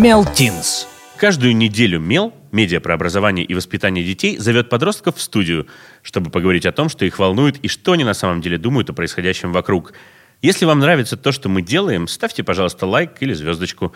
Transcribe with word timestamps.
Мел 0.00 0.24
Тинс. 0.24 0.88
Каждую 1.18 1.54
неделю 1.54 2.00
Мел, 2.00 2.32
медиа 2.52 2.80
про 2.80 2.94
образование 2.94 3.44
и 3.44 3.52
воспитание 3.52 4.02
детей, 4.02 4.38
зовет 4.38 4.70
подростков 4.70 5.16
в 5.16 5.20
студию, 5.20 5.66
чтобы 6.00 6.30
поговорить 6.30 6.64
о 6.64 6.72
том, 6.72 6.88
что 6.88 7.04
их 7.04 7.18
волнует 7.18 7.58
и 7.58 7.68
что 7.68 7.92
они 7.92 8.04
на 8.04 8.14
самом 8.14 8.40
деле 8.40 8.56
думают 8.56 8.88
о 8.88 8.94
происходящем 8.94 9.52
вокруг. 9.52 9.92
Если 10.40 10.64
вам 10.64 10.78
нравится 10.78 11.18
то, 11.18 11.32
что 11.32 11.50
мы 11.50 11.60
делаем, 11.60 12.08
ставьте, 12.08 12.42
пожалуйста, 12.42 12.86
лайк 12.86 13.18
или 13.20 13.34
звездочку. 13.34 13.92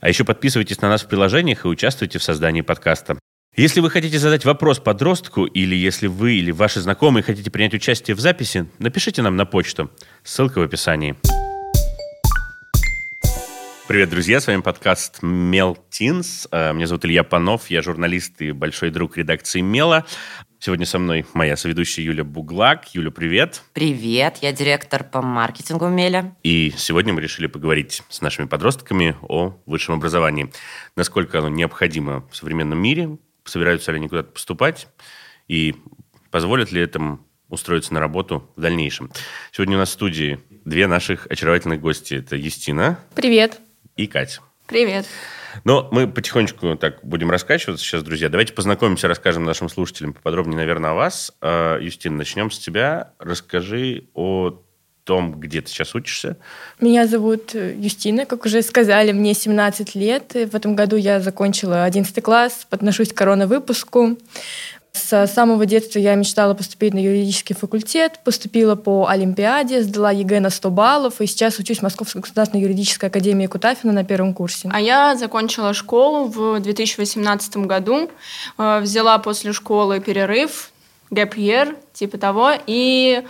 А 0.00 0.08
еще 0.08 0.24
подписывайтесь 0.24 0.80
на 0.80 0.88
нас 0.88 1.04
в 1.04 1.06
приложениях 1.06 1.64
и 1.64 1.68
участвуйте 1.68 2.18
в 2.18 2.24
создании 2.24 2.62
подкаста. 2.62 3.16
Если 3.56 3.78
вы 3.78 3.90
хотите 3.90 4.18
задать 4.18 4.44
вопрос 4.44 4.80
подростку, 4.80 5.44
или 5.44 5.76
если 5.76 6.08
вы 6.08 6.34
или 6.34 6.50
ваши 6.50 6.80
знакомые 6.80 7.22
хотите 7.22 7.52
принять 7.52 7.74
участие 7.74 8.16
в 8.16 8.18
записи, 8.18 8.66
напишите 8.80 9.22
нам 9.22 9.36
на 9.36 9.46
почту. 9.46 9.88
Ссылка 10.24 10.58
в 10.58 10.62
описании. 10.62 11.14
Привет, 13.86 14.08
друзья, 14.08 14.40
с 14.40 14.46
вами 14.46 14.62
подкаст 14.62 15.18
Мел 15.20 15.76
Тинс. 15.90 16.48
Э, 16.50 16.72
Меня 16.72 16.86
зовут 16.86 17.04
Илья 17.04 17.22
Панов, 17.22 17.68
я 17.68 17.82
журналист 17.82 18.40
и 18.40 18.50
большой 18.50 18.88
друг 18.88 19.18
редакции 19.18 19.60
Мела. 19.60 20.06
Сегодня 20.58 20.86
со 20.86 20.98
мной 20.98 21.26
моя 21.34 21.54
соведущая 21.54 22.02
Юля 22.02 22.24
Буглак. 22.24 22.94
Юля, 22.94 23.10
привет. 23.10 23.62
Привет, 23.74 24.38
я 24.40 24.52
директор 24.52 25.04
по 25.04 25.20
маркетингу 25.20 25.88
Меля. 25.88 26.34
И 26.42 26.72
сегодня 26.78 27.12
мы 27.12 27.20
решили 27.20 27.46
поговорить 27.46 28.02
с 28.08 28.22
нашими 28.22 28.46
подростками 28.46 29.16
о 29.20 29.60
высшем 29.66 29.96
образовании. 29.96 30.50
Насколько 30.96 31.40
оно 31.40 31.50
необходимо 31.50 32.26
в 32.30 32.36
современном 32.36 32.78
мире, 32.78 33.18
собираются 33.44 33.92
ли 33.92 33.98
они 33.98 34.08
куда-то 34.08 34.30
поступать, 34.30 34.88
и 35.46 35.74
позволят 36.30 36.72
ли 36.72 36.80
этому 36.80 37.20
устроиться 37.50 37.92
на 37.92 38.00
работу 38.00 38.50
в 38.56 38.62
дальнейшем. 38.62 39.10
Сегодня 39.52 39.76
у 39.76 39.80
нас 39.80 39.90
в 39.90 39.92
студии 39.92 40.40
две 40.64 40.86
наших 40.86 41.26
очаровательных 41.26 41.82
гости. 41.82 42.14
Это 42.14 42.36
Юстина 42.36 42.98
Привет. 43.14 43.60
И 43.96 44.06
Катя. 44.06 44.40
Привет. 44.66 45.06
Но 45.64 45.88
мы 45.92 46.08
потихонечку 46.08 46.74
так 46.76 46.98
будем 47.02 47.30
раскачиваться 47.30 47.84
сейчас, 47.84 48.02
друзья. 48.02 48.28
Давайте 48.28 48.52
познакомимся, 48.52 49.08
расскажем 49.08 49.44
нашим 49.44 49.68
слушателям 49.68 50.14
поподробнее, 50.14 50.56
наверное, 50.56 50.90
о 50.90 50.94
вас. 50.94 51.32
Э, 51.40 51.78
Юстин, 51.80 52.16
начнем 52.16 52.50
с 52.50 52.58
тебя. 52.58 53.12
Расскажи 53.18 54.04
о 54.14 54.60
том, 55.04 55.38
где 55.38 55.60
ты 55.60 55.68
сейчас 55.68 55.94
учишься. 55.94 56.38
Меня 56.80 57.06
зовут 57.06 57.54
э, 57.54 57.74
Юстина, 57.76 58.24
как 58.24 58.46
уже 58.46 58.62
сказали, 58.62 59.12
мне 59.12 59.34
17 59.34 59.94
лет. 59.94 60.34
И 60.34 60.46
В 60.46 60.54
этом 60.54 60.74
году 60.74 60.96
я 60.96 61.20
закончила 61.20 61.84
11 61.84 62.22
класс, 62.22 62.66
отношусь 62.70 63.12
к 63.12 63.16
коронавыпуску. 63.16 64.16
С 64.94 65.26
самого 65.26 65.66
детства 65.66 65.98
я 65.98 66.14
мечтала 66.14 66.54
поступить 66.54 66.94
на 66.94 66.98
юридический 66.98 67.56
факультет, 67.56 68.20
поступила 68.22 68.76
по 68.76 69.08
Олимпиаде, 69.08 69.82
сдала 69.82 70.12
ЕГЭ 70.12 70.38
на 70.38 70.50
100 70.50 70.70
баллов, 70.70 71.20
и 71.20 71.26
сейчас 71.26 71.58
учусь 71.58 71.80
в 71.80 71.82
Московской 71.82 72.20
государственной 72.20 72.62
юридической 72.62 73.06
академии 73.06 73.48
Кутафина 73.48 73.92
на 73.92 74.04
первом 74.04 74.34
курсе. 74.34 74.70
А 74.72 74.80
я 74.80 75.16
закончила 75.16 75.74
школу 75.74 76.26
в 76.28 76.60
2018 76.60 77.56
году, 77.66 78.08
э, 78.56 78.80
взяла 78.80 79.18
после 79.18 79.52
школы 79.52 79.98
перерыв, 79.98 80.70
gap 81.10 81.34
year, 81.34 81.76
типа 81.92 82.16
того, 82.16 82.52
и, 82.68 83.24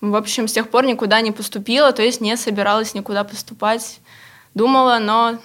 в 0.00 0.16
общем, 0.16 0.48
с 0.48 0.54
тех 0.54 0.70
пор 0.70 0.86
никуда 0.86 1.20
не 1.20 1.32
поступила, 1.32 1.92
то 1.92 2.02
есть 2.02 2.22
не 2.22 2.34
собиралась 2.38 2.94
никуда 2.94 3.24
поступать. 3.24 4.00
Думала, 4.54 4.98
но 4.98 5.38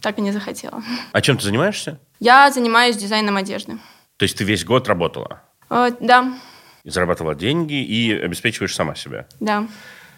так 0.00 0.18
и 0.18 0.22
не 0.22 0.32
захотела. 0.32 0.82
А 1.12 1.20
чем 1.20 1.36
ты 1.36 1.44
занимаешься? 1.44 1.98
Я 2.18 2.50
занимаюсь 2.50 2.96
дизайном 2.96 3.36
одежды. 3.36 3.78
То 4.18 4.24
есть 4.24 4.36
ты 4.36 4.44
весь 4.44 4.64
год 4.64 4.88
работала, 4.88 5.42
Э, 5.70 5.90
Да, 6.00 6.38
зарабатывала 6.84 7.34
деньги 7.34 7.82
и 7.82 8.12
обеспечиваешь 8.12 8.74
сама 8.74 8.94
себя. 8.94 9.26
да. 9.40 9.66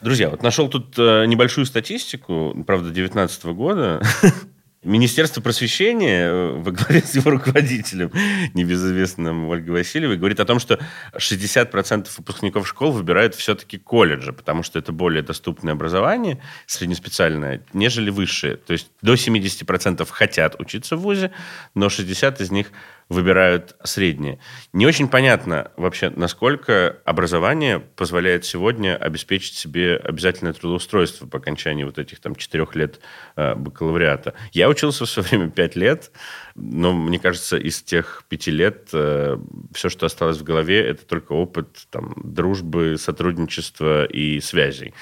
Друзья, 0.00 0.30
вот 0.30 0.42
нашел 0.42 0.68
тут 0.70 0.94
э, 0.96 1.26
небольшую 1.26 1.66
статистику, 1.66 2.54
правда, 2.66 2.86
2019 2.86 3.44
года. 3.46 4.00
Министерство 4.82 5.42
просвещения 5.42 6.26
э, 6.30 6.52
во 6.52 6.70
главе 6.70 7.02
с 7.02 7.14
его 7.14 7.32
руководителем, 7.32 8.10
небезызвестным 8.54 9.50
Ольгой 9.50 9.72
Васильевой, 9.74 10.16
говорит 10.16 10.40
о 10.40 10.46
том, 10.46 10.58
что 10.58 10.80
60% 11.14 12.08
выпускников 12.16 12.66
школ 12.66 12.92
выбирают 12.92 13.34
все-таки 13.34 13.76
колледжи, 13.76 14.32
потому 14.32 14.62
что 14.62 14.78
это 14.78 14.90
более 14.90 15.22
доступное 15.22 15.74
образование, 15.74 16.40
среднеспециальное, 16.64 17.62
нежели 17.74 18.08
высшее. 18.08 18.56
То 18.56 18.72
есть 18.72 18.90
до 19.02 19.12
70% 19.14 20.08
хотят 20.10 20.58
учиться 20.58 20.96
в 20.96 21.00
ВУЗе, 21.00 21.32
но 21.74 21.88
60% 21.88 22.40
из 22.42 22.50
них 22.50 22.72
выбирают 23.10 23.76
среднее. 23.82 24.38
Не 24.72 24.86
очень 24.86 25.08
понятно 25.08 25.72
вообще, 25.76 26.10
насколько 26.10 26.98
образование 27.04 27.80
позволяет 27.80 28.44
сегодня 28.44 28.96
обеспечить 28.96 29.54
себе 29.54 29.96
обязательное 29.96 30.52
трудоустройство 30.52 31.26
по 31.26 31.38
окончании 31.38 31.82
вот 31.82 31.98
этих 31.98 32.20
там 32.20 32.36
четырех 32.36 32.76
лет 32.76 33.00
э, 33.34 33.56
бакалавриата. 33.56 34.34
Я 34.52 34.68
учился 34.68 35.04
в 35.04 35.10
свое 35.10 35.28
время 35.28 35.50
пять 35.50 35.74
лет, 35.74 36.12
но 36.54 36.92
мне 36.92 37.18
кажется, 37.18 37.58
из 37.58 37.82
тех 37.82 38.22
пяти 38.28 38.52
лет 38.52 38.90
э, 38.92 39.36
все, 39.74 39.88
что 39.88 40.06
осталось 40.06 40.38
в 40.38 40.44
голове, 40.44 40.80
это 40.80 41.04
только 41.04 41.32
опыт 41.32 41.88
там, 41.90 42.14
дружбы, 42.22 42.96
сотрудничества 42.96 44.04
и 44.04 44.38
связей. 44.38 44.94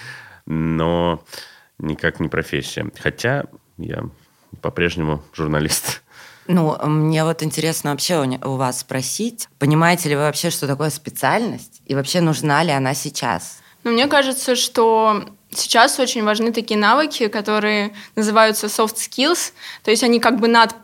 Но 0.46 1.22
никак 1.78 2.20
не 2.20 2.28
профессия. 2.30 2.90
Хотя 2.98 3.44
я 3.76 4.08
по-прежнему 4.62 5.22
журналист. 5.34 5.97
Ну, 6.48 6.78
мне 6.82 7.24
вот 7.24 7.42
интересно 7.42 7.90
вообще 7.90 8.38
у, 8.42 8.56
вас 8.56 8.80
спросить, 8.80 9.48
понимаете 9.58 10.08
ли 10.08 10.16
вы 10.16 10.22
вообще, 10.22 10.48
что 10.48 10.66
такое 10.66 10.88
специальность, 10.88 11.82
и 11.84 11.94
вообще 11.94 12.22
нужна 12.22 12.62
ли 12.62 12.70
она 12.70 12.94
сейчас? 12.94 13.58
Но 13.84 13.90
мне 13.90 14.06
кажется, 14.06 14.56
что 14.56 15.24
сейчас 15.50 16.00
очень 16.00 16.24
важны 16.24 16.50
такие 16.50 16.80
навыки, 16.80 17.28
которые 17.28 17.92
называются 18.16 18.66
soft 18.68 18.96
skills, 18.96 19.52
то 19.84 19.90
есть 19.90 20.02
они 20.02 20.20
как 20.20 20.40
бы 20.40 20.48
над 20.48 20.74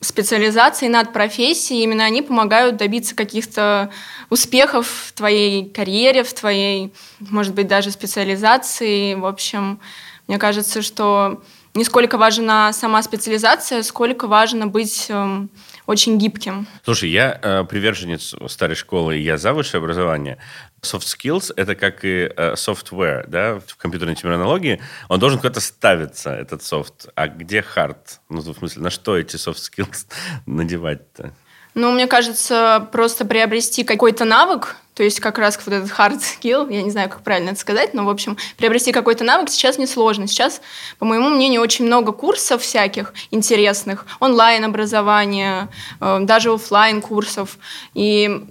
специализацией, 0.00 0.90
над 0.90 1.12
профессией, 1.12 1.82
именно 1.82 2.04
они 2.04 2.22
помогают 2.22 2.76
добиться 2.76 3.14
каких-то 3.14 3.90
успехов 4.30 4.88
в 4.88 5.12
твоей 5.12 5.68
карьере, 5.68 6.24
в 6.24 6.32
твоей, 6.32 6.94
может 7.18 7.54
быть, 7.54 7.68
даже 7.68 7.90
специализации. 7.90 9.12
В 9.12 9.26
общем, 9.26 9.78
мне 10.26 10.38
кажется, 10.38 10.80
что 10.80 11.42
не 11.74 11.84
сколько 11.84 12.18
важна 12.18 12.72
сама 12.72 13.02
специализация, 13.02 13.82
сколько 13.82 14.26
важно 14.26 14.66
быть 14.66 15.06
эм, 15.08 15.50
очень 15.86 16.18
гибким. 16.18 16.66
Слушай, 16.84 17.10
я 17.10 17.38
э, 17.40 17.64
приверженец 17.64 18.34
старой 18.48 18.74
школы, 18.74 19.16
я 19.16 19.38
за 19.38 19.52
высшее 19.52 19.80
образование. 19.80 20.38
Soft 20.82 21.06
skills— 21.06 21.52
это 21.56 21.74
как 21.74 22.04
и 22.04 22.30
э, 22.36 22.54
software, 22.54 23.24
да, 23.28 23.60
в 23.64 23.76
компьютерной 23.76 24.16
терминологии. 24.16 24.80
Он 25.08 25.20
должен 25.20 25.38
куда-то 25.38 25.60
ставиться, 25.60 26.30
этот 26.30 26.62
софт. 26.62 27.08
А 27.14 27.28
где 27.28 27.64
hard? 27.76 28.18
Ну, 28.28 28.40
в 28.40 28.54
смысле, 28.54 28.82
на 28.82 28.90
что 28.90 29.16
эти 29.16 29.36
soft 29.36 29.58
skills 29.58 30.06
надевать-то? 30.46 31.34
Ну, 31.74 31.92
мне 31.92 32.06
кажется, 32.06 32.88
просто 32.92 33.24
приобрести 33.24 33.84
какой-то 33.84 34.24
навык, 34.24 34.76
то 34.94 35.04
есть 35.04 35.20
как 35.20 35.38
раз 35.38 35.58
вот 35.64 35.72
этот 35.72 35.90
hard 35.90 36.20
skill, 36.20 36.72
я 36.72 36.82
не 36.82 36.90
знаю, 36.90 37.08
как 37.08 37.22
правильно 37.22 37.50
это 37.50 37.60
сказать, 37.60 37.94
но, 37.94 38.04
в 38.04 38.10
общем, 38.10 38.36
приобрести 38.56 38.92
какой-то 38.92 39.24
навык 39.24 39.48
сейчас 39.48 39.78
несложно. 39.78 40.26
Сейчас, 40.26 40.60
по 40.98 41.06
моему 41.06 41.30
мнению, 41.30 41.62
очень 41.62 41.86
много 41.86 42.12
курсов 42.12 42.62
всяких 42.62 43.14
интересных, 43.30 44.04
онлайн-образования, 44.18 45.68
э, 46.00 46.18
даже 46.20 46.52
оффлайн 46.52 47.00
курсов 47.00 47.56
И 47.94 48.44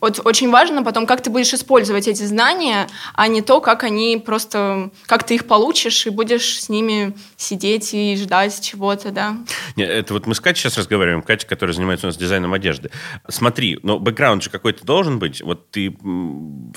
вот 0.00 0.20
очень 0.24 0.50
важно 0.50 0.82
потом, 0.82 1.06
как 1.06 1.22
ты 1.22 1.30
будешь 1.30 1.52
использовать 1.52 2.08
эти 2.08 2.22
знания, 2.22 2.88
а 3.14 3.28
не 3.28 3.42
то, 3.42 3.60
как 3.60 3.84
они 3.84 4.22
просто, 4.24 4.90
как 5.06 5.24
ты 5.24 5.34
их 5.36 5.46
получишь 5.46 6.06
и 6.06 6.10
будешь 6.10 6.60
с 6.60 6.68
ними 6.68 7.14
сидеть 7.36 7.94
и 7.94 8.16
ждать 8.16 8.60
чего-то, 8.60 9.10
да. 9.10 9.36
Не, 9.76 9.84
это 9.84 10.14
вот 10.14 10.26
мы 10.26 10.34
с 10.34 10.40
Катей 10.40 10.62
сейчас 10.62 10.78
разговариваем, 10.78 11.22
Катя, 11.22 11.46
которая 11.46 11.74
занимается 11.74 12.06
у 12.06 12.08
нас 12.08 12.16
дизайном 12.16 12.52
одежды. 12.52 12.90
Смотри, 13.28 13.78
но 13.82 13.98
бэкграунд 13.98 14.42
же 14.42 14.50
какой-то 14.50 14.84
должен 14.84 15.18
быть. 15.18 15.42
Вот 15.42 15.70
ты 15.70 15.96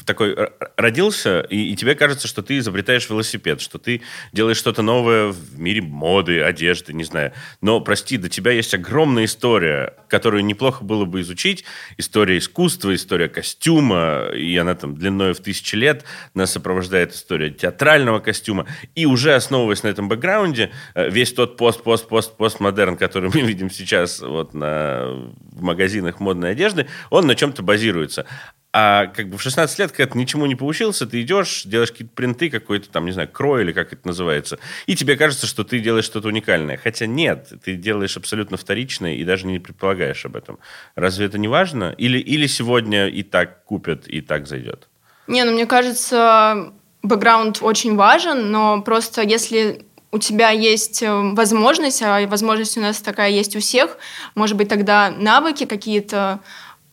такой 0.05 0.35
родился, 0.77 1.41
и, 1.41 1.71
и 1.71 1.75
тебе 1.75 1.95
кажется, 1.95 2.27
что 2.27 2.41
ты 2.41 2.57
изобретаешь 2.57 3.09
велосипед, 3.09 3.61
что 3.61 3.77
ты 3.77 4.01
делаешь 4.31 4.57
что-то 4.57 4.81
новое 4.81 5.27
в 5.27 5.59
мире 5.59 5.81
моды, 5.81 6.41
одежды, 6.41 6.93
не 6.93 7.03
знаю. 7.03 7.33
Но, 7.61 7.79
прости, 7.81 8.17
до 8.17 8.29
тебя 8.29 8.51
есть 8.51 8.73
огромная 8.73 9.25
история, 9.25 9.95
которую 10.07 10.45
неплохо 10.45 10.83
было 10.83 11.05
бы 11.05 11.21
изучить. 11.21 11.63
История 11.97 12.37
искусства, 12.37 12.93
история 12.95 13.10
костюма, 13.27 14.29
и 14.33 14.55
она 14.57 14.75
там 14.75 14.95
длиной 14.95 15.33
в 15.33 15.39
тысячи 15.39 15.75
лет. 15.75 16.03
Нас 16.33 16.51
сопровождает 16.51 17.13
история 17.13 17.49
театрального 17.49 18.19
костюма. 18.19 18.67
И 18.95 19.05
уже 19.05 19.33
основываясь 19.33 19.83
на 19.83 19.87
этом 19.87 20.07
бэкграунде, 20.09 20.71
э, 20.95 21.09
весь 21.09 21.33
тот 21.33 21.57
пост-пост-пост-постмодерн, 21.57 22.97
который 22.97 23.29
мы 23.33 23.41
видим 23.41 23.69
сейчас 23.69 24.21
вот 24.21 24.53
на, 24.53 25.05
в 25.51 25.61
магазинах 25.61 26.19
модной 26.19 26.51
одежды, 26.51 26.87
он 27.09 27.27
на 27.27 27.35
чем-то 27.35 27.63
базируется. 27.63 28.25
А 28.73 29.07
как 29.07 29.27
бы 29.27 29.37
в 29.37 29.41
16 29.41 29.79
лет, 29.79 29.91
когда 29.91 30.13
ты 30.13 30.17
ничему 30.17 30.45
не 30.45 30.55
поучился, 30.55 31.05
ты 31.05 31.21
идешь, 31.21 31.63
делаешь 31.65 31.91
какие-то 31.91 32.13
принты, 32.15 32.49
какой-то 32.49 32.89
там, 32.89 33.05
не 33.05 33.11
знаю, 33.11 33.27
крой 33.27 33.63
или 33.63 33.73
как 33.73 33.91
это 33.91 34.07
называется, 34.07 34.59
и 34.85 34.95
тебе 34.95 35.17
кажется, 35.17 35.45
что 35.45 35.65
ты 35.65 35.79
делаешь 35.79 36.05
что-то 36.05 36.29
уникальное. 36.29 36.77
Хотя 36.77 37.05
нет, 37.05 37.49
ты 37.65 37.75
делаешь 37.75 38.15
абсолютно 38.15 38.55
вторичное 38.55 39.15
и 39.15 39.25
даже 39.25 39.45
не 39.45 39.59
предполагаешь 39.59 40.25
об 40.25 40.37
этом. 40.37 40.57
Разве 40.95 41.25
это 41.25 41.37
не 41.37 41.49
важно? 41.49 41.93
Или, 41.97 42.17
или 42.17 42.47
сегодня 42.47 43.07
и 43.07 43.23
так 43.23 43.65
купят, 43.65 44.07
и 44.07 44.21
так 44.21 44.47
зайдет? 44.47 44.87
Не, 45.27 45.43
ну 45.43 45.51
мне 45.51 45.65
кажется, 45.65 46.71
бэкграунд 47.03 47.59
очень 47.61 47.97
важен, 47.97 48.51
но 48.51 48.81
просто 48.81 49.21
если 49.21 49.85
у 50.11 50.17
тебя 50.17 50.49
есть 50.49 51.03
э, 51.03 51.11
возможность, 51.11 52.01
а 52.03 52.25
возможность 52.27 52.77
у 52.77 52.81
нас 52.81 53.01
такая 53.01 53.29
есть 53.31 53.55
у 53.55 53.59
всех, 53.59 53.97
может 54.35 54.57
быть, 54.57 54.69
тогда 54.69 55.09
навыки 55.09 55.65
какие-то 55.65 56.39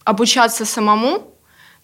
обучаться 0.04 0.64
самому, 0.64 1.34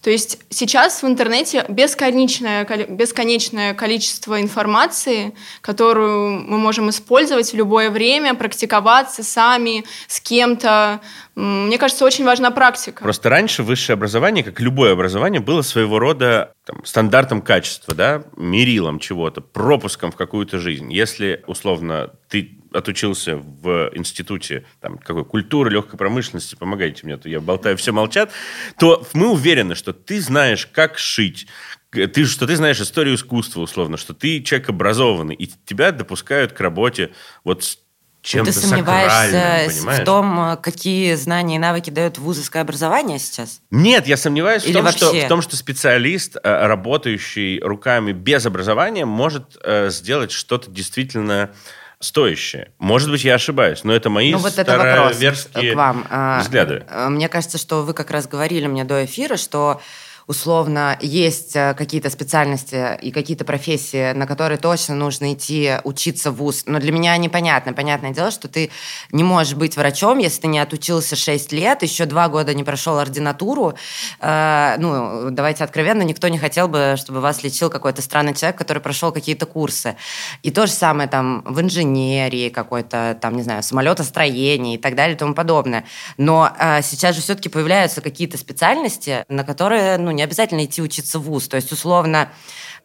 то 0.05 0.11
есть 0.11 0.37
сейчас 0.51 1.01
в 1.01 1.07
интернете 1.07 1.65
бесконечное, 1.67 2.63
бесконечное 2.87 3.73
количество 3.73 4.39
информации, 4.39 5.33
которую 5.61 6.41
мы 6.41 6.59
можем 6.59 6.91
использовать 6.91 7.51
в 7.51 7.55
любое 7.55 7.89
время, 7.89 8.35
практиковаться 8.35 9.23
сами, 9.23 9.83
с 10.05 10.21
кем-то. 10.21 11.01
Мне 11.33 11.79
кажется, 11.79 12.05
очень 12.05 12.23
важна 12.23 12.51
практика. 12.51 13.01
Просто 13.01 13.29
раньше 13.29 13.63
высшее 13.63 13.95
образование, 13.95 14.43
как 14.43 14.59
любое 14.59 14.93
образование, 14.93 15.41
было 15.41 15.63
своего 15.63 15.97
рода 15.97 16.53
там, 16.65 16.85
стандартом 16.85 17.41
качества, 17.41 17.95
да, 17.95 18.25
мерилом 18.37 18.99
чего-то, 18.99 19.41
пропуском 19.41 20.11
в 20.11 20.15
какую-то 20.15 20.59
жизнь. 20.59 20.93
Если, 20.93 21.43
условно, 21.47 22.11
ты 22.29 22.59
отучился 22.75 23.37
в 23.37 23.91
институте 23.93 24.65
там, 24.81 24.97
какой, 24.97 25.25
культуры, 25.25 25.71
легкой 25.71 25.97
промышленности, 25.97 26.55
помогайте 26.55 27.05
мне, 27.05 27.17
то 27.17 27.29
я 27.29 27.39
болтаю, 27.39 27.77
все 27.77 27.91
молчат, 27.91 28.31
то 28.77 29.05
мы 29.13 29.29
уверены, 29.29 29.75
что 29.75 29.93
ты 29.93 30.19
знаешь, 30.21 30.67
как 30.67 30.97
шить, 30.97 31.47
ты, 31.89 32.25
что 32.25 32.45
ты 32.45 32.55
знаешь 32.55 32.79
историю 32.81 33.15
искусства, 33.15 33.61
условно, 33.61 33.97
что 33.97 34.13
ты 34.13 34.41
человек 34.41 34.69
образованный, 34.69 35.35
и 35.35 35.49
тебя 35.65 35.91
допускают 35.91 36.51
к 36.51 36.59
работе 36.59 37.11
вот 37.43 37.63
с 37.63 37.79
чем-то 38.25 38.51
Ты 38.51 38.59
сомневаешься 38.59 40.01
в 40.01 40.03
том, 40.03 40.57
какие 40.61 41.13
знания 41.13 41.57
и 41.57 41.59
навыки 41.59 41.91
дает 41.91 42.17
вузовское 42.17 42.63
образование 42.63 43.19
сейчас? 43.19 43.61
Нет, 43.69 44.07
я 44.07 44.17
сомневаюсь 44.17 44.65
в 44.65 44.73
том, 44.73 44.87
что, 44.91 45.13
в 45.13 45.27
том, 45.27 45.41
что 45.43 45.55
специалист, 45.55 46.35
э, 46.35 46.67
работающий 46.67 47.59
руками 47.59 48.13
без 48.13 48.45
образования, 48.47 49.05
может 49.05 49.57
э, 49.63 49.89
сделать 49.91 50.31
что-то 50.31 50.71
действительно 50.71 51.51
стоящее. 51.99 52.71
Может 52.79 53.09
быть, 53.09 53.23
я 53.23 53.35
ошибаюсь, 53.35 53.83
но 53.83 53.93
это 53.93 54.09
мои 54.09 54.31
ну, 54.31 54.37
вот 54.37 54.57
это 54.57 54.77
вопрос 54.77 55.17
к 55.53 55.75
вам. 55.75 56.05
А, 56.09 56.41
взгляды. 56.41 56.85
А, 56.89 57.09
мне 57.09 57.29
кажется, 57.29 57.57
что 57.57 57.83
вы 57.83 57.93
как 57.93 58.11
раз 58.11 58.27
говорили 58.27 58.67
мне 58.67 58.83
до 58.83 59.05
эфира, 59.05 59.37
что 59.37 59.81
условно 60.27 60.97
есть 61.01 61.55
э, 61.55 61.73
какие-то 61.75 62.09
специальности 62.09 62.97
и 63.01 63.11
какие-то 63.11 63.45
профессии, 63.45 64.13
на 64.13 64.25
которые 64.25 64.57
точно 64.57 64.95
нужно 64.95 65.33
идти 65.33 65.73
учиться 65.83 66.31
в 66.31 66.37
ВУЗ. 66.37 66.63
Но 66.65 66.79
для 66.79 66.91
меня 66.91 67.15
непонятно. 67.17 67.73
Понятное 67.73 68.11
дело, 68.11 68.31
что 68.31 68.47
ты 68.47 68.71
не 69.11 69.23
можешь 69.23 69.53
быть 69.53 69.77
врачом, 69.77 70.17
если 70.17 70.41
ты 70.41 70.47
не 70.47 70.59
отучился 70.59 71.15
6 71.15 71.51
лет, 71.51 71.83
еще 71.83 72.05
2 72.05 72.29
года 72.29 72.53
не 72.53 72.63
прошел 72.63 72.97
ординатуру. 72.97 73.75
Э, 74.19 74.75
ну, 74.79 75.29
давайте 75.29 75.63
откровенно, 75.63 76.01
никто 76.01 76.27
не 76.27 76.39
хотел 76.39 76.67
бы, 76.67 76.95
чтобы 76.97 77.21
вас 77.21 77.43
лечил 77.43 77.69
какой-то 77.69 78.01
странный 78.01 78.33
человек, 78.33 78.57
который 78.57 78.79
прошел 78.79 79.11
какие-то 79.11 79.45
курсы. 79.45 79.95
И 80.41 80.49
то 80.49 80.65
же 80.65 80.71
самое 80.71 81.07
там 81.07 81.43
в 81.45 81.61
инженерии 81.61 82.49
какой-то, 82.49 83.17
там, 83.21 83.35
не 83.35 83.43
знаю, 83.43 83.61
самолетостроении 83.61 84.75
и 84.75 84.77
так 84.77 84.95
далее 84.95 85.15
и 85.15 85.19
тому 85.19 85.35
подобное. 85.35 85.85
Но 86.17 86.51
э, 86.57 86.81
сейчас 86.81 87.15
же 87.15 87.21
все-таки 87.21 87.49
появляются 87.49 88.01
какие-то 88.01 88.37
специальности, 88.37 89.23
на 89.29 89.43
которые, 89.43 89.97
ну, 89.97 90.14
не 90.15 90.23
обязательно 90.23 90.65
идти 90.65 90.81
учиться 90.81 91.19
в 91.19 91.23
ВУЗ. 91.23 91.47
То 91.49 91.57
есть, 91.57 91.71
условно, 91.71 92.31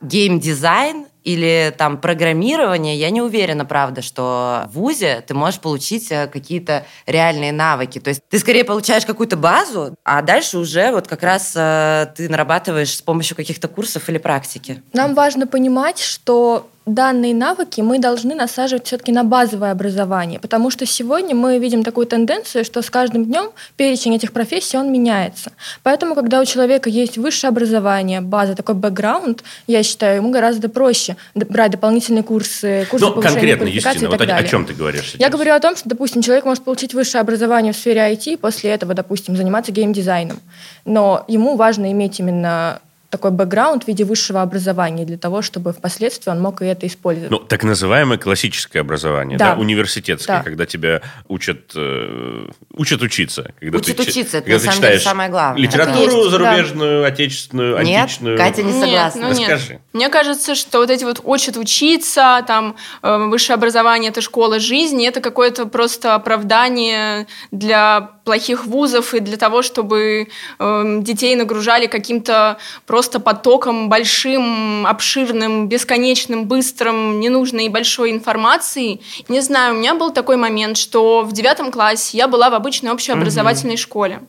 геймдизайн 0.00 1.06
или 1.24 1.74
там 1.76 1.98
программирование, 1.98 2.96
я 2.96 3.10
не 3.10 3.20
уверена, 3.20 3.64
правда, 3.64 4.02
что 4.02 4.64
в 4.72 4.78
ВУЗе 4.78 5.22
ты 5.26 5.34
можешь 5.34 5.60
получить 5.60 6.10
э, 6.10 6.26
какие-то 6.26 6.84
реальные 7.06 7.52
навыки. 7.52 7.98
То 7.98 8.08
есть 8.08 8.22
ты 8.28 8.38
скорее 8.38 8.64
получаешь 8.64 9.04
какую-то 9.04 9.36
базу, 9.36 9.94
а 10.04 10.22
дальше 10.22 10.58
уже 10.58 10.92
вот 10.92 11.06
как 11.06 11.22
раз 11.22 11.52
э, 11.54 12.06
ты 12.16 12.28
нарабатываешь 12.28 12.96
с 12.96 13.02
помощью 13.02 13.36
каких-то 13.36 13.68
курсов 13.68 14.08
или 14.08 14.18
практики. 14.18 14.82
Нам 14.92 15.14
важно 15.14 15.46
понимать, 15.46 15.98
что 15.98 16.68
данные 16.86 17.34
навыки 17.34 17.80
мы 17.80 17.98
должны 17.98 18.34
насаживать 18.34 18.86
все-таки 18.86 19.12
на 19.12 19.24
базовое 19.24 19.70
образование, 19.72 20.40
потому 20.40 20.70
что 20.70 20.86
сегодня 20.86 21.34
мы 21.34 21.58
видим 21.58 21.84
такую 21.84 22.06
тенденцию, 22.06 22.64
что 22.64 22.82
с 22.82 22.90
каждым 22.90 23.24
днем 23.26 23.50
перечень 23.76 24.14
этих 24.14 24.32
профессий 24.32 24.76
он 24.76 24.92
меняется. 24.92 25.52
Поэтому, 25.82 26.14
когда 26.14 26.40
у 26.40 26.44
человека 26.44 26.88
есть 26.88 27.18
высшее 27.18 27.50
образование, 27.50 28.20
база, 28.20 28.54
такой 28.54 28.74
бэкграунд, 28.74 29.42
я 29.66 29.82
считаю, 29.82 30.16
ему 30.16 30.30
гораздо 30.30 30.68
проще 30.68 31.09
брать 31.34 31.72
дополнительные 31.72 32.22
курсы, 32.22 32.86
курсы 32.90 33.06
ну, 33.06 33.12
повышения 33.12 33.34
конкретно, 33.34 33.64
квалификации 33.66 33.94
Юстина, 33.96 34.08
и 34.08 34.10
так 34.10 34.20
вот 34.20 34.28
далее. 34.28 34.46
о 34.46 34.48
чем 34.48 34.66
ты 34.66 34.74
говоришь 34.74 35.06
сейчас? 35.06 35.20
Я 35.20 35.28
говорю 35.28 35.54
о 35.54 35.60
том, 35.60 35.76
что, 35.76 35.88
допустим, 35.88 36.22
человек 36.22 36.44
может 36.44 36.64
получить 36.64 36.94
высшее 36.94 37.20
образование 37.20 37.72
в 37.72 37.76
сфере 37.76 38.00
IT, 38.12 38.38
после 38.38 38.70
этого, 38.70 38.94
допустим, 38.94 39.36
заниматься 39.36 39.72
геймдизайном. 39.72 40.40
Но 40.84 41.24
ему 41.28 41.56
важно 41.56 41.90
иметь 41.92 42.20
именно 42.20 42.80
такой 43.10 43.32
бэкграунд 43.32 43.84
в 43.84 43.88
виде 43.88 44.04
высшего 44.04 44.40
образования 44.40 45.04
для 45.04 45.18
того, 45.18 45.42
чтобы 45.42 45.72
впоследствии 45.72 46.30
он 46.30 46.40
мог 46.40 46.62
и 46.62 46.66
это 46.66 46.86
использовать. 46.86 47.30
Ну, 47.30 47.38
так 47.38 47.64
называемое 47.64 48.18
классическое 48.18 48.82
образование, 48.82 49.36
да, 49.36 49.54
да 49.54 49.60
университетское, 49.60 50.38
да. 50.38 50.42
когда 50.44 50.64
тебя 50.64 51.02
учат, 51.26 51.72
э, 51.74 52.46
учат 52.72 53.02
учиться. 53.02 53.52
Когда 53.58 53.78
учат 53.78 53.96
ты, 53.96 54.02
учиться, 54.04 54.38
это 54.38 54.48
на 54.48 54.58
самом 54.60 54.80
деле 54.80 55.00
самое 55.00 55.28
главное. 55.28 55.60
Литературу 55.60 56.18
есть, 56.18 56.30
зарубежную, 56.30 57.02
да. 57.02 57.08
отечественную, 57.08 57.82
нет, 57.84 58.02
античную. 58.02 58.38
Катя 58.38 58.62
не 58.62 58.72
согласна. 58.72 59.18
Нет, 59.18 59.32
ну, 59.32 59.38
нет. 59.38 59.80
Мне 59.92 60.08
кажется, 60.08 60.54
что 60.54 60.78
вот 60.78 60.90
эти 60.90 61.02
вот 61.02 61.20
учат 61.24 61.56
учиться, 61.56 62.44
там, 62.46 62.76
э, 63.02 63.16
высшее 63.26 63.54
образование– 63.54 64.10
это 64.12 64.20
школа 64.20 64.60
жизни, 64.60 65.08
это 65.08 65.20
какое-то 65.20 65.66
просто 65.66 66.14
оправдание 66.14 67.26
для 67.50 68.19
плохих 68.30 68.64
вузов 68.64 69.12
и 69.12 69.18
для 69.18 69.36
того, 69.36 69.60
чтобы 69.60 70.28
э, 70.60 70.98
детей 71.00 71.34
нагружали 71.34 71.86
каким-то 71.88 72.58
просто 72.86 73.18
потоком 73.18 73.88
большим, 73.88 74.86
обширным, 74.86 75.68
бесконечным, 75.68 76.44
быстрым, 76.44 77.18
ненужной 77.18 77.64
и 77.64 77.68
большой 77.68 78.12
информацией. 78.12 79.00
Не 79.28 79.40
знаю, 79.40 79.74
у 79.74 79.78
меня 79.78 79.96
был 79.96 80.12
такой 80.12 80.36
момент, 80.36 80.76
что 80.76 81.22
в 81.22 81.32
девятом 81.32 81.72
классе 81.72 82.18
я 82.18 82.28
была 82.28 82.50
в 82.50 82.54
обычной 82.54 82.92
общеобразовательной 82.92 83.74
mm-hmm. 83.74 83.78
школе. 83.78 84.20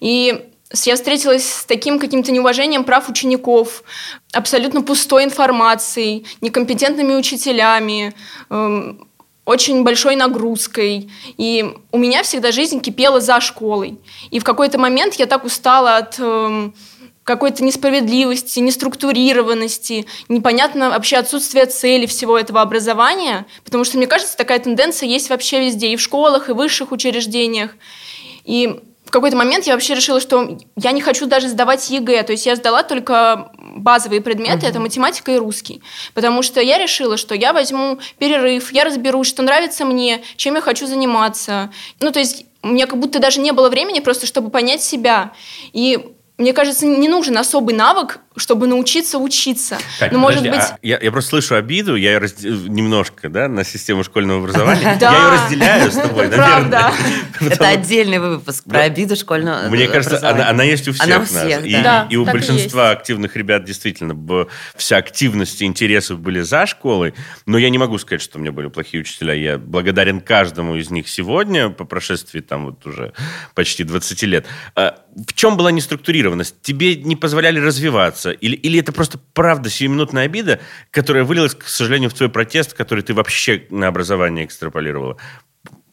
И 0.00 0.44
я 0.84 0.94
встретилась 0.96 1.48
с 1.48 1.64
таким 1.64 1.98
каким-то 1.98 2.32
неуважением 2.32 2.84
прав 2.84 3.08
учеников, 3.08 3.82
абсолютно 4.34 4.82
пустой 4.82 5.24
информацией, 5.24 6.26
некомпетентными 6.42 7.14
учителями, 7.14 8.14
эм, 8.50 9.06
очень 9.44 9.82
большой 9.82 10.16
нагрузкой. 10.16 11.10
И 11.36 11.74
у 11.90 11.98
меня 11.98 12.22
всегда 12.22 12.52
жизнь 12.52 12.80
кипела 12.80 13.20
за 13.20 13.40
школой. 13.40 13.98
И 14.30 14.38
в 14.38 14.44
какой-то 14.44 14.78
момент 14.78 15.14
я 15.14 15.26
так 15.26 15.44
устала 15.44 15.96
от 15.96 16.16
э, 16.18 16.70
какой-то 17.24 17.64
несправедливости, 17.64 18.60
неструктурированности, 18.60 20.06
непонятно 20.28 20.90
вообще 20.90 21.16
отсутствия 21.16 21.66
цели 21.66 22.06
всего 22.06 22.38
этого 22.38 22.60
образования, 22.60 23.46
потому 23.64 23.84
что, 23.84 23.96
мне 23.96 24.06
кажется, 24.06 24.36
такая 24.36 24.58
тенденция 24.58 25.08
есть 25.08 25.28
вообще 25.28 25.64
везде, 25.64 25.88
и 25.88 25.96
в 25.96 26.00
школах, 26.00 26.48
и 26.48 26.52
в 26.52 26.56
высших 26.56 26.92
учреждениях. 26.92 27.72
И 28.44 28.80
какой-то 29.12 29.36
момент 29.36 29.66
я 29.66 29.74
вообще 29.74 29.94
решила, 29.94 30.20
что 30.20 30.58
я 30.74 30.90
не 30.90 31.02
хочу 31.02 31.26
даже 31.26 31.48
сдавать 31.48 31.88
ЕГЭ. 31.90 32.22
То 32.24 32.32
есть 32.32 32.46
я 32.46 32.56
сдала 32.56 32.82
только 32.82 33.52
базовые 33.82 34.20
предметы, 34.20 34.66
uh-huh. 34.66 34.70
это 34.70 34.80
математика 34.80 35.32
и 35.32 35.36
русский. 35.36 35.82
Потому 36.14 36.42
что 36.42 36.60
я 36.60 36.78
решила, 36.78 37.16
что 37.16 37.34
я 37.34 37.52
возьму 37.52 37.98
перерыв, 38.18 38.72
я 38.72 38.84
разберусь, 38.84 39.28
что 39.28 39.42
нравится 39.42 39.84
мне, 39.84 40.22
чем 40.36 40.54
я 40.54 40.60
хочу 40.60 40.86
заниматься. 40.86 41.70
Ну, 42.00 42.10
то 42.12 42.18
есть 42.18 42.46
у 42.62 42.68
меня 42.68 42.86
как 42.86 42.98
будто 42.98 43.18
даже 43.18 43.40
не 43.40 43.52
было 43.52 43.68
времени 43.68 44.00
просто, 44.00 44.26
чтобы 44.26 44.50
понять 44.50 44.82
себя. 44.82 45.32
И 45.72 45.98
мне 46.38 46.52
кажется, 46.52 46.86
не 46.86 47.08
нужен 47.08 47.36
особый 47.36 47.74
навык, 47.74 48.20
чтобы 48.36 48.66
научиться 48.66 49.18
учиться. 49.18 49.78
Так, 49.98 50.12
Но, 50.12 50.18
может 50.18 50.42
быть... 50.42 50.54
а 50.54 50.78
я, 50.82 50.98
я 51.00 51.10
просто 51.12 51.30
слышу 51.30 51.54
обиду, 51.54 51.96
я 51.96 52.12
ее 52.12 52.18
разд... 52.18 52.42
немножко, 52.42 53.28
да, 53.28 53.48
на 53.48 53.64
систему 53.64 54.04
школьного 54.04 54.40
образования. 54.40 54.96
Я 55.02 55.10
ее 55.10 55.32
разделяю 55.32 55.90
с 55.90 55.94
тобой, 55.94 56.28
наверное. 56.28 56.92
Это 57.40 57.68
отдельный 57.68 58.18
выпуск 58.18 58.64
про 58.64 58.82
обиду 58.82 59.16
школьного 59.16 59.68
Мне 59.68 59.88
кажется, 59.88 60.28
она 60.28 60.62
есть 60.62 60.88
у 60.88 60.92
всех 60.92 61.30
нас. 61.30 62.10
И 62.10 62.16
у 62.16 62.24
большинства 62.24 62.90
активных 62.90 63.36
ребят 63.36 63.64
действительно 63.64 64.16
вся 64.76 64.96
активность 64.96 65.60
и 65.62 65.64
интересы 65.64 66.14
были 66.14 66.40
за 66.40 66.66
школой. 66.66 67.14
Но 67.46 67.58
я 67.58 67.70
не 67.70 67.78
могу 67.78 67.98
сказать, 67.98 68.22
что 68.22 68.38
у 68.38 68.40
меня 68.40 68.52
были 68.52 68.68
плохие 68.68 69.00
учителя. 69.00 69.34
Я 69.34 69.58
благодарен 69.58 70.20
каждому 70.20 70.76
из 70.76 70.90
них 70.90 71.08
сегодня, 71.08 71.70
по 71.70 71.84
прошествии 71.84 72.40
там 72.40 72.66
вот 72.66 72.86
уже 72.86 73.12
почти 73.54 73.84
20 73.84 74.22
лет. 74.24 74.46
А 74.74 74.98
в 75.14 75.34
чем 75.34 75.56
была 75.56 75.70
неструктурированность? 75.70 76.56
Тебе 76.62 76.96
не 76.96 77.16
позволяли 77.16 77.58
развиваться? 77.58 78.21
Или, 78.30 78.54
или 78.56 78.78
это 78.78 78.92
просто 78.92 79.18
правда 79.34 79.68
сиюминутная 79.68 80.24
обида, 80.24 80.60
которая 80.90 81.24
вылилась, 81.24 81.54
к 81.54 81.66
сожалению, 81.66 82.10
в 82.10 82.14
твой 82.14 82.28
протест, 82.28 82.74
который 82.74 83.02
ты 83.02 83.14
вообще 83.14 83.66
на 83.70 83.88
образование 83.88 84.44
экстраполировала? 84.44 85.16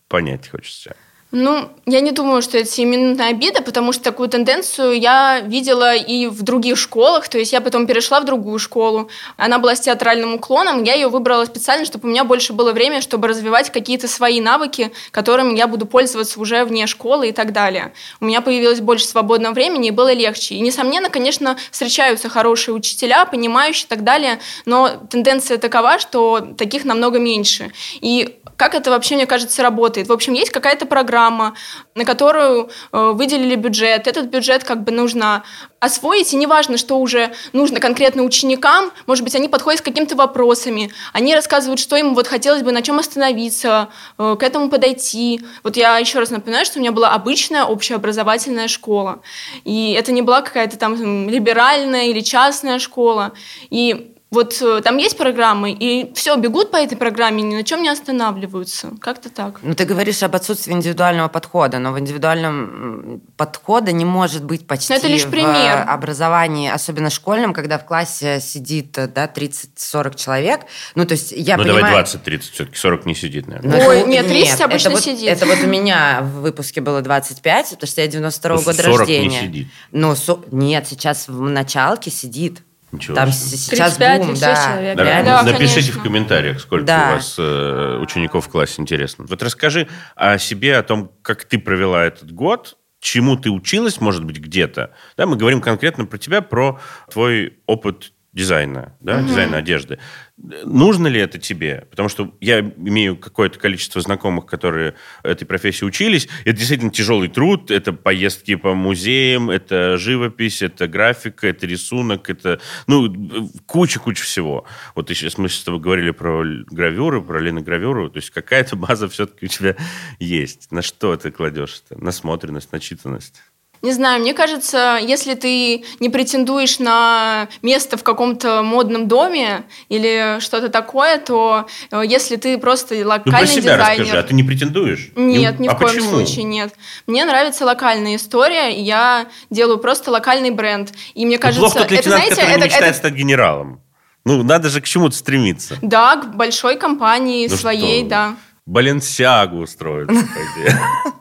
Понять 0.07 0.50
хочется. 0.50 0.95
Ну, 1.31 1.69
я 1.86 2.01
не 2.01 2.12
думаю, 2.12 2.41
что 2.41 2.57
это 2.57 2.67
сиюминутная 2.67 3.29
обида, 3.29 3.62
потому 3.62 3.91
что 3.91 4.03
такую 4.03 4.29
тенденцию 4.29 5.00
я 5.00 5.41
видела 5.41 5.95
и 5.95 6.25
в 6.25 6.41
других 6.41 6.75
школах. 6.75 7.29
То 7.29 7.38
есть 7.38 7.53
я 7.53 7.62
потом 7.62 7.86
перешла 7.86 8.19
в 8.19 8.25
другую 8.25 8.57
школу. 8.57 9.09
Она 9.38 9.59
была 9.59 9.75
с 9.75 9.79
театральным 9.81 10.33
уклоном. 10.33 10.83
Я 10.83 10.95
ее 10.95 11.07
выбрала 11.07 11.45
специально, 11.45 11.86
чтобы 11.86 12.07
у 12.07 12.12
меня 12.12 12.24
больше 12.24 12.53
было 12.53 12.71
времени, 12.71 13.01
чтобы 13.01 13.27
развивать 13.27 13.69
какие-то 13.69 14.07
свои 14.07 14.41
навыки, 14.41 14.91
которыми 15.12 15.55
я 15.55 15.67
буду 15.67 15.86
пользоваться 15.86 16.39
уже 16.39 16.65
вне 16.65 16.88
школы 16.88 17.29
и 17.29 17.31
так 17.31 17.53
далее. 17.53 17.93
У 18.19 18.25
меня 18.25 18.41
появилось 18.41 18.81
больше 18.81 19.05
свободного 19.05 19.53
времени 19.53 19.89
и 19.89 19.91
было 19.91 20.12
легче. 20.12 20.55
И, 20.55 20.62
несомненно, 20.62 21.12
конечно, 21.12 21.57
встречаются 21.69 22.27
хорошие 22.29 22.74
учителя, 22.74 23.25
понимающие 23.25 23.86
и 23.86 23.89
так 23.89 24.03
далее, 24.03 24.39
но 24.65 24.89
тенденция 25.12 25.59
такова, 25.59 26.00
что 26.00 26.39
таких 26.57 26.86
намного 26.86 27.19
меньше. 27.19 27.71
И 28.01 28.39
как 28.59 28.75
это 28.75 28.89
вообще, 28.89 29.15
мне 29.15 29.25
кажется, 29.25 29.63
работает? 29.63 30.09
В 30.09 30.11
общем, 30.11 30.33
есть 30.33 30.51
какая-то 30.51 30.85
программа, 30.85 31.55
на 31.95 32.03
которую 32.03 32.69
э, 32.91 33.11
выделили 33.13 33.55
бюджет. 33.55 34.05
Этот 34.05 34.25
бюджет 34.25 34.65
как 34.65 34.83
бы 34.83 34.91
нужно 34.91 35.43
освоить, 35.79 36.33
и 36.33 36.35
неважно, 36.35 36.75
что 36.75 36.99
уже 36.99 37.31
нужно 37.53 37.79
конкретно 37.79 38.23
ученикам, 38.23 38.91
может 39.07 39.23
быть, 39.23 39.33
они 39.33 39.47
подходят 39.47 39.79
с 39.79 39.81
какими-то 39.81 40.17
вопросами, 40.17 40.91
они 41.13 41.33
рассказывают, 41.33 41.79
что 41.79 41.95
им 41.95 42.13
вот 42.15 42.27
хотелось 42.27 42.61
бы, 42.61 42.73
на 42.73 42.81
чем 42.81 42.99
остановиться, 42.99 43.87
э, 44.17 44.35
к 44.37 44.43
этому 44.43 44.69
подойти. 44.69 45.39
Вот 45.63 45.77
я 45.77 45.97
еще 45.97 46.19
раз 46.19 46.29
напоминаю, 46.29 46.65
что 46.65 46.79
у 46.79 46.81
меня 46.81 46.91
была 46.91 47.13
обычная 47.13 47.63
общеобразовательная 47.63 48.67
школа, 48.67 49.21
и 49.63 49.93
это 49.93 50.11
не 50.11 50.21
была 50.21 50.41
какая-то 50.41 50.77
там 50.77 51.29
либеральная 51.29 52.07
или 52.07 52.19
частная 52.19 52.79
школа, 52.79 53.31
и 53.69 54.17
вот 54.31 54.62
э, 54.62 54.81
там 54.83 54.98
есть 54.98 55.17
программы, 55.17 55.71
и 55.71 56.13
все, 56.13 56.36
бегут 56.36 56.69
по 56.69 56.77
этой 56.77 56.95
программе, 56.95 57.41
ни 57.41 57.55
на 57.55 57.63
чем 57.63 57.81
не 57.81 57.89
останавливаются. 57.89 58.91
Как-то 59.01 59.29
так. 59.31 59.59
Ну, 59.63 59.74
ты 59.74 59.86
говоришь 59.86 60.21
об 60.21 60.36
отсутствии 60.36 60.71
индивидуального 60.71 61.29
подхода, 61.29 61.79
но 61.79 61.91
в 61.91 62.00
индивидуальном 62.00 63.21
подходе 63.38 63.91
не 63.91 64.05
может 64.05 64.43
быть 64.43 64.67
почти 64.67 64.93
но 64.93 65.00
это 65.00 65.07
лишь 65.07 65.24
в 65.24 65.31
пример. 65.31 65.83
образовании, 65.88 66.69
особенно 66.69 67.09
школьном, 67.09 67.53
когда 67.53 67.79
в 67.79 67.86
классе 67.86 68.39
сидит 68.39 68.91
да, 68.91 69.25
30-40 69.25 70.15
человек. 70.15 70.62
Ну, 70.93 71.05
то 71.07 71.13
есть 71.13 71.31
я 71.36 71.57
ну, 71.57 71.63
понимаю... 71.63 71.86
давай 71.86 72.03
20-30, 72.03 72.39
все-таки 72.51 72.77
40 72.77 73.05
не 73.07 73.15
сидит, 73.15 73.48
наверное. 73.48 73.81
Ну, 73.81 73.89
Ой, 73.89 74.03
нет, 74.03 74.27
30 74.27 74.62
обычно 74.62 74.89
это 74.89 74.98
вот, 74.98 75.03
сидит. 75.03 75.29
Это 75.29 75.48
вот 75.48 75.57
у 75.63 75.67
меня 75.67 76.19
в 76.21 76.41
выпуске 76.41 76.81
было 76.81 77.01
25, 77.01 77.71
потому 77.71 77.88
что 77.88 78.01
я 78.01 78.07
92 78.07 78.55
Ну, 78.55 78.62
года 78.62 78.83
40 78.83 78.91
не 78.91 78.98
рождения. 78.98 79.41
сидит. 79.41 79.67
Ну, 79.91 80.15
со- 80.15 80.39
нет, 80.51 80.88
сейчас 80.88 81.27
в 81.27 81.41
началке 81.50 82.12
сидит. 82.12 82.62
Ничего 82.91 83.15
Там 83.15 83.31
себе. 83.31 83.58
сейчас 83.58 83.96
35, 83.98 84.17
бум, 84.19 84.27
36 84.29 84.41
да. 84.41 84.65
человек, 84.72 84.98
Да, 84.98 85.03
реально. 85.03 85.25
Да, 85.31 85.43
напишите 85.43 85.74
конечно. 85.81 86.00
в 86.00 86.03
комментариях, 86.03 86.60
сколько 86.60 86.86
Да. 86.86 87.10
у 87.12 87.13
вас 87.15 87.36
э, 87.38 87.98
учеников 88.01 88.48
в 88.48 88.50
классе, 88.50 88.75
интересно. 88.81 89.25
Вот 89.27 89.43
расскажи 89.43 89.88
о 90.15 90.38
себе, 90.38 90.77
о 90.77 90.84
том, 90.84 91.12
как 91.22 91.43
ты 91.46 91.60
провела 91.60 92.03
этот 92.03 92.31
год, 92.31 92.77
чему 93.00 93.36
ты 93.38 93.50
училась, 93.50 94.01
может 94.01 94.24
быть, 94.25 94.39
где-то. 94.39 94.91
Да, 95.17 95.25
мы 95.25 95.38
говорим 95.38 95.62
конкретно 95.62 96.05
про 96.05 96.17
тебя, 96.17 96.41
про 96.41 96.79
твой 97.12 97.58
опыт 97.65 98.12
дизайна, 98.39 98.96
да, 99.01 99.22
дизайна 99.22 99.58
одежды. 99.58 100.00
Нужно 100.38 101.08
ли 101.08 101.19
это 101.19 101.38
тебе? 101.38 101.88
Потому 101.89 102.08
что 102.08 102.34
я 102.39 102.62
имею 102.62 103.17
какое-то 103.17 103.60
количество 103.60 104.00
знакомых, 104.00 104.46
которые 104.46 104.96
этой 105.24 105.43
профессии 105.43 105.84
учились. 105.84 106.29
Это 106.46 106.58
действительно 106.58 106.89
тяжелый 106.89 107.27
труд, 107.27 107.69
это 107.69 107.91
поездки 107.91 108.55
по 108.55 108.74
музеям, 108.75 109.50
это 109.50 109.98
живопись, 109.98 110.62
это 110.62 110.88
графика, 110.88 111.48
это 111.48 111.67
рисунок, 111.67 112.29
это 112.29 112.62
ну 112.88 113.50
куча-куча 113.65 114.24
всего. 114.24 114.65
Вот 114.96 115.10
сейчас 115.10 115.38
мы 115.38 115.50
с 115.50 115.62
тобой 115.62 115.81
говорили 115.81 116.12
про 116.12 116.41
гравюры, 116.72 117.22
про 117.22 117.41
линогравюру, 117.41 118.10
то 118.10 118.19
есть 118.19 118.29
какая-то 118.29 118.77
база 118.77 119.10
все-таки 119.10 119.48
у 119.48 119.50
тебя 119.50 119.75
есть. 120.19 120.72
На 120.72 120.81
что 120.81 121.17
ты 121.17 121.31
кладешь 121.31 121.84
это? 121.86 122.01
Насмотренность, 122.01 122.72
начитанность? 122.72 123.41
Не 123.81 123.91
знаю, 123.93 124.21
мне 124.21 124.33
кажется, 124.33 125.00
если 125.01 125.36
ты 125.36 125.86
не 126.00 126.09
претендуешь 126.09 126.79
на 126.79 127.48
место 127.62 127.95
в 127.98 128.03
каком-то 128.03 128.62
модном 128.62 129.07
доме 129.07 129.63
или 129.88 130.39
что-то 130.41 130.67
такое, 130.69 131.17
то 131.17 131.65
э, 131.91 132.01
если 132.05 132.36
ты 132.36 132.57
просто 132.57 132.95
Ну, 132.95 133.07
локальный 133.07 133.39
про 133.39 133.48
себя 133.48 133.62
дизайнер... 133.77 134.01
расскажи, 134.03 134.17
а 134.19 134.24
ты 134.24 134.33
не 134.33 134.43
претендуешь? 134.43 135.12
Нет, 135.15 135.59
Не- 135.59 135.65
ни 135.65 135.69
а 135.69 135.75
в 135.75 135.77
коем 135.77 135.93
почему? 135.95 136.09
случае 136.09 136.43
нет. 136.43 136.74
Мне 137.07 137.24
нравится 137.25 137.63
локальная 137.63 138.17
история, 138.17 138.75
и 138.77 138.81
я 138.81 139.27
делаю 139.50 139.77
просто 139.77 140.12
локальный 140.12 140.51
бренд. 140.51 140.91
И 141.13 141.25
мне 141.25 141.38
Ну, 141.38 141.41
кажется, 141.41 141.62
плохо 141.62 141.79
тот 141.88 141.91
это, 141.91 142.09
знаете, 142.09 142.31
который 142.36 142.51
это, 142.55 142.65
мечтает 142.65 142.86
это- 142.86 142.98
стать 142.98 143.13
генералом. 143.13 143.81
Ну, 144.25 144.43
надо 144.43 144.67
же 144.69 144.81
к 144.81 144.86
чему-то 144.86 145.15
стремиться. 145.15 145.77
да, 145.81 146.17
к 146.17 146.36
большой 146.36 146.75
компании 146.77 147.48
Ну 147.48 147.55
своей, 147.55 148.01
что, 148.01 148.09
да. 148.09 148.36
Баленсиагу 148.65 149.63
идее. 149.63 150.79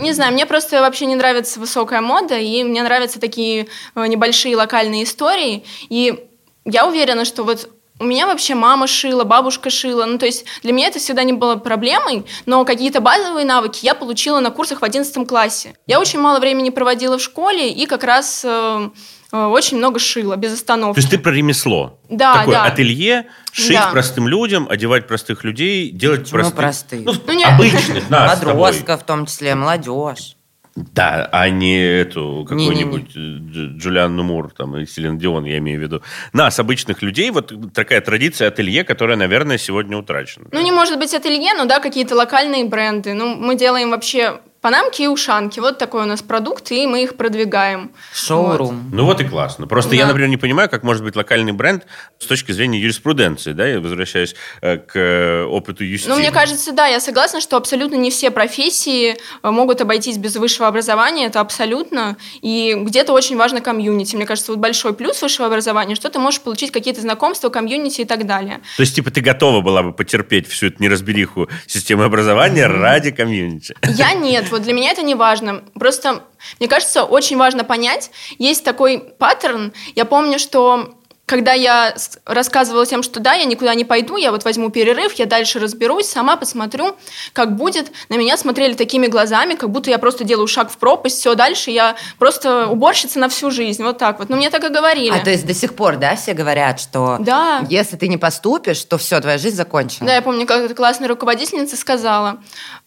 Не 0.00 0.12
знаю, 0.12 0.32
мне 0.32 0.46
просто 0.46 0.80
вообще 0.80 1.06
не 1.06 1.14
нравится 1.14 1.60
высокая 1.60 2.00
мода, 2.00 2.36
и 2.36 2.64
мне 2.64 2.82
нравятся 2.82 3.20
такие 3.20 3.68
э, 3.94 4.06
небольшие 4.06 4.56
локальные 4.56 5.04
истории. 5.04 5.64
И 5.88 6.28
я 6.64 6.86
уверена, 6.86 7.24
что 7.24 7.44
вот 7.44 7.70
у 7.98 8.04
меня 8.04 8.26
вообще 8.26 8.54
мама 8.54 8.86
шила, 8.86 9.24
бабушка 9.24 9.70
шила. 9.70 10.04
Ну, 10.04 10.18
то 10.18 10.26
есть 10.26 10.44
для 10.62 10.72
меня 10.72 10.88
это 10.88 10.98
всегда 10.98 11.22
не 11.22 11.32
было 11.32 11.56
проблемой, 11.56 12.24
но 12.46 12.64
какие-то 12.64 13.00
базовые 13.00 13.46
навыки 13.46 13.80
я 13.84 13.94
получила 13.94 14.40
на 14.40 14.50
курсах 14.50 14.80
в 14.80 14.84
11 14.84 15.26
классе. 15.28 15.74
Я 15.86 16.00
очень 16.00 16.18
мало 16.18 16.40
времени 16.40 16.70
проводила 16.70 17.18
в 17.18 17.22
школе 17.22 17.70
и 17.70 17.86
как 17.86 18.02
раз 18.02 18.42
э, 18.44 18.90
очень 19.32 19.78
много 19.78 19.98
шила, 19.98 20.36
без 20.36 20.50
То 20.50 20.54
остановки. 20.56 20.98
есть 20.98 21.10
ты 21.10 21.18
про 21.18 21.32
ремесло. 21.32 21.98
Да, 22.10 22.34
Такое 22.40 22.54
да. 22.56 22.64
ателье, 22.64 23.26
шить 23.52 23.76
Да. 23.76 23.90
простым 23.90 24.28
людям, 24.28 24.66
одевать 24.68 25.06
простых 25.06 25.42
людей, 25.44 25.90
делать 25.90 26.22
Почему 26.24 26.38
простых... 26.40 26.56
простых? 26.56 27.00
Ну, 27.04 27.12
Ну, 27.26 27.42
обычных, 27.54 28.10
нас. 28.10 28.38
Подростков 28.38 29.00
в 29.02 29.04
том 29.04 29.26
числе, 29.26 29.54
молодежь. 29.54 30.36
Да, 30.74 31.28
а 31.32 31.50
не 31.50 31.76
эту 31.78 32.46
какую-нибудь 32.48 33.10
э, 33.14 33.18
Дж- 33.18 33.76
Джулианну 33.76 34.22
Мур 34.22 34.52
там, 34.56 34.74
и 34.78 34.86
Селин 34.86 35.18
Дион, 35.18 35.44
я 35.44 35.58
имею 35.58 35.78
в 35.78 35.82
виду. 35.82 36.02
Нас, 36.32 36.58
обычных 36.58 37.02
людей, 37.02 37.30
вот 37.30 37.52
такая 37.74 38.00
традиция 38.00 38.48
ателье, 38.48 38.82
которая, 38.82 39.18
наверное, 39.18 39.58
сегодня 39.58 39.98
утрачена. 39.98 40.46
Ну, 40.50 40.62
не 40.62 40.72
может 40.72 40.98
быть 40.98 41.12
ателье, 41.12 41.52
но 41.54 41.66
да, 41.66 41.78
какие-то 41.78 42.14
локальные 42.14 42.64
бренды. 42.64 43.12
Ну, 43.12 43.34
мы 43.36 43.54
делаем 43.54 43.90
вообще 43.90 44.40
панамки 44.62 45.02
и 45.02 45.06
ушанки. 45.08 45.60
Вот 45.60 45.76
такой 45.76 46.02
у 46.02 46.06
нас 46.06 46.22
продукт, 46.22 46.70
и 46.70 46.86
мы 46.86 47.02
их 47.02 47.16
продвигаем. 47.16 47.90
Шоурум. 48.14 48.90
Ну 48.92 49.04
вот 49.04 49.20
и 49.20 49.24
классно. 49.24 49.66
Просто 49.66 49.94
я, 49.96 50.02
Да. 50.02 50.08
например, 50.08 50.30
не 50.30 50.36
понимаю, 50.36 50.70
как 50.70 50.84
может 50.84 51.02
быть 51.02 51.16
локальный 51.16 51.52
бренд 51.52 51.84
с 52.18 52.26
точки 52.26 52.52
зрения 52.52 52.78
юриспруденции, 52.80 53.52
да, 53.52 53.66
я 53.66 53.80
возвращаюсь 53.80 54.34
э, 54.62 54.78
к 54.78 54.92
э, 54.96 55.44
опыту 55.44 55.84
юстиции. 55.84 56.10
Ну, 56.10 56.18
мне 56.18 56.30
кажется, 56.30 56.72
да, 56.72 56.86
я 56.86 57.00
согласна, 57.00 57.40
что 57.40 57.56
абсолютно 57.56 57.96
не 57.96 58.10
все 58.12 58.30
профессии 58.30 59.16
э, 59.42 59.50
могут 59.50 59.80
обойтись 59.80 60.16
без 60.16 60.36
высшего 60.36 60.68
образования, 60.68 61.26
это 61.26 61.40
абсолютно. 61.40 62.16
И 62.40 62.74
где-то 62.78 63.12
очень 63.12 63.36
важно 63.36 63.60
комьюнити. 63.60 64.14
Мне 64.14 64.26
кажется, 64.26 64.52
вот 64.52 64.60
большой 64.60 64.94
плюс 64.94 65.20
высшего 65.20 65.48
образования, 65.48 65.96
что 65.96 66.08
ты 66.08 66.20
можешь 66.20 66.40
получить 66.40 66.70
какие-то 66.70 67.00
знакомства, 67.00 67.48
комьюнити 67.48 68.02
и 68.02 68.04
так 68.04 68.26
далее. 68.26 68.60
То 68.76 68.82
есть, 68.82 68.94
типа, 68.94 69.10
ты 69.10 69.20
готова 69.20 69.60
была 69.60 69.82
бы 69.82 69.92
потерпеть 69.92 70.46
всю 70.46 70.68
эту 70.68 70.80
неразбериху 70.80 71.48
системы 71.66 72.04
образования 72.04 72.68
ради 72.68 73.10
комьюнити. 73.10 73.74
Я 73.82 74.14
нет, 74.14 74.51
вот 74.52 74.62
для 74.62 74.72
меня 74.72 74.90
это 74.92 75.02
не 75.02 75.14
важно. 75.14 75.62
Просто, 75.74 76.22
мне 76.60 76.68
кажется, 76.68 77.04
очень 77.04 77.36
важно 77.36 77.64
понять, 77.64 78.10
есть 78.38 78.64
такой 78.64 78.98
паттерн. 78.98 79.72
Я 79.94 80.04
помню, 80.04 80.38
что 80.38 80.94
когда 81.24 81.52
я 81.54 81.94
рассказывала 82.26 82.84
тем, 82.84 83.02
что 83.02 83.18
да, 83.20 83.32
я 83.34 83.44
никуда 83.44 83.74
не 83.74 83.84
пойду, 83.86 84.16
я 84.16 84.32
вот 84.32 84.44
возьму 84.44 84.70
перерыв, 84.70 85.14
я 85.14 85.24
дальше 85.24 85.60
разберусь, 85.60 86.06
сама 86.06 86.36
посмотрю, 86.36 86.96
как 87.32 87.56
будет. 87.56 87.90
На 88.10 88.16
меня 88.16 88.36
смотрели 88.36 88.74
такими 88.74 89.06
глазами, 89.06 89.54
как 89.54 89.70
будто 89.70 89.88
я 89.88 89.98
просто 89.98 90.24
делаю 90.24 90.46
шаг 90.46 90.70
в 90.70 90.76
пропасть, 90.76 91.20
все, 91.20 91.34
дальше 91.34 91.70
я 91.70 91.96
просто 92.18 92.66
уборщица 92.66 93.18
на 93.18 93.30
всю 93.30 93.50
жизнь, 93.50 93.82
вот 93.82 93.96
так 93.96 94.18
вот. 94.18 94.28
Ну, 94.28 94.36
мне 94.36 94.50
так 94.50 94.62
и 94.64 94.68
говорили. 94.68 95.14
А 95.16 95.24
то 95.24 95.30
есть 95.30 95.46
до 95.46 95.54
сих 95.54 95.74
пор, 95.74 95.96
да, 95.96 96.16
все 96.16 96.34
говорят, 96.34 96.80
что 96.80 97.16
Да. 97.20 97.64
если 97.70 97.96
ты 97.96 98.08
не 98.08 98.18
поступишь, 98.18 98.82
то 98.84 98.98
все, 98.98 99.18
твоя 99.20 99.38
жизнь 99.38 99.56
закончена. 99.56 100.06
Да, 100.08 100.14
я 100.14 100.22
помню, 100.22 100.44
как 100.46 100.74
классная 100.76 101.08
руководительница 101.08 101.76
сказала, 101.78 102.40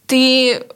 ты, 0.06 0.68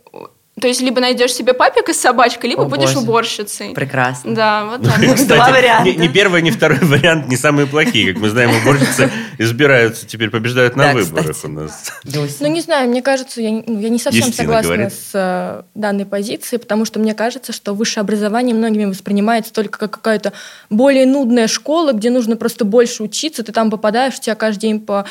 то 0.60 0.66
есть, 0.68 0.80
либо 0.82 1.00
найдешь 1.00 1.32
себе 1.32 1.54
папика 1.54 1.94
с 1.94 1.96
собачкой, 1.96 2.50
либо 2.50 2.62
О, 2.62 2.66
будешь 2.66 2.92
боже. 2.92 2.98
уборщицей. 2.98 3.72
Прекрасно. 3.72 4.34
Да, 4.34 4.64
вот 4.66 4.82
так. 4.82 5.00
Два 5.00 5.14
Кстати, 5.14 5.52
варианта. 5.52 5.88
ни, 5.90 5.94
ни 5.96 6.08
первый, 6.08 6.42
ни 6.42 6.50
второй 6.50 6.78
вариант 6.82 7.28
не 7.28 7.36
самые 7.36 7.66
плохие. 7.66 8.12
Как 8.12 8.20
мы 8.20 8.28
знаем, 8.28 8.50
уборщицы 8.60 9.10
избираются, 9.38 10.06
теперь 10.06 10.28
побеждают 10.28 10.76
на 10.76 10.88
Да, 10.88 10.92
выборах 10.94 11.30
кстати. 11.36 11.46
у 11.46 11.54
нас. 11.54 11.92
Ну, 12.40 12.46
не 12.48 12.60
знаю, 12.60 12.90
мне 12.90 13.00
кажется, 13.00 13.40
я, 13.40 13.50
не- 13.52 13.64
ну, 13.66 13.80
я 13.80 13.88
не 13.88 13.98
совсем 13.98 14.26
Юстина 14.26 14.36
согласна 14.48 14.74
говорит. 14.74 14.92
с 14.92 15.10
э, 15.14 15.62
данной 15.74 16.04
позицией, 16.04 16.60
потому 16.60 16.84
что 16.84 16.98
мне 16.98 17.14
кажется, 17.14 17.52
что 17.52 17.72
высшее 17.74 18.02
образование 18.02 18.54
многими 18.54 18.84
воспринимается 18.84 19.52
только 19.54 19.78
как 19.78 19.92
какая-то 19.92 20.32
более 20.68 21.06
нудная 21.06 21.46
школа, 21.46 21.92
где 21.92 22.10
нужно 22.10 22.36
просто 22.36 22.64
больше 22.66 23.02
учиться, 23.02 23.42
ты 23.44 23.52
там 23.52 23.70
попадаешь, 23.70 24.18
у 24.18 24.20
тебя 24.20 24.34
каждый 24.34 24.60
день 24.62 24.80
по 24.80 25.06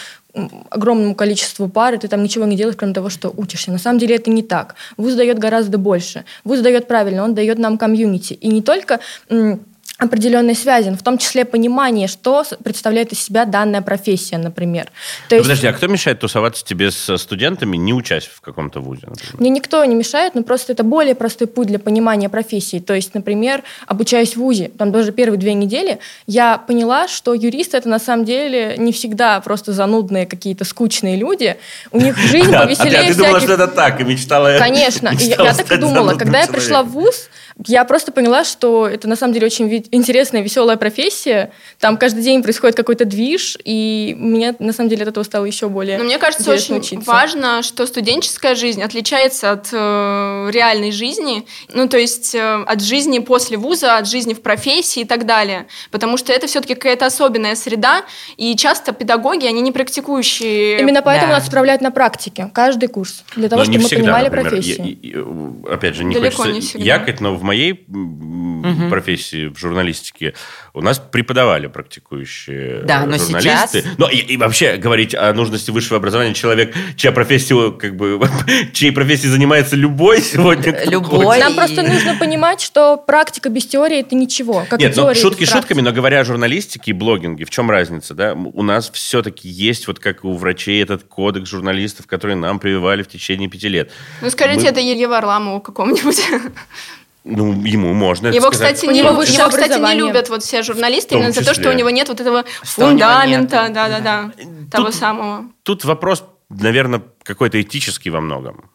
огромному 0.69 1.15
количеству 1.15 1.67
пар, 1.67 1.95
и 1.95 1.97
ты 1.97 2.07
там 2.07 2.23
ничего 2.23 2.45
не 2.45 2.55
делаешь, 2.55 2.77
кроме 2.77 2.93
того, 2.93 3.09
что 3.09 3.33
учишься. 3.35 3.71
На 3.71 3.79
самом 3.79 3.99
деле 3.99 4.15
это 4.15 4.29
не 4.29 4.43
так. 4.43 4.75
Вуз 4.97 5.15
дает 5.15 5.39
гораздо 5.39 5.77
больше. 5.77 6.25
Вуз 6.43 6.59
дает 6.59 6.87
правильно, 6.87 7.23
он 7.23 7.33
дает 7.33 7.57
нам 7.57 7.77
комьюнити. 7.77 8.33
И 8.33 8.47
не 8.49 8.61
только 8.61 8.99
м, 9.29 9.59
определенные 9.99 10.55
связи, 10.55 10.89
в 10.89 11.03
том 11.03 11.17
числе 11.17 11.43
понимание, 11.43 12.07
что 12.07 12.45
представляет 12.63 13.11
из 13.11 13.21
себя 13.21 13.43
данная 13.45 13.81
профессия, 13.81 14.37
например. 14.37 14.87
То 15.27 15.35
есть... 15.35 15.47
Подожди, 15.47 15.67
а 15.67 15.73
кто 15.73 15.87
мешает 15.87 16.19
тусоваться 16.19 16.63
тебе 16.63 16.89
с 16.89 17.17
студентами, 17.17 17.75
не 17.75 17.93
учась 17.93 18.25
в 18.25 18.39
каком-то 18.39 18.79
вузе? 18.79 19.07
Например? 19.07 19.35
Мне 19.37 19.49
никто 19.49 19.83
не 19.83 19.95
мешает, 19.95 20.35
но 20.35 20.43
просто 20.43 20.71
это 20.71 20.83
более 20.83 21.15
простой 21.15 21.47
путь 21.47 21.67
для 21.67 21.79
понимания 21.79 22.29
профессии. 22.29 22.79
То 22.79 22.93
есть, 22.93 23.13
например, 23.13 23.63
обучаясь 23.87 24.33
в 24.33 24.37
вузе, 24.37 24.71
там 24.77 24.93
даже 24.93 25.11
первые 25.11 25.37
две 25.37 25.53
недели, 25.53 25.99
я 26.27 26.57
поняла, 26.57 27.09
что 27.09 27.33
юристы 27.33 27.75
это 27.75 27.89
на 27.89 27.99
самом 27.99 28.23
деле 28.23 28.75
не 28.77 28.93
всегда 28.93 29.41
просто 29.41 29.73
занудные 29.73 30.25
какие-то 30.25 30.63
скучные 30.63 31.17
люди. 31.17 31.57
У 31.91 31.99
них 31.99 32.17
жизнь 32.17 32.53
повеселее 32.53 33.01
А 33.01 33.07
ты 33.07 33.15
думала, 33.15 33.39
что 33.41 33.53
это 33.53 33.67
так, 33.67 33.99
и 33.99 34.05
мечтала... 34.05 34.57
Конечно, 34.59 35.09
я 35.19 35.53
так 35.53 35.69
и 35.69 35.75
думала. 35.75 36.13
Когда 36.15 36.39
я 36.39 36.47
пришла 36.47 36.83
в 36.83 36.89
вуз, 36.91 37.29
я 37.67 37.83
просто 37.83 38.11
поняла, 38.11 38.45
что 38.45 38.87
это 38.87 39.07
на 39.07 39.15
самом 39.15 39.33
деле 39.33 39.47
очень 39.47 39.85
интересная, 39.91 40.41
веселая 40.41 40.77
профессия. 40.77 41.51
Там 41.79 41.97
каждый 41.97 42.23
день 42.23 42.41
происходит 42.41 42.77
какой-то 42.77 43.03
движ, 43.03 43.57
и 43.63 44.15
мне 44.17 44.55
на 44.59 44.71
самом 44.71 44.89
деле 44.89 45.03
от 45.03 45.09
этого 45.09 45.23
стало 45.23 45.45
еще 45.45 45.67
более 45.67 45.97
Но 45.97 46.05
мне 46.05 46.17
кажется, 46.17 46.51
очень 46.51 46.77
учиться. 46.77 47.09
важно, 47.09 47.61
что 47.61 47.85
студенческая 47.85 48.55
жизнь 48.55 48.81
отличается 48.81 49.51
от 49.51 49.69
э, 49.73 50.49
реальной 50.51 50.91
жизни, 50.91 51.45
ну 51.73 51.89
то 51.89 51.97
есть 51.97 52.33
э, 52.33 52.63
от 52.65 52.81
жизни 52.81 53.19
после 53.19 53.57
вуза, 53.57 53.97
от 53.97 54.07
жизни 54.07 54.33
в 54.33 54.41
профессии 54.41 55.01
и 55.01 55.05
так 55.05 55.25
далее. 55.25 55.67
Потому 55.91 56.15
что 56.15 56.31
это 56.31 56.47
все-таки 56.47 56.75
какая-то 56.75 57.07
особенная 57.07 57.55
среда, 57.55 58.03
и 58.37 58.55
часто 58.55 58.93
педагоги, 58.93 59.45
они 59.45 59.59
не 59.59 59.73
практикующие. 59.73 60.79
Именно 60.79 61.01
поэтому 61.01 61.31
да. 61.31 61.39
нас 61.39 61.45
отправляют 61.45 61.81
на 61.81 61.91
практике, 61.91 62.49
каждый 62.53 62.87
курс, 62.87 63.25
для 63.35 63.49
того, 63.49 63.59
но 63.59 63.65
чтобы 63.65 63.79
мы 63.79 63.85
всегда, 63.85 64.03
понимали 64.03 64.25
например, 64.25 64.49
профессию. 64.49 64.97
Я, 65.01 65.19
я, 65.67 65.73
опять 65.73 65.95
же, 65.95 66.05
не 66.05 66.15
Далеко 66.15 66.43
хочется 66.43 66.77
не 66.77 66.85
якать, 66.85 67.19
но 67.19 67.35
в 67.35 67.48
моей 67.49 67.71
угу. 67.87 68.89
профессии 68.89 69.47
в 69.47 69.57
журналистике 69.57 70.35
у 70.73 70.81
нас 70.81 70.99
преподавали 70.99 71.65
практикующие 71.65 72.83
да, 72.83 73.05
но 73.07 73.17
журналисты. 73.17 73.81
Сейчас... 73.81 73.97
Но 73.97 74.07
и, 74.07 74.17
и 74.17 74.37
вообще 74.37 74.77
говорить 74.77 75.15
о 75.15 75.33
нужности 75.33 75.71
высшего 75.71 75.97
образования 75.97 76.35
человек, 76.35 76.75
чья 76.95 77.11
профессия, 77.11 77.71
как 77.71 77.95
бы, 77.95 78.19
чьей 78.73 78.91
профессией 78.91 79.31
занимается 79.31 79.75
любой 79.75 80.21
сегодня. 80.21 80.79
Любой. 80.85 81.39
Нам 81.39 81.55
просто 81.55 81.81
нужно 81.81 82.15
понимать, 82.17 82.61
что 82.61 82.97
практика 82.97 83.49
без 83.49 83.65
теории 83.65 84.01
это 84.01 84.13
ничего. 84.13 84.65
Как 84.69 84.79
Нет, 84.79 84.95
ну, 84.95 85.15
шутки 85.15 85.45
шутками, 85.45 85.81
но 85.81 85.91
говоря 85.91 86.19
о 86.19 86.23
журналистике 86.23 86.91
и 86.91 86.93
блогинге, 86.93 87.45
в 87.45 87.49
чем 87.49 87.71
разница, 87.71 88.13
да? 88.13 88.33
У 88.33 88.61
нас 88.61 88.91
все-таки 88.93 89.49
есть, 89.49 89.87
вот 89.87 89.97
как 89.97 90.23
у 90.23 90.33
врачей, 90.33 90.83
этот 90.83 91.03
кодекс 91.03 91.49
журналистов, 91.49 92.05
который 92.05 92.35
нам 92.35 92.59
прививали 92.59 93.01
в 93.01 93.07
течение 93.07 93.49
пяти 93.49 93.69
лет. 93.69 93.91
Ну, 94.21 94.29
скажите, 94.29 94.65
Мы... 94.65 94.67
это 94.67 94.81
Илье 94.81 95.07
Варламову 95.07 95.61
какому-нибудь. 95.61 96.21
Ну, 97.23 97.63
ему 97.63 97.93
можно 97.93 98.27
его, 98.27 98.51
сказать. 98.51 98.75
Кстати, 98.75 98.91
не, 98.91 98.99
его, 98.99 99.09
его, 99.09 99.49
кстати, 99.49 99.79
не 99.79 99.95
любят 99.95 100.29
вот 100.29 100.43
все 100.43 100.63
журналисты 100.63 101.15
именно 101.15 101.31
за 101.31 101.43
то, 101.43 101.53
что 101.53 101.69
у 101.69 101.73
него 101.73 101.89
нет 101.89 102.07
вот 102.07 102.19
этого 102.19 102.45
фундамента, 102.63 103.67
да-да-да, 103.69 104.31
того 104.71 104.91
самого. 104.91 105.45
Тут 105.63 105.83
вопрос, 105.85 106.23
наверное, 106.49 107.03
какой-то 107.23 107.61
этический 107.61 108.09
во 108.09 108.21
многом 108.21 108.69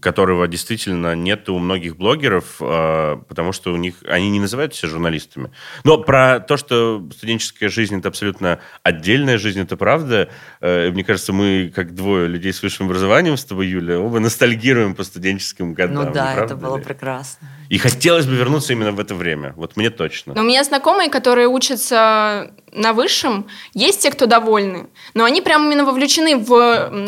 которого 0.00 0.48
действительно 0.48 1.14
нет 1.14 1.48
у 1.48 1.58
многих 1.58 1.96
блогеров, 1.96 2.56
а, 2.60 3.16
потому 3.28 3.52
что 3.52 3.72
у 3.72 3.76
них 3.76 3.96
они 4.08 4.30
не 4.30 4.40
называют 4.40 4.74
себя 4.74 4.88
журналистами. 4.88 5.50
Но 5.84 5.98
про 5.98 6.40
то, 6.40 6.56
что 6.56 7.06
студенческая 7.14 7.68
жизнь 7.68 7.98
это 7.98 8.08
абсолютно 8.08 8.60
отдельная 8.82 9.38
жизнь, 9.38 9.60
это 9.60 9.76
правда. 9.76 10.30
Э, 10.60 10.90
мне 10.90 11.04
кажется, 11.04 11.32
мы 11.32 11.70
как 11.74 11.94
двое 11.94 12.26
людей 12.28 12.52
с 12.52 12.62
высшим 12.62 12.86
образованием 12.86 13.36
с 13.36 13.44
тобой, 13.44 13.68
Юля, 13.68 14.00
оба 14.00 14.20
ностальгируем 14.20 14.94
по 14.94 15.04
студенческим 15.04 15.74
годам. 15.74 16.06
Ну 16.06 16.12
да, 16.12 16.34
это 16.34 16.56
было 16.56 16.76
ли? 16.76 16.82
прекрасно. 16.82 17.48
И 17.70 17.78
хотелось 17.78 18.26
бы 18.26 18.34
вернуться 18.34 18.72
именно 18.72 18.90
в 18.90 18.98
это 18.98 19.14
время. 19.14 19.54
Вот 19.56 19.76
мне 19.76 19.90
точно. 19.90 20.34
Но 20.34 20.40
у 20.40 20.44
меня 20.44 20.64
знакомые, 20.64 21.08
которые 21.08 21.46
учатся 21.46 22.50
на 22.72 22.92
высшем, 22.92 23.46
есть 23.74 24.02
те, 24.02 24.10
кто 24.10 24.26
довольны, 24.26 24.88
но 25.14 25.24
они 25.24 25.40
прям 25.40 25.66
именно 25.66 25.84
вовлечены 25.84 26.36
в 26.36 26.52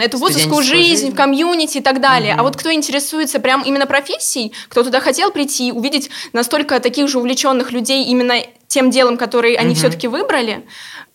эту 0.00 0.18
вузовскую 0.18 0.62
жизнь, 0.62 1.02
жизнь, 1.02 1.12
в 1.12 1.16
комьюнити 1.16 1.78
и 1.78 1.80
так 1.80 2.00
далее. 2.00 2.34
Угу. 2.34 2.40
А 2.40 2.42
вот 2.44 2.56
кто 2.56 2.72
интересуется 2.72 3.40
прям 3.40 3.62
именно 3.62 3.86
профессией, 3.86 4.52
кто 4.68 4.84
туда 4.84 5.00
хотел 5.00 5.32
прийти, 5.32 5.72
увидеть 5.72 6.10
настолько 6.32 6.78
таких 6.78 7.08
же 7.08 7.18
увлеченных 7.18 7.72
людей 7.72 8.04
именно 8.04 8.36
тем 8.68 8.90
делом, 8.90 9.16
который 9.16 9.54
они 9.54 9.70
угу. 9.70 9.78
все-таки 9.78 10.06
выбрали, 10.06 10.64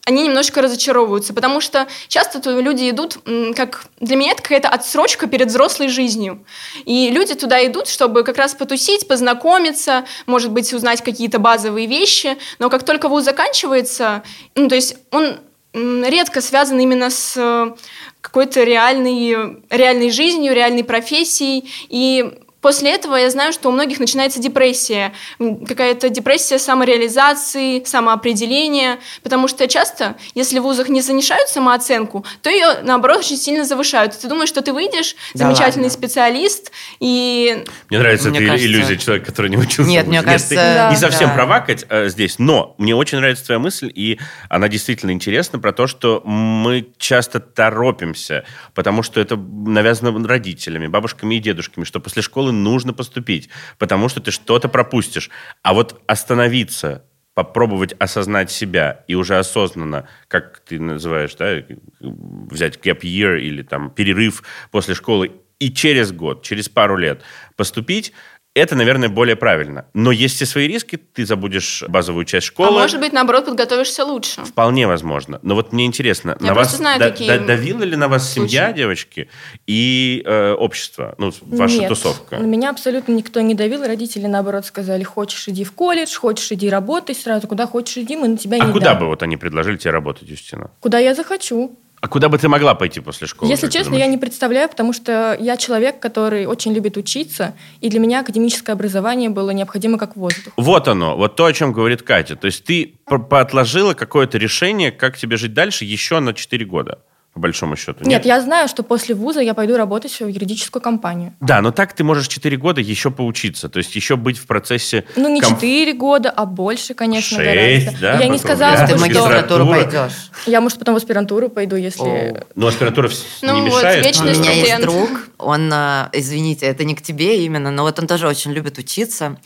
они 0.07 0.23
немножко 0.23 0.61
разочаровываются, 0.61 1.33
потому 1.33 1.59
что 1.59 1.85
часто 2.07 2.39
то 2.39 2.57
люди 2.61 2.89
идут, 2.89 3.17
как 3.57 3.87
для 3.99 4.15
меня 4.15 4.31
это 4.31 4.41
какая-то 4.41 4.69
отсрочка 4.69 5.27
перед 5.27 5.49
взрослой 5.49 5.89
жизнью. 5.89 6.45
И 6.85 7.09
люди 7.09 7.33
туда 7.35 7.65
идут, 7.65 7.89
чтобы 7.89 8.23
как 8.23 8.37
раз 8.37 8.53
потусить, 8.55 9.05
познакомиться, 9.09 10.05
может 10.25 10.51
быть, 10.51 10.73
узнать 10.73 11.01
какие-то 11.03 11.39
базовые 11.39 11.87
вещи, 11.87 12.37
но 12.57 12.69
как 12.69 12.83
только 12.83 13.09
вуз 13.09 13.25
заканчивается, 13.25 14.23
ну, 14.55 14.69
то 14.69 14.75
есть 14.75 14.95
он 15.11 15.39
редко 15.73 16.39
связан 16.39 16.79
именно 16.79 17.09
с 17.09 17.35
э, 17.35 17.75
какой-то 18.21 18.63
реальной, 18.63 19.61
реальной 19.69 20.09
жизнью, 20.09 20.55
реальной 20.55 20.85
профессией, 20.85 21.69
и 21.89 22.39
После 22.67 22.93
этого 22.95 23.15
я 23.15 23.29
знаю, 23.29 23.53
что 23.53 23.69
у 23.69 23.71
многих 23.71 23.97
начинается 24.01 24.41
депрессия, 24.41 25.13
какая-то 25.39 26.09
депрессия 26.09 26.59
самореализации, 26.59 27.81
самоопределения, 27.85 28.99
потому 29.23 29.47
что 29.47 29.69
часто, 29.69 30.17
если 30.35 30.59
в 30.59 30.63
вузах 30.63 30.89
не 30.89 30.99
занижают 30.99 31.47
самооценку, 31.47 32.25
то 32.41 32.49
ее, 32.49 32.79
наоборот, 32.83 33.19
очень 33.19 33.37
сильно 33.37 33.63
завышают. 33.63 34.19
Ты 34.19 34.27
думаешь, 34.27 34.49
что 34.49 34.61
ты 34.61 34.73
выйдешь, 34.73 35.15
да 35.33 35.45
замечательный 35.45 35.83
ладно. 35.83 35.97
специалист, 35.97 36.73
и... 36.99 37.63
Мне 37.89 37.99
нравится 37.99 38.31
мне 38.31 38.39
эта 38.39 38.47
кажется... 38.47 38.67
иллюзия 38.67 38.97
человека, 38.97 39.27
который 39.27 39.49
не 39.49 39.55
учился. 39.55 39.89
Нет, 39.89 40.05
мне 40.05 40.21
кажется... 40.21 40.55
Нет, 40.55 40.63
да. 40.75 40.89
Не 40.89 40.97
совсем 40.97 41.29
да. 41.29 41.35
провакать 41.35 41.85
э, 41.87 42.09
здесь, 42.09 42.37
но 42.37 42.75
мне 42.77 42.93
очень 42.93 43.19
нравится 43.19 43.45
твоя 43.45 43.59
мысль, 43.59 43.89
и 43.95 44.19
она 44.49 44.67
действительно 44.67 45.11
интересна 45.11 45.57
про 45.59 45.71
то, 45.71 45.87
что 45.87 46.21
мы 46.25 46.85
часто 46.97 47.39
торопимся, 47.39 48.43
потому 48.73 49.03
что 49.03 49.21
это 49.21 49.37
навязано 49.37 50.27
родителями, 50.27 50.87
бабушками 50.87 51.35
и 51.35 51.39
дедушками, 51.39 51.85
что 51.85 52.01
после 52.01 52.21
школы 52.21 52.56
нужно 52.57 52.93
поступить, 52.93 53.49
потому 53.77 54.09
что 54.09 54.19
ты 54.19 54.31
что-то 54.31 54.67
пропустишь. 54.67 55.29
А 55.63 55.73
вот 55.73 56.01
остановиться, 56.07 57.05
попробовать 57.33 57.93
осознать 57.99 58.51
себя 58.51 59.03
и 59.07 59.15
уже 59.15 59.37
осознанно, 59.37 60.07
как 60.27 60.59
ты 60.59 60.79
называешь, 60.79 61.35
да, 61.35 61.61
взять 61.99 62.77
gap 62.77 63.01
year 63.01 63.39
или 63.39 63.61
там 63.61 63.91
перерыв 63.91 64.43
после 64.71 64.95
школы 64.95 65.31
и 65.59 65.71
через 65.71 66.11
год, 66.11 66.43
через 66.43 66.67
пару 66.69 66.97
лет 66.97 67.21
поступить, 67.55 68.13
это, 68.57 68.75
наверное, 68.75 69.09
более 69.09 69.35
правильно. 69.35 69.85
Но 69.93 70.11
есть 70.11 70.35
все 70.35 70.45
свои 70.45 70.67
риски, 70.67 70.97
ты 70.97 71.25
забудешь 71.25 71.83
базовую 71.87 72.25
часть 72.25 72.47
школы. 72.47 72.69
А 72.69 72.71
может 72.71 72.99
быть, 72.99 73.13
наоборот, 73.13 73.45
подготовишься 73.45 74.05
лучше. 74.05 74.43
Вполне 74.43 74.87
возможно. 74.87 75.39
Но 75.43 75.55
вот 75.55 75.73
мне 75.73 75.85
интересно, 75.85 76.37
Я 76.39 76.47
на 76.47 76.53
вас 76.53 76.75
знаю, 76.75 76.99
да, 76.99 77.09
какие 77.11 77.37
давила 77.37 77.83
ли 77.83 77.95
на 77.95 78.07
вас 78.07 78.33
случаи. 78.33 78.49
семья, 78.49 78.73
девочки, 78.73 79.29
и 79.65 80.21
э, 80.25 80.51
общество, 80.53 81.15
ну, 81.17 81.31
ваша 81.41 81.79
Нет, 81.79 81.89
тусовка? 81.89 82.37
на 82.37 82.45
меня 82.45 82.69
абсолютно 82.69 83.11
никто 83.13 83.41
не 83.41 83.53
давил. 83.55 83.83
Родители, 83.83 84.25
наоборот, 84.27 84.65
сказали, 84.65 85.03
хочешь, 85.03 85.47
иди 85.47 85.63
в 85.63 85.71
колледж, 85.73 86.15
хочешь, 86.15 86.51
иди 86.51 86.69
работай 86.69 87.15
сразу, 87.15 87.47
куда 87.47 87.67
хочешь, 87.67 87.97
иди, 87.97 88.15
мы 88.15 88.27
на 88.27 88.37
тебя 88.37 88.57
а 88.61 88.65
не 88.65 88.69
А 88.69 88.73
куда 88.73 88.91
дам. 88.93 88.99
бы 88.99 89.05
вот 89.07 89.23
они 89.23 89.37
предложили 89.37 89.77
тебе 89.77 89.91
работать, 89.91 90.27
Юстина? 90.29 90.71
Куда 90.79 90.99
я 90.99 91.13
захочу. 91.15 91.77
А 91.99 92.07
куда 92.07 92.29
бы 92.29 92.37
ты 92.37 92.47
могла 92.47 92.75
пойти 92.75 92.99
после 92.99 93.25
школы? 93.25 93.51
Если 93.51 93.69
честно, 93.69 93.95
я 93.95 94.05
не 94.07 94.17
представляю, 94.17 94.69
потому 94.69 94.93
что 94.93 95.35
я 95.39 95.57
человек, 95.57 95.99
который 95.99 96.45
очень 96.45 96.73
любит 96.73 96.95
учиться, 96.95 97.55
и 97.81 97.89
для 97.89 97.99
меня 97.99 98.19
академическое 98.19 98.75
образование 98.75 99.29
было 99.29 99.49
необходимо 99.49 99.97
как 99.97 100.15
воздух. 100.15 100.53
Вот 100.57 100.87
оно, 100.87 101.17
вот 101.17 101.35
то, 101.35 101.45
о 101.45 101.53
чем 101.53 101.73
говорит 101.73 102.03
Катя. 102.03 102.35
То 102.35 102.45
есть 102.45 102.63
ты 102.63 102.93
поотложила 103.05 103.93
какое-то 103.93 104.37
решение, 104.37 104.91
как 104.91 105.17
тебе 105.17 105.37
жить 105.37 105.53
дальше 105.53 105.85
еще 105.85 106.19
на 106.19 106.33
4 106.33 106.65
года 106.65 106.99
по 107.37 107.41
большому 107.41 107.75
счету. 107.75 107.99
Нет, 107.99 108.09
нет, 108.09 108.25
я 108.25 108.41
знаю, 108.41 108.67
что 108.67 108.81
после 108.81 109.13
вуза 109.13 109.41
я 109.41 109.53
пойду 109.53 109.77
работать 109.77 110.11
в 110.19 110.27
юридическую 110.27 110.81
компанию. 110.81 111.35
Да, 111.39 111.61
но 111.61 111.71
так 111.71 111.93
ты 111.93 112.03
можешь 112.03 112.27
4 112.27 112.57
года 112.57 112.81
еще 112.81 113.11
поучиться, 113.11 113.69
то 113.69 113.77
есть 113.77 113.95
еще 113.95 114.15
быть 114.15 114.39
в 114.39 114.47
процессе... 114.47 115.05
Ну, 115.15 115.29
не 115.29 115.39
комп... 115.39 115.59
4 115.59 115.93
года, 115.93 116.31
а 116.31 116.47
больше, 116.47 116.95
конечно, 116.95 117.37
6, 117.37 117.85
гораздо. 117.85 118.01
да? 118.01 118.19
Я 118.19 118.27
не 118.27 118.39
сказала, 118.39 118.77
что... 118.77 118.87
Ты 118.87 118.95
в 118.95 119.01
магистратуру 119.01 119.67
пойдешь. 119.67 120.31
Я, 120.47 120.61
может, 120.61 120.79
потом 120.79 120.95
в 120.95 120.97
аспирантуру 120.97 121.49
пойду, 121.49 121.75
если... 121.75 122.01
О. 122.01 122.43
Ну, 122.55 122.65
аспирантура 122.65 123.11
ну, 123.43 123.53
не 123.53 123.61
мешает? 123.67 124.03
Вот, 124.03 124.25
У 124.25 124.39
меня 124.39 124.51
есть 124.53 124.81
друг, 124.81 125.09
он, 125.37 125.71
а, 125.71 126.09
извините, 126.13 126.65
это 126.65 126.83
не 126.85 126.95
к 126.95 127.03
тебе 127.03 127.45
именно, 127.45 127.69
но 127.69 127.83
вот 127.83 127.99
он 127.99 128.07
тоже 128.07 128.27
очень 128.27 128.51
любит 128.51 128.79
учиться. 128.79 129.37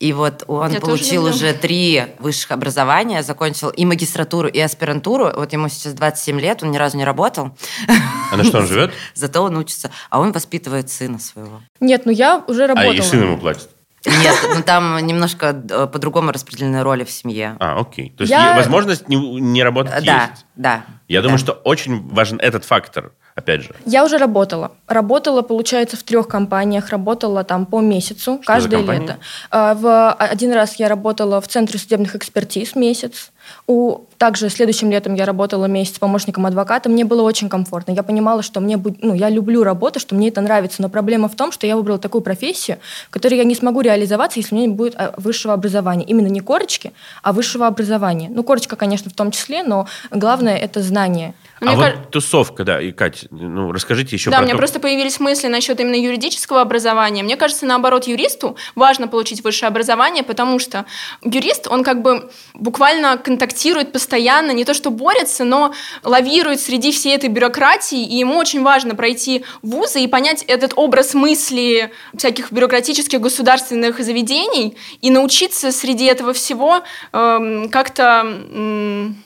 И 0.00 0.14
вот 0.14 0.44
он 0.46 0.72
я 0.72 0.80
получил 0.80 1.26
уже 1.26 1.52
три 1.52 2.04
высших 2.18 2.52
образования, 2.52 3.22
закончил 3.22 3.68
и 3.68 3.84
магистратуру, 3.84 4.48
и 4.48 4.58
аспирантуру. 4.60 5.30
Вот 5.36 5.52
ему 5.52 5.68
сейчас 5.68 5.92
27 5.92 6.40
лет, 6.40 6.62
он 6.62 6.70
ни 6.70 6.78
разу 6.78 6.96
не 6.96 7.04
работал. 7.04 7.33
А 7.36 8.36
на 8.36 8.44
что 8.44 8.58
он 8.58 8.66
живет? 8.66 8.92
Зато 9.14 9.42
он 9.42 9.56
учится. 9.56 9.90
А 10.10 10.20
он 10.20 10.32
воспитывает 10.32 10.90
сына 10.90 11.18
своего. 11.18 11.60
Нет, 11.80 12.06
ну 12.06 12.12
я 12.12 12.44
уже 12.46 12.66
работала. 12.66 12.92
А, 12.92 12.96
и 12.96 13.00
сын 13.00 13.22
ему 13.22 13.38
платит? 13.38 13.68
Нет, 14.06 14.36
ну 14.54 14.62
там 14.62 14.98
немножко 15.06 15.62
э, 15.70 15.86
по-другому 15.86 16.30
распределены 16.30 16.82
роли 16.82 17.04
в 17.04 17.10
семье. 17.10 17.56
А, 17.58 17.80
окей. 17.80 18.10
То 18.10 18.22
есть 18.22 18.30
я... 18.30 18.54
возможность 18.54 19.08
не, 19.08 19.16
не 19.16 19.62
работать 19.62 20.04
да, 20.04 20.28
есть? 20.30 20.46
Да, 20.56 20.84
Я 21.08 21.20
да. 21.20 21.24
думаю, 21.24 21.38
что 21.38 21.52
очень 21.52 22.06
важен 22.08 22.38
этот 22.38 22.64
фактор. 22.64 23.12
Опять 23.34 23.62
же? 23.62 23.74
Я 23.86 24.04
уже 24.04 24.18
работала. 24.18 24.72
Работала, 24.86 25.42
получается, 25.42 25.96
в 25.96 26.02
трех 26.02 26.28
компаниях. 26.28 26.90
Работала 26.90 27.44
там 27.44 27.66
по 27.66 27.80
месяцу, 27.80 28.38
Что 28.42 28.46
каждое 28.52 28.82
лето. 28.82 29.18
А, 29.50 29.74
В 29.74 30.12
один 30.12 30.52
раз 30.52 30.76
я 30.76 30.88
работала 30.88 31.40
в 31.40 31.48
Центре 31.48 31.78
судебных 31.78 32.14
экспертиз 32.16 32.74
месяц. 32.74 33.30
У, 33.66 34.00
также 34.18 34.48
следующим 34.48 34.90
летом 34.90 35.14
я 35.14 35.26
работала 35.26 35.66
месяц 35.66 35.98
помощником 35.98 36.46
адвоката. 36.46 36.88
Мне 36.88 37.04
было 37.04 37.22
очень 37.22 37.48
комфортно. 37.48 37.92
Я 37.92 38.02
понимала, 38.02 38.42
что 38.42 38.60
мне 38.60 38.76
будет, 38.76 39.02
ну, 39.02 39.14
я 39.14 39.28
люблю 39.28 39.64
работу, 39.64 40.00
что 40.00 40.14
мне 40.14 40.28
это 40.28 40.40
нравится. 40.40 40.80
Но 40.80 40.88
проблема 40.88 41.28
в 41.28 41.34
том, 41.34 41.52
что 41.52 41.66
я 41.66 41.76
выбрала 41.76 41.98
такую 41.98 42.22
профессию, 42.22 42.78
в 43.08 43.10
которой 43.10 43.34
я 43.34 43.44
не 43.44 43.54
смогу 43.54 43.80
реализоваться, 43.80 44.38
если 44.40 44.54
у 44.54 44.58
меня 44.58 44.68
не 44.68 44.74
будет 44.74 44.94
а, 44.96 45.14
высшего 45.16 45.54
образования. 45.54 46.04
Именно 46.04 46.28
не 46.28 46.40
корочки, 46.40 46.92
а 47.22 47.32
высшего 47.32 47.66
образования. 47.66 48.30
Ну, 48.32 48.42
корочка, 48.42 48.76
конечно, 48.76 49.10
в 49.10 49.14
том 49.14 49.30
числе, 49.30 49.62
но 49.62 49.86
главное 50.10 50.56
это 50.56 50.82
знание. 50.82 51.34
А 51.60 51.64
мне 51.66 51.76
вот 51.76 51.84
кажется- 51.84 52.04
тусовка, 52.10 52.64
да, 52.64 52.80
и 52.80 52.90
Кать, 52.92 53.26
ну, 53.30 53.72
расскажите 53.72 54.16
еще 54.16 54.30
Да, 54.30 54.36
у 54.36 54.40
про 54.40 54.44
меня 54.44 54.54
то- 54.54 54.58
просто 54.58 54.80
появились 54.80 55.20
мысли 55.20 55.46
насчет 55.46 55.78
именно 55.80 55.94
юридического 55.94 56.60
образования. 56.60 57.22
Мне 57.22 57.36
кажется, 57.36 57.64
наоборот, 57.64 58.06
юристу 58.06 58.56
важно 58.74 59.08
получить 59.08 59.42
высшее 59.44 59.68
образование, 59.68 60.22
потому 60.24 60.58
что 60.58 60.84
юрист, 61.22 61.68
он 61.68 61.84
как 61.84 62.02
бы 62.02 62.30
буквально 62.54 63.16
контактирует 63.18 63.92
постоянно, 63.92 64.50
не 64.50 64.64
то 64.64 64.74
что 64.74 64.90
борется, 64.90 65.44
но 65.44 65.72
лавирует 66.02 66.60
среди 66.60 66.90
всей 66.92 67.14
этой 67.14 67.28
бюрократии, 67.30 68.02
и 68.04 68.16
ему 68.16 68.36
очень 68.36 68.62
важно 68.62 68.94
пройти 68.94 69.44
вузы 69.62 70.00
и 70.00 70.06
понять 70.08 70.42
этот 70.48 70.72
образ 70.76 71.14
мысли 71.14 71.90
всяких 72.16 72.50
бюрократических 72.52 73.20
государственных 73.20 74.00
заведений 74.02 74.76
и 75.00 75.10
научиться 75.10 75.72
среди 75.72 76.06
этого 76.06 76.32
всего 76.32 76.82
эм, 77.12 77.68
как-то... 77.70 78.22
м, 78.24 79.23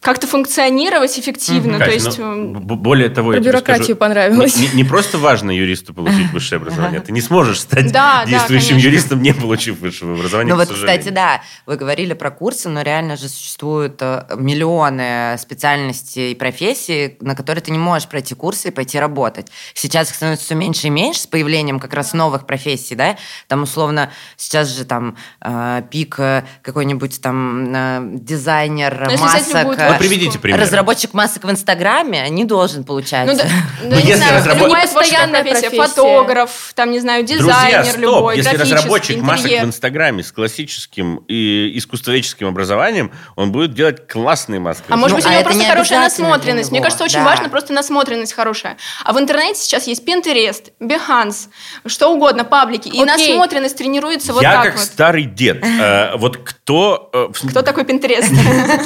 как-то 0.00 0.28
функционировать 0.28 1.18
эффективно. 1.18 1.78
Кать, 1.78 1.88
то 1.88 1.92
есть, 1.92 2.18
ну, 2.18 2.32
эм, 2.32 2.52
более 2.52 3.08
того, 3.08 3.30
Про 3.30 3.36
я 3.36 3.42
тебе 3.42 3.50
бюрократию 3.50 3.84
скажу, 3.84 3.98
понравилось. 3.98 4.56
Не, 4.56 4.68
не 4.68 4.84
просто 4.84 5.18
важно 5.18 5.50
юристу 5.50 5.92
получить 5.92 6.30
высшее 6.30 6.56
образование, 6.60 7.00
ты 7.00 7.10
не 7.10 7.20
сможешь 7.20 7.60
стать 7.60 7.90
Да, 7.90 8.22
да, 8.24 8.30
действующим 8.30 8.70
конечно. 8.70 8.88
юристом, 8.88 9.22
не 9.22 9.34
получив 9.34 9.80
высшего 9.80 10.14
образования. 10.14 10.50
Ну 10.50 10.56
вот, 10.56 10.68
сожалению. 10.68 10.98
кстати, 11.00 11.12
да, 11.12 11.42
вы 11.66 11.76
говорили 11.76 12.14
про 12.14 12.30
курсы, 12.30 12.68
но 12.68 12.82
реально 12.82 13.16
же 13.16 13.28
существуют 13.28 14.00
э, 14.00 14.24
миллионы 14.36 15.36
специальностей 15.36 16.30
и 16.30 16.34
профессий, 16.36 17.16
на 17.20 17.34
которые 17.34 17.62
ты 17.62 17.72
не 17.72 17.78
можешь 17.78 18.08
пройти 18.08 18.36
курсы 18.36 18.68
и 18.68 18.70
пойти 18.70 19.00
работать. 19.00 19.48
Сейчас 19.74 20.10
их 20.10 20.14
становится 20.14 20.46
все 20.46 20.54
меньше 20.54 20.86
и 20.86 20.90
меньше 20.90 21.22
с 21.22 21.26
появлением 21.26 21.80
как 21.80 21.92
раз 21.92 22.12
новых 22.12 22.46
профессий, 22.46 22.94
да, 22.94 23.16
там 23.48 23.64
условно 23.64 24.12
сейчас 24.36 24.68
же 24.68 24.84
там 24.84 25.16
э, 25.40 25.82
пик 25.90 26.20
э, 26.20 26.44
какой-нибудь 26.62 27.20
там 27.20 27.74
э, 27.74 28.00
дизайнер 28.14 29.06
Ну, 29.06 29.10
если 29.10 29.26
взять 29.26 29.52
масок, 29.52 29.87
Вот 29.88 29.98
приведите 29.98 30.38
пример. 30.38 30.60
разработчик 30.60 31.14
масок 31.14 31.44
в 31.44 31.50
Инстаграме 31.50 32.28
не 32.30 32.44
должен 32.44 32.84
получать. 32.84 33.26
Ну, 33.26 33.36
да, 33.36 33.44
Ну, 33.82 33.90
не 33.90 33.96
если 34.02 34.14
знаю, 34.14 34.34
разработ- 34.42 34.64
любая 34.66 34.84
Это 34.84 34.92
не 34.92 34.98
постоянная 34.98 35.42
профессия, 35.44 35.70
фотограф, 35.70 36.72
там, 36.74 36.90
не 36.90 37.00
знаю, 37.00 37.24
Друзья, 37.26 37.44
дизайнер 37.46 37.84
стоп! 37.84 37.98
любой, 38.00 38.36
Если 38.36 38.56
разработчик 38.56 39.16
масок 39.22 39.44
интерьер. 39.46 39.64
в 39.64 39.66
Инстаграме 39.68 40.22
с 40.22 40.32
классическим 40.32 41.16
и 41.28 41.72
искусствоведческим 41.76 42.46
образованием, 42.48 43.10
он 43.36 43.52
будет 43.52 43.74
делать 43.74 44.08
классные 44.08 44.60
маски. 44.60 44.84
А 44.88 44.96
может 44.96 45.10
Ну, 45.10 45.16
быть, 45.16 45.26
а 45.26 45.28
у 45.28 45.30
него 45.32 45.40
это 45.40 45.50
просто 45.50 45.68
хорошая 45.68 46.00
насмотренность. 46.00 46.70
Мне 46.70 46.78
него, 46.78 46.84
кажется, 46.84 47.04
очень 47.04 47.18
да. 47.20 47.24
важно 47.24 47.48
просто 47.48 47.72
насмотренность 47.72 48.32
хорошая. 48.32 48.76
А 49.04 49.12
в 49.12 49.18
интернете 49.18 49.60
сейчас 49.60 49.86
есть 49.86 50.02
Pinterest, 50.06 50.72
Behance, 50.80 51.48
что 51.86 52.08
угодно, 52.12 52.44
паблики. 52.44 52.88
И 52.88 53.02
Окей. 53.02 53.04
насмотренность 53.06 53.76
тренируется 53.76 54.32
вот 54.32 54.42
Я 54.42 54.52
так 54.52 54.64
как 54.64 54.74
вот. 54.76 54.82
старый 54.84 55.24
дед. 55.24 55.62
э, 55.64 56.16
Вот 56.16 56.36
кто... 56.38 57.10
э, 57.12 57.28
Кто 57.50 57.62
такой 57.62 57.84
Pinterest? 57.84 58.28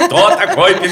Кто 0.07 0.31
такой 0.37 0.73
Pinterest? 0.75 0.92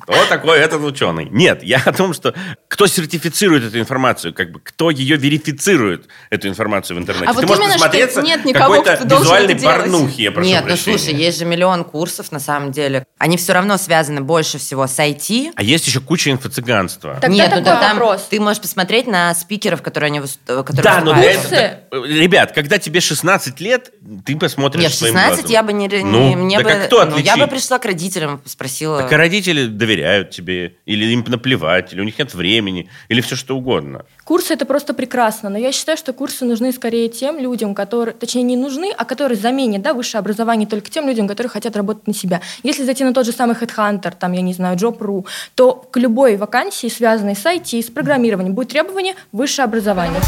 Кто 0.00 0.24
такой 0.28 0.58
этот 0.58 0.82
ученый? 0.82 1.28
Нет, 1.30 1.62
я 1.62 1.78
о 1.84 1.92
том, 1.92 2.14
что 2.14 2.32
кто 2.68 2.86
сертифицирует 2.86 3.64
эту 3.64 3.80
информацию, 3.80 4.32
как 4.32 4.52
бы 4.52 4.60
кто 4.60 4.90
ее 4.90 5.16
верифицирует, 5.16 6.06
эту 6.30 6.48
информацию 6.48 6.96
в 6.96 7.00
интернете. 7.00 7.28
А 7.30 7.32
вот 7.32 7.40
Ты 7.40 7.46
можешь 7.46 7.64
именно, 7.64 8.08
что 8.08 8.22
нет 8.22 8.44
никого, 8.44 8.82
кто 8.82 9.04
должен 9.04 9.24
визуальной 9.24 9.52
это 9.54 9.60
делать. 9.62 9.76
порнухи, 9.78 10.20
я 10.22 10.30
прошу 10.32 10.48
Нет, 10.48 10.60
ну 10.62 10.66
прощения. 10.68 10.98
слушай, 10.98 11.14
есть 11.14 11.38
же 11.38 11.44
миллион 11.44 11.84
курсов 11.84 12.30
на 12.30 12.38
самом 12.38 12.70
деле. 12.72 13.04
Они 13.18 13.36
все 13.36 13.52
равно 13.52 13.76
связаны 13.78 14.20
больше 14.20 14.58
всего 14.58 14.86
с 14.86 14.98
IT, 14.98 15.52
А 15.56 15.62
есть 15.62 15.86
еще 15.86 16.00
куча 16.00 16.30
инфо-цыганства. 16.30 17.14
Тогда 17.20 17.28
Нет, 17.28 17.46
ну 17.50 17.56
такой 17.56 17.64
да, 17.64 17.80
там 17.80 17.98
вопрос. 17.98 18.26
ты 18.30 18.40
можешь 18.40 18.62
посмотреть 18.62 19.06
на 19.06 19.34
спикеров, 19.34 19.82
которые 19.82 20.08
они 20.08 20.20
которые 20.46 20.82
Да, 20.82 21.00
но 21.00 21.14
для 21.14 21.32
этого... 21.32 21.50
да, 21.50 21.80
Ребят, 22.06 22.52
когда 22.52 22.78
тебе 22.78 23.00
16 23.00 23.60
лет, 23.60 23.90
ты 24.24 24.36
посмотришь 24.36 24.82
Нет, 24.84 24.92
в 24.92 24.96
своим 24.96 25.14
16 25.14 25.40
глазом. 25.40 25.52
я 25.52 25.62
бы 25.62 25.72
не... 25.72 25.86
не- 25.88 26.02
Ну, 26.04 26.36
мне 26.36 26.56
так 26.58 26.64
бы, 26.64 26.72
а 26.72 26.86
кто 26.86 27.04
ну, 27.06 27.18
я 27.18 27.36
бы 27.36 27.46
пришла 27.46 27.78
к 27.78 27.84
родителям, 27.84 28.40
спросила... 28.44 28.95
Так 28.98 29.12
а 29.12 29.16
родители 29.16 29.66
доверяют 29.66 30.30
тебе, 30.30 30.76
или 30.86 31.04
им 31.06 31.24
наплевать, 31.26 31.92
или 31.92 32.00
у 32.00 32.04
них 32.04 32.18
нет 32.18 32.34
времени, 32.34 32.88
или 33.08 33.20
все 33.20 33.36
что 33.36 33.56
угодно. 33.56 34.04
Курсы 34.24 34.54
это 34.54 34.64
просто 34.66 34.94
прекрасно, 34.94 35.50
но 35.50 35.58
я 35.58 35.72
считаю, 35.72 35.96
что 35.98 36.12
курсы 36.12 36.44
нужны 36.44 36.72
скорее 36.72 37.08
тем 37.08 37.38
людям, 37.38 37.74
которые, 37.74 38.14
точнее, 38.14 38.42
не 38.42 38.56
нужны, 38.56 38.92
а 38.96 39.04
которые 39.04 39.38
заменят 39.38 39.82
да, 39.82 39.94
высшее 39.94 40.20
образование 40.20 40.66
только 40.66 40.90
тем 40.90 41.06
людям, 41.06 41.28
которые 41.28 41.50
хотят 41.50 41.76
работать 41.76 42.06
на 42.06 42.14
себя. 42.14 42.40
Если 42.62 42.84
зайти 42.84 43.04
на 43.04 43.14
тот 43.14 43.26
же 43.26 43.32
самый 43.32 43.56
Headhunter, 43.56 44.14
там, 44.18 44.32
я 44.32 44.40
не 44.40 44.52
знаю, 44.52 44.76
Job.ru, 44.76 45.26
то 45.54 45.74
к 45.74 45.96
любой 45.98 46.36
вакансии, 46.36 46.88
связанной 46.88 47.36
с 47.36 47.44
IT, 47.44 47.82
с 47.82 47.90
программированием, 47.90 48.54
будет 48.54 48.68
требование 48.68 49.14
высшее 49.32 49.64
образование. 49.64 50.20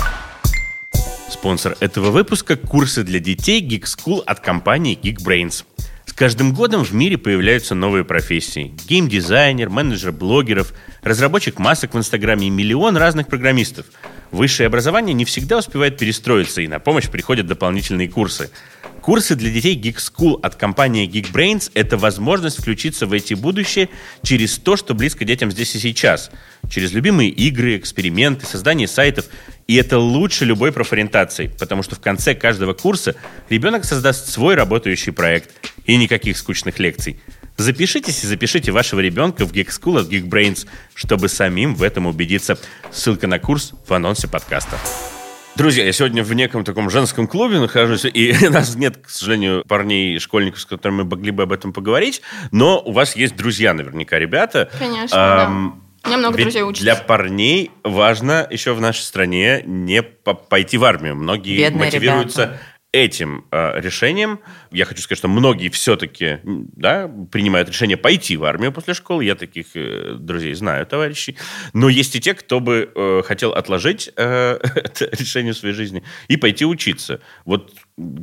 Спонсор 1.28 1.76
этого 1.81 2.11
выпуска– 2.11 2.57
курсы 2.57 3.04
для 3.04 3.20
детей 3.20 3.61
Geek 3.61 3.85
School 3.85 4.22
от 4.24 4.40
компании 4.40 4.98
Geekbrains. 5.00 5.64
Каждым 6.18 6.52
годом 6.52 6.83
в 6.83 6.92
мире 6.92 7.16
появляются 7.16 7.76
новые 7.76 8.04
профессии. 8.04 8.74
Геймдизайнер, 8.88 9.70
менеджер 9.70 10.11
блогеров, 10.11 10.74
разработчик 11.02 11.61
масок 11.61 11.94
в 11.94 11.96
Инстаграме 11.96 12.48
и 12.48 12.50
миллион 12.50 12.96
разных 12.96 13.28
программистов. 13.28 13.87
Высшее 14.33 14.66
образование 14.66 15.14
не 15.14 15.24
всегда 15.24 15.59
успевает 15.59 15.96
перестроиться, 15.96 16.61
и 16.61 16.66
на 16.66 16.81
помощь 16.81 17.09
приходят 17.09 17.46
дополнительные 17.46 18.09
курсы. 18.09 18.50
Курсы 19.00 19.37
для 19.37 19.50
детей 19.52 19.81
Geek 19.81 19.98
School 19.98 20.40
от 20.42 20.57
компании 20.57 21.09
Geekbrains– 21.09 21.70
это 21.74 21.96
возможность 21.96 22.61
включиться 22.61 23.07
в 23.07 23.12
эти 23.12 23.35
будущее 23.35 23.88
через 24.24 24.59
то, 24.59 24.76
что 24.76 24.94
близко 24.94 25.24
детям 25.24 25.52
здесь 25.52 25.76
и 25.76 25.78
сейчас. 25.78 26.33
Через 26.68 26.92
любимые 26.92 27.31
игры, 27.31 27.76
эксперименты, 27.76 28.44
создание 28.44 28.88
сайтов. 28.88 29.26
И 29.68 29.74
это 29.74 29.98
лучше 29.98 30.46
любой 30.46 30.72
профориентации, 30.72 31.54
потому 31.59 31.83
что 31.83 31.94
в 31.94 32.00
конце 32.00 32.35
каждого 32.35 32.72
курса 32.72 33.14
ребенок 33.50 33.85
создаст 33.85 34.31
свой 34.31 34.54
работающий 34.54 35.12
проект. 35.12 35.50
И 35.85 35.96
никаких 35.96 36.38
скучных 36.38 36.78
лекций. 36.78 37.20
Запишитесь 37.59 38.24
и 38.24 38.26
запишите 38.26 38.72
вашего 38.72 39.00
ребенка 39.00 39.44
в 39.44 39.52
Geek 39.52 39.68
School 39.68 40.00
от 40.00 40.11
Geekbrains, 40.11 40.66
чтобы 40.94 41.28
самим 41.28 41.74
в 41.74 41.83
этом 41.83 42.07
убедиться. 42.07 42.59
Ссылка 42.90 43.26
на 43.26 43.38
курс 43.38 43.74
в 43.87 43.92
анонсе 43.92 44.26
подкаста. 44.26 44.78
Друзья, 45.54 45.85
я 45.85 45.92
сегодня 45.92 46.22
в 46.22 46.33
неком 46.33 46.64
таком 46.64 46.88
женском 46.88 47.26
клубе 47.26 47.61
нахожусь, 47.61 48.07
и 48.07 48.35
у 48.46 48.50
нас 48.50 48.74
нет, 48.74 48.96
к 48.96 49.11
сожалению, 49.11 49.64
парней, 49.68 50.18
школьников, 50.18 50.61
с 50.61 50.64
которыми 50.64 51.02
мы 51.02 51.11
могли 51.11 51.31
бы 51.31 51.42
об 51.42 51.52
этом 51.52 51.74
поговорить, 51.74 52.22
но 52.52 52.81
у 52.81 52.92
вас 52.92 53.16
есть 53.16 53.37
друзья 53.37 53.74
наверняка, 53.74 54.18
ребята. 54.18 54.70
Конечно, 54.78 55.16
да. 55.16 55.88
У 56.09 56.11
меня 56.11 56.18
много 56.18 56.37
ведь 56.37 56.47
друзей 56.47 56.62
учатся. 56.62 56.83
Для 56.83 56.97
парней 56.97 57.71
важно 57.85 58.47
еще 58.51 58.73
в 58.73 58.81
нашей 58.81 59.03
стране 59.03 59.62
не 59.64 60.03
по- 60.03 60.35
пойти 60.35 60.77
в 60.79 60.85
армию. 60.85 61.16
Многие 61.16 61.59
Бедные 61.59 61.85
мотивируются 61.87 62.42
ребята. 62.42 62.61
этим 62.92 63.44
э, 63.51 63.81
решением. 63.81 64.40
Я 64.71 64.85
хочу 64.85 65.03
сказать, 65.03 65.18
что 65.18 65.29
многие 65.29 65.68
все-таки 65.68 66.40
да, 66.44 67.11
принимают 67.31 67.68
решение 67.68 67.97
пойти 67.97 68.37
в 68.37 68.44
армию 68.44 68.73
после 68.73 68.94
школы. 68.94 69.25
Я 69.25 69.35
таких 69.35 69.66
э, 69.75 70.14
друзей 70.18 70.55
знаю, 70.55 70.87
товарищей. 70.87 71.37
Но 71.75 71.88
есть 71.88 72.16
и 72.16 72.21
те, 72.21 72.35
кто 72.35 72.61
бы 72.61 72.90
э, 72.94 73.23
хотел 73.25 73.53
отложить 73.53 74.11
э, 74.16 74.59
это 74.75 75.09
решение 75.16 75.53
в 75.53 75.57
своей 75.59 75.75
жизни 75.75 76.03
и 76.29 76.37
пойти 76.37 76.64
учиться. 76.64 77.21
Вот 77.44 77.73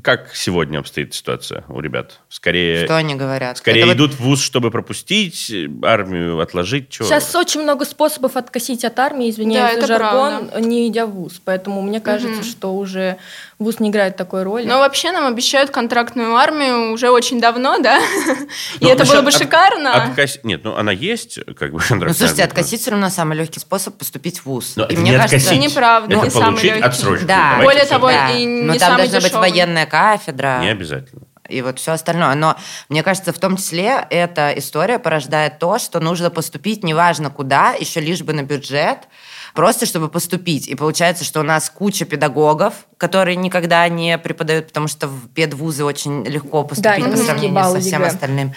как 0.04 0.34
сегодня 0.34 0.80
обстоит 0.80 1.14
ситуация 1.14 1.66
у 1.68 1.80
ребят? 1.82 2.20
Скорее, 2.30 2.86
Что 2.86 2.96
они 2.96 3.16
говорят? 3.16 3.58
скорее 3.58 3.80
Это 3.82 3.88
вот 3.88 3.96
идут 3.96 4.14
в 4.14 4.20
ВУЗ, 4.22 4.42
чтобы 4.42 4.72
пропустить 4.72 5.50
э, 5.50 5.68
армию, 5.84 6.40
отложить? 6.40 6.90
Чё? 6.90 7.04
Сейчас 7.04 7.36
очень 7.36 7.62
много 7.62 7.84
способов 7.86 8.38
откосить 8.38 8.86
от 8.86 8.98
армии, 9.00 9.30
извиняюсь 9.30 9.62
Да, 9.62 9.72
за 9.74 9.78
это 9.78 9.88
жаргон, 9.88 10.48
правда. 10.50 10.62
не 10.68 10.88
идя 10.88 11.06
в 11.06 11.12
ВУЗ. 11.12 11.42
Поэтому 11.44 11.82
мне 11.82 12.00
кажется, 12.00 12.44
что 12.44 12.76
уже 12.76 13.18
ВУЗ 13.60 13.80
не 13.80 13.90
играет 13.90 14.16
такой 14.16 14.44
роли. 14.44 14.66
Но 14.66 14.80
вообще 14.80 15.12
нам 15.12 15.26
обещают 15.26 15.72
контрактную 15.72 16.36
армию 16.36 16.92
уже 16.94 17.10
очень 17.10 17.42
давно, 17.42 17.78
да? 17.80 18.00
И 18.80 18.86
Ну, 18.86 18.90
это 18.90 19.06
было 19.06 19.22
бы 19.22 19.32
шикарно. 19.32 20.14
Нет, 20.44 20.62
ну 20.64 20.76
она 20.76 20.92
есть, 20.92 21.40
как 21.58 21.72
бы. 21.74 21.82
Ну, 21.90 22.14
слушайте, 22.14 22.44
откосить 22.44 22.82
все 22.82 22.92
равно 22.92 23.10
самый 23.10 23.38
легкий 23.38 23.60
способ 23.60 23.98
поступить 23.98 24.40
в 24.40 24.46
ВУЗ. 24.46 24.74
Но 24.76 24.86
И 24.86 24.96
мне 24.96 25.12
не 25.12 25.18
кажется, 25.18 25.38
откосить. 25.38 25.58
Это 25.66 25.70
неправда, 25.70 26.16
это 26.18 26.32
получить 26.32 26.64
легкий. 26.64 26.82
отсрочку. 26.82 27.28
Более 27.62 27.86
того, 27.86 28.10
и 28.10 28.46
не 28.46 28.80
самый 28.80 28.80
должна 28.80 28.98
быть 28.98 29.12
дешевый. 29.12 29.65
Военная 29.66 29.86
кафедра. 29.86 30.60
Не 30.62 30.70
обязательно. 30.70 31.24
и 31.48 31.62
вот 31.62 31.80
все 31.80 31.92
остальное. 31.92 32.34
Но 32.36 32.56
мне 32.90 33.04
кажется, 33.04 33.32
в 33.32 33.40
том 33.40 33.58
числе 33.58 34.06
эта 34.10 34.52
история 34.58 34.98
порождает 34.98 35.60
то, 35.60 35.78
что 35.78 36.00
нужно 36.00 36.30
поступить 36.30 36.84
неважно 36.84 37.30
куда, 37.30 37.74
еще 37.74 38.00
лишь 38.00 38.24
бы 38.24 38.34
на 38.34 38.44
бюджет, 38.44 39.08
просто 39.56 39.86
чтобы 39.86 40.10
поступить. 40.10 40.68
И 40.68 40.76
получается, 40.76 41.24
что 41.24 41.40
у 41.40 41.44
нас 41.44 41.70
куча 41.70 42.06
педагогов, 42.06 42.74
которые 42.98 43.36
никогда 43.38 43.88
не 43.90 44.18
преподают, 44.18 44.68
потому 44.68 44.88
что 44.88 45.08
в 45.08 45.30
педвузы 45.30 45.84
очень 45.84 46.24
легко 46.26 46.64
поступить 46.64 47.04
Да, 47.04 47.10
по 47.10 47.18
сравнению 47.18 47.64
со 47.64 47.80
всем 47.80 48.02
ЕГЭ. 48.02 48.08
остальным. 48.12 48.54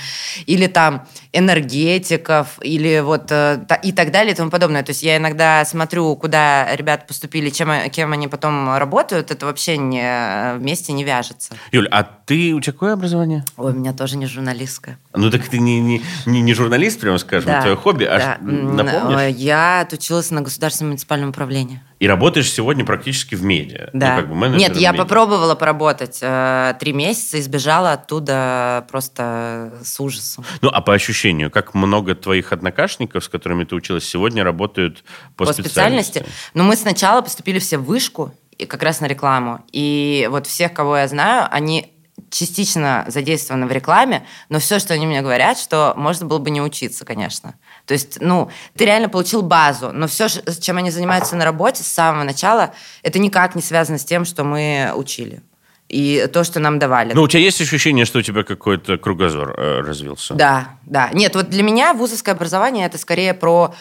Или 0.47 0.67
там 0.67 1.07
энергетиков, 1.33 2.59
или 2.63 3.01
вот 3.01 3.31
э, 3.31 3.65
и 3.83 3.93
так 3.93 4.11
далее 4.11 4.33
и 4.33 4.37
тому 4.37 4.51
подобное. 4.51 4.83
То 4.83 4.91
есть 4.91 5.03
я 5.03 5.17
иногда 5.17 5.65
смотрю, 5.65 6.15
куда 6.17 6.75
ребята 6.75 7.05
поступили, 7.07 7.51
чем, 7.51 7.91
кем 7.91 8.13
они 8.13 8.29
потом 8.29 8.77
работают, 8.77 9.31
это 9.31 9.47
вообще 9.47 9.77
не, 9.77 10.03
э, 10.03 10.57
вместе 10.59 10.93
не 10.93 11.05
вяжется. 11.05 11.55
Юль, 11.73 11.89
а 11.91 12.18
ты, 12.29 12.53
у 12.53 12.61
тебя 12.61 12.75
какое 12.75 12.93
образование? 12.93 13.43
Ой, 13.57 13.73
у 13.73 13.75
меня 13.75 13.95
тоже 13.95 14.19
не 14.19 14.27
журналистская. 14.27 14.99
Ну 15.15 15.31
так 15.31 15.49
ты 15.49 15.59
не, 15.59 15.81
не, 15.81 16.03
не, 16.27 16.43
не 16.43 16.53
журналист, 16.53 17.01
прямо 17.01 17.17
скажем, 17.17 17.51
Да, 17.51 17.63
твое 17.63 17.75
хобби, 17.75 18.05
а 18.05 18.19
да. 18.19 18.35
ш- 18.35 18.39
напомнишь? 18.43 19.35
Я 19.37 19.81
отучилась 19.81 20.31
на 20.31 20.43
государственном 20.43 20.91
муниципальном 20.91 21.31
управлении. 21.31 21.81
И 22.01 22.07
работаешь 22.07 22.53
сегодня 22.53 22.85
практически 22.85 23.35
в 23.35 23.43
медиа. 23.43 23.89
Ну, 23.95 24.01
Да. 24.01 24.17
как 24.17 24.29
бы 24.29 24.49
Нет, 24.51 24.77
я 24.77 24.91
медиа. 24.93 25.03
попробовала 25.03 25.55
поработать 25.55 26.19
э, 26.21 26.75
три 26.79 26.93
месяца 26.93 27.39
и 27.39 27.41
сбежала 27.41 27.93
оттуда 27.93 28.87
просто 28.91 29.73
с 29.83 29.99
ужасом. 29.99 30.45
Ну, 30.61 30.69
а 30.69 30.83
по 30.83 30.93
ощущению, 30.93 31.51
как 31.51 31.73
много 31.73 32.15
твоих 32.15 32.53
однокашников, 32.53 33.25
с 33.25 33.29
которыми 33.29 33.65
ты 33.65 33.75
училась, 33.75 34.05
сегодня 34.05 34.45
работают 34.45 35.03
по, 35.35 35.47
По 35.47 35.53
специальности. 35.55 36.27
Но 36.53 36.63
мы 36.65 36.77
сначала 36.77 37.23
поступили 37.23 37.59
все 37.59 37.79
в 37.79 37.85
вышку, 37.87 38.35
и 38.59 38.67
как 38.67 38.83
раз 38.83 39.01
на 39.01 39.07
рекламу. 39.07 39.65
И 39.73 40.29
вот 40.31 40.47
всех, 40.47 40.75
кого 40.75 40.99
я 40.99 41.09
знаю, 41.09 41.49
они 41.51 41.95
частично 42.31 43.05
задействованы 43.09 43.67
в 43.67 43.73
рекламе, 43.73 44.27
но 44.49 44.59
все, 44.59 44.79
что 44.79 44.95
они 44.95 45.07
мне 45.07 45.23
говорят, 45.23 45.59
что 45.59 45.95
можно 45.97 46.27
было 46.27 46.39
бы 46.39 46.51
не 46.51 46.61
учиться, 46.61 47.05
конечно. 47.05 47.55
То 47.87 47.95
есть, 47.95 48.19
ну, 48.21 48.51
ты 48.77 48.85
реально 48.85 49.09
получил 49.09 49.43
базу, 49.43 49.93
но 49.93 50.07
все, 50.07 50.29
чем 50.61 50.77
они 50.77 50.91
занимаются 50.91 51.37
на 51.37 51.45
работе 51.45 51.83
с 51.83 51.89
самого 51.89 52.25
начала, 52.25 52.75
это 53.03 53.19
никак 53.19 53.55
не 53.55 53.63
связано 53.63 53.99
с 53.99 54.05
тем, 54.05 54.25
что 54.25 54.45
мы 54.45 54.93
учили. 54.95 55.43
И 55.89 56.29
то, 56.33 56.45
что 56.45 56.61
нам 56.61 56.79
давали. 56.79 57.15
Ну, 57.15 57.23
у 57.23 57.29
тебя 57.29 57.41
есть 57.41 57.61
ощущение, 57.63 58.05
что 58.05 58.19
у 58.19 58.23
тебя 58.23 58.43
какой-то 58.43 58.99
кругозор 58.99 59.55
э, 59.59 59.81
развился? 59.81 60.35
Да, 60.35 60.77
да. 60.85 61.09
Нет, 61.15 61.35
вот 61.35 61.49
для 61.49 61.63
меня 61.63 61.95
вузовское 61.95 62.35
образование 62.35 62.85
это 62.85 62.99
скорее 62.99 63.33
про 63.33 63.75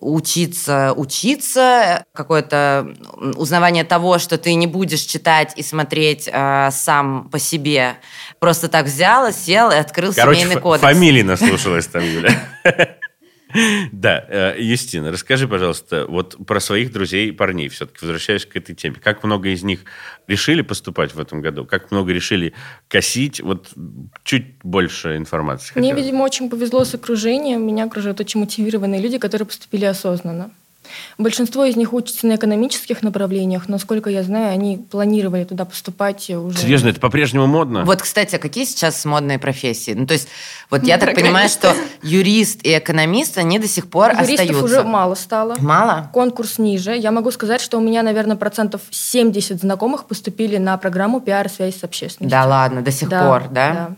учиться, 0.00 0.92
учиться, 0.96 2.04
какое-то 2.12 2.94
узнавание 3.36 3.84
того, 3.84 4.18
что 4.18 4.38
ты 4.38 4.54
не 4.54 4.66
будешь 4.66 5.00
читать 5.02 5.52
и 5.56 5.62
смотреть 5.62 6.28
э, 6.30 6.68
сам 6.72 7.28
по 7.30 7.38
себе. 7.38 7.94
Просто 8.38 8.68
так 8.68 8.86
взял, 8.86 9.32
сел 9.32 9.70
и 9.70 9.76
открыл 9.76 10.12
Короче, 10.12 10.40
семейный 10.40 10.56
ф- 10.56 10.62
кодекс. 10.62 10.82
фамилии 10.82 11.22
наслушалась 11.22 11.86
там, 11.86 12.02
Юля. 12.02 12.30
Да, 13.92 14.24
э, 14.28 14.56
Юстина, 14.58 15.12
расскажи, 15.12 15.46
пожалуйста, 15.46 16.06
вот 16.08 16.36
про 16.46 16.60
своих 16.60 16.92
друзей 16.92 17.32
парней 17.32 17.68
все-таки, 17.68 17.98
возвращаясь 18.02 18.46
к 18.46 18.56
этой 18.56 18.74
теме. 18.74 18.96
Как 19.02 19.22
много 19.22 19.50
из 19.50 19.62
них 19.62 19.84
решили 20.26 20.62
поступать 20.62 21.14
в 21.14 21.20
этом 21.20 21.40
году? 21.40 21.64
Как 21.64 21.90
много 21.90 22.12
решили 22.12 22.52
косить? 22.88 23.40
Вот 23.40 23.72
чуть 24.24 24.58
больше 24.62 25.16
информации. 25.16 25.72
Мне, 25.76 25.90
хотелось. 25.90 26.06
видимо, 26.06 26.22
очень 26.22 26.50
повезло 26.50 26.84
с 26.84 26.94
окружением. 26.94 27.66
Меня 27.66 27.84
окружают 27.84 28.20
очень 28.20 28.40
мотивированные 28.40 29.00
люди, 29.00 29.18
которые 29.18 29.46
поступили 29.46 29.84
осознанно. 29.84 30.50
Большинство 31.18 31.64
из 31.64 31.76
них 31.76 31.92
учатся 31.92 32.26
на 32.26 32.36
экономических 32.36 33.02
направлениях, 33.02 33.68
но, 33.68 33.78
сколько 33.78 34.10
я 34.10 34.22
знаю, 34.22 34.52
они 34.52 34.78
планировали 34.78 35.44
туда 35.44 35.64
поступать 35.64 36.28
уже. 36.30 36.58
Серьезно, 36.58 36.88
это 36.88 37.00
по-прежнему 37.00 37.46
модно? 37.46 37.84
Вот, 37.84 38.02
кстати, 38.02 38.36
а 38.36 38.38
какие 38.38 38.64
сейчас 38.64 39.04
модные 39.04 39.38
профессии? 39.38 39.92
Ну, 39.92 40.06
то 40.06 40.14
есть, 40.14 40.28
вот 40.70 40.84
я 40.84 40.98
так 40.98 41.14
понимаю, 41.14 41.48
что 41.48 41.74
юрист 42.02 42.60
и 42.64 42.76
экономист, 42.76 43.38
они 43.38 43.58
до 43.58 43.68
сих 43.68 43.88
пор 43.88 44.12
Юристов 44.12 44.40
остаются. 44.40 44.64
уже 44.64 44.82
мало 44.84 45.14
стало. 45.14 45.56
Мало? 45.58 46.10
Конкурс 46.12 46.58
ниже. 46.58 46.96
Я 46.96 47.10
могу 47.10 47.30
сказать, 47.30 47.60
что 47.60 47.78
у 47.78 47.80
меня, 47.80 48.02
наверное, 48.02 48.36
процентов 48.36 48.82
70 48.90 49.60
знакомых 49.60 50.06
поступили 50.06 50.56
на 50.56 50.76
программу 50.76 51.20
пиар 51.20 51.48
связь 51.48 51.78
с 51.78 51.84
общественностью. 51.84 52.30
Да 52.30 52.46
ладно, 52.46 52.82
до 52.82 52.90
сих 52.90 53.08
пор, 53.08 53.48
да? 53.50 53.96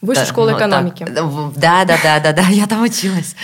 Высшая 0.00 0.24
Да, 0.24 0.30
школа 0.30 0.50
ну, 0.50 0.58
экономики. 0.58 1.04
так, 1.04 1.14
Да, 1.56 1.84
да, 1.86 1.96
да, 2.02 2.20
да, 2.20 2.32
да, 2.32 2.42
я 2.50 2.66
там 2.66 2.82
училась. 2.82 3.34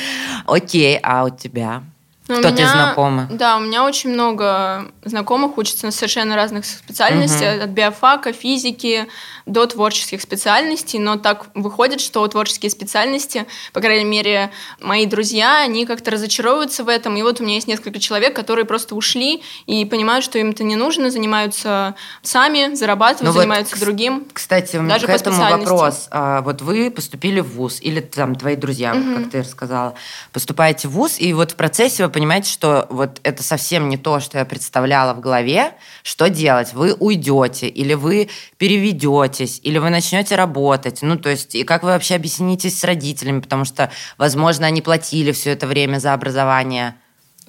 Окей, 0.47 0.99
а 1.03 1.25
у 1.25 1.31
тебя? 1.31 1.83
Ну, 2.31 2.37
у 2.37 2.39
Кто 2.41 2.49
ты 2.51 2.55
меня- 2.63 2.73
знакомый? 2.73 3.27
Да, 3.31 3.57
у 3.57 3.61
меня 3.61 3.85
очень 3.85 4.11
много 4.11 4.91
знакомых 5.05 5.59
учатся 5.59 5.87
на 5.87 5.93
совершенно 5.93 6.37
разных 6.37 6.65
специальностях, 6.65 7.63
от 7.65 7.71
биофака, 7.71 8.33
физики 8.33 9.07
до 9.47 9.67
творческих 9.67 10.21
специальностей, 10.23 10.99
но 11.01 11.17
так 11.17 11.47
выходит, 11.55 12.01
что 12.01 12.27
творческие 12.29 12.71
специальности, 12.71 13.47
по 13.73 13.81
крайней 13.81 14.05
мере, 14.05 14.51
мои 14.81 15.07
друзья, 15.07 15.63
они 15.63 15.87
как-то 15.87 16.13
разочаровываются 16.13 16.85
в 16.85 16.89
этом, 16.89 17.17
и 17.17 17.23
вот 17.23 17.41
у 17.41 17.45
меня 17.45 17.55
есть 17.57 17.67
несколько 17.67 17.99
человек, 17.99 18.35
которые 18.37 18.65
просто 18.65 18.95
ушли 18.95 19.43
и 19.67 19.85
понимают, 19.85 20.25
что 20.25 20.39
им 20.39 20.51
это 20.51 20.63
не 20.63 20.77
нужно, 20.77 21.11
занимаются 21.11 21.95
сами, 22.23 22.75
зарабатывают, 22.75 23.23
Ну 23.23 23.33
вот, 23.33 23.41
занимаются 23.41 23.75
кс- 23.77 23.81
другим. 23.81 24.27
Кстати, 24.33 24.77
у 24.77 24.83
меня 24.83 24.95
Даже 24.95 25.07
к 25.07 25.11
этому 25.11 25.41
вопрос. 25.41 26.07
А, 26.13 26.43
Вот 26.43 26.63
вы 26.63 26.91
поступили 26.93 27.41
в 27.41 27.49
ВУЗ, 27.57 27.79
или 27.81 28.01
там 28.01 28.37
твои 28.37 28.55
друзья, 28.57 28.95
вот 28.95 29.17
как 29.23 29.31
ты 29.31 29.39
рассказала, 29.41 29.95
поступаете 30.33 30.87
в 30.89 30.93
ВУЗ, 30.93 31.17
и 31.19 31.33
вот 31.33 31.53
в 31.53 31.57
процессе 31.57 32.05
вы 32.05 32.11
понимаете, 32.21 32.51
что 32.51 32.87
вот 32.91 33.19
это 33.23 33.43
совсем 33.43 33.89
не 33.89 33.97
то, 33.97 34.21
что 34.21 34.37
я 34.37 34.45
представляла 34.45 35.15
в 35.15 35.21
голове. 35.21 35.73
Что 36.03 36.29
делать? 36.29 36.75
Вы 36.75 36.93
уйдете, 36.93 37.67
или 37.67 37.95
вы 37.95 38.29
переведетесь, 38.59 39.59
или 39.63 39.79
вы 39.79 39.89
начнете 39.89 40.37
работать. 40.37 40.99
Ну, 41.01 41.17
то 41.17 41.31
есть, 41.31 41.55
и 41.55 41.65
как 41.65 41.83
вы 41.83 41.89
вообще 41.89 42.17
объяснитесь 42.17 42.79
с 42.79 42.85
родителями, 42.85 43.41
потому 43.41 43.65
что, 43.65 43.91
возможно, 44.19 44.67
они 44.67 44.83
платили 44.83 45.33
все 45.33 45.53
это 45.53 45.67
время 45.67 45.99
за 45.99 46.13
образование. 46.13 46.95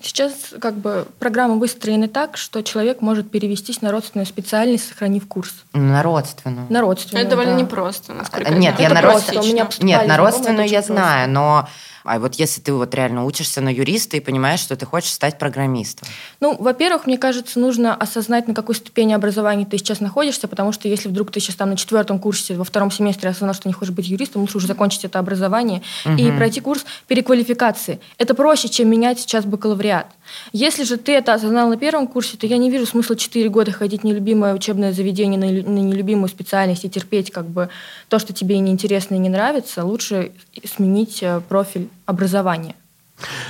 Сейчас 0.02 0.34
как 0.62 0.76
бы 0.76 1.06
программы 1.20 1.60
выстроены 1.60 2.08
так, 2.08 2.38
что 2.38 2.64
человек 2.64 3.02
может 3.02 3.30
перевестись 3.30 3.82
на 3.82 3.92
родственную 3.92 4.26
специальность, 4.26 4.88
сохранив 4.88 5.28
курс. 5.28 5.54
Ну, 5.74 5.82
На 5.82 6.02
родственную. 6.02 6.68
На 6.70 6.80
родственную, 6.80 7.26
Это 7.26 7.32
довольно 7.32 7.56
да. 7.56 7.62
непросто, 7.62 8.14
насколько 8.14 8.48
А, 8.50 8.54
Нет, 8.54 8.80
я 8.80 8.90
на 8.90 9.02
родственную... 9.02 9.68
Нет, 9.82 10.08
на 10.08 10.16
родственную 10.16 10.68
я 10.68 10.82
знаю, 10.82 11.30
но... 11.30 11.68
А 12.04 12.20
вот 12.20 12.36
если 12.36 12.62
ты 12.62 12.74
вот 12.74 12.94
реально 12.96 13.26
учишься 13.26 13.62
на 13.62 13.70
юриста 13.70 14.18
и 14.18 14.20
понимаешь, 14.20 14.60
что 14.60 14.76
ты 14.76 14.86
хочешь 14.86 15.12
стать 15.12 15.38
программистом. 15.38 16.08
Ну, 16.40 16.56
во-первых, 16.58 17.06
мне 17.06 17.18
кажется, 17.18 17.60
нужно 17.60 17.96
осознать, 17.96 18.48
на 18.48 18.54
какой 18.54 18.76
ступени 18.76 19.14
образования 19.14 19.66
ты 19.66 19.78
сейчас 19.78 20.00
находишься, 20.00 20.48
потому 20.48 20.72
что 20.72 20.88
если 20.88 21.10
вдруг 21.10 21.32
ты 21.32 21.40
сейчас 21.40 21.56
там 21.56 21.70
на 21.70 21.78
четвертом 21.78 22.20
курсе, 22.20 22.56
во 22.56 22.64
втором 22.64 22.92
семестре 22.92 23.30
осознал, 23.30 23.54
что 23.54 23.68
не 23.68 23.74
хочешь 23.74 23.94
быть 23.94 24.08
юристом, 24.08 24.42
лучше 24.42 24.58
уже 24.58 24.68
закончить 24.68 25.06
это 25.06 25.20
образование 25.20 25.82
и 26.18 26.32
пройти 26.32 26.62
курс 26.62 26.86
переквалификации. 27.08 28.00
Это 28.18 28.34
проще, 28.34 28.70
чем 28.70 28.90
менять 28.90 29.20
сейчас 29.20 29.46
бакалавриат. 29.46 30.08
Если 30.54 30.84
же 30.84 30.98
ты 30.98 31.14
это 31.14 31.34
осознал 31.34 31.70
на 31.70 31.78
первом 31.78 32.08
курсе, 32.08 32.38
то 32.38 32.48
я 32.48 32.58
не 32.58 32.70
вижу 32.70 32.86
смысла 32.86 33.16
4 33.16 33.50
года 33.50 33.72
ходить 33.72 34.02
в 34.02 34.04
нелюбимое 34.06 34.54
учебное 34.54 34.94
заведение 34.94 35.40
на, 35.40 35.48
на 35.48 35.80
нелюбимую 35.80 36.30
специальность 36.30 36.86
и 36.86 36.90
терпеть 36.90 37.32
как 37.32 37.48
бы 37.48 37.70
то, 38.10 38.20
что 38.20 38.34
тебе 38.34 38.60
неинтересно 38.60 39.16
и 39.16 39.20
не 39.20 39.30
нравится. 39.30 39.84
Лучше 39.84 40.32
сменить 40.66 41.22
э, 41.22 41.42
профиль 41.48 41.90
образования. 42.06 42.76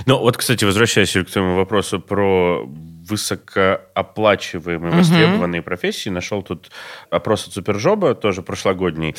Ну, 0.06 0.20
вот, 0.20 0.38
кстати, 0.38 0.66
возвращаясь 0.66 1.14
к 1.14 1.24
твоему 1.26 1.56
вопросу 1.56 2.00
про 2.00 2.64
высокооплачиваемые, 2.66 4.94
востребованные 4.94 5.62
профессии, 5.62 6.10
нашел 6.10 6.44
тут 6.44 6.72
опрос 7.10 7.48
от 7.48 7.54
Супержоба, 7.54 8.16
тоже 8.16 8.42
прошлогодний. 8.42 9.16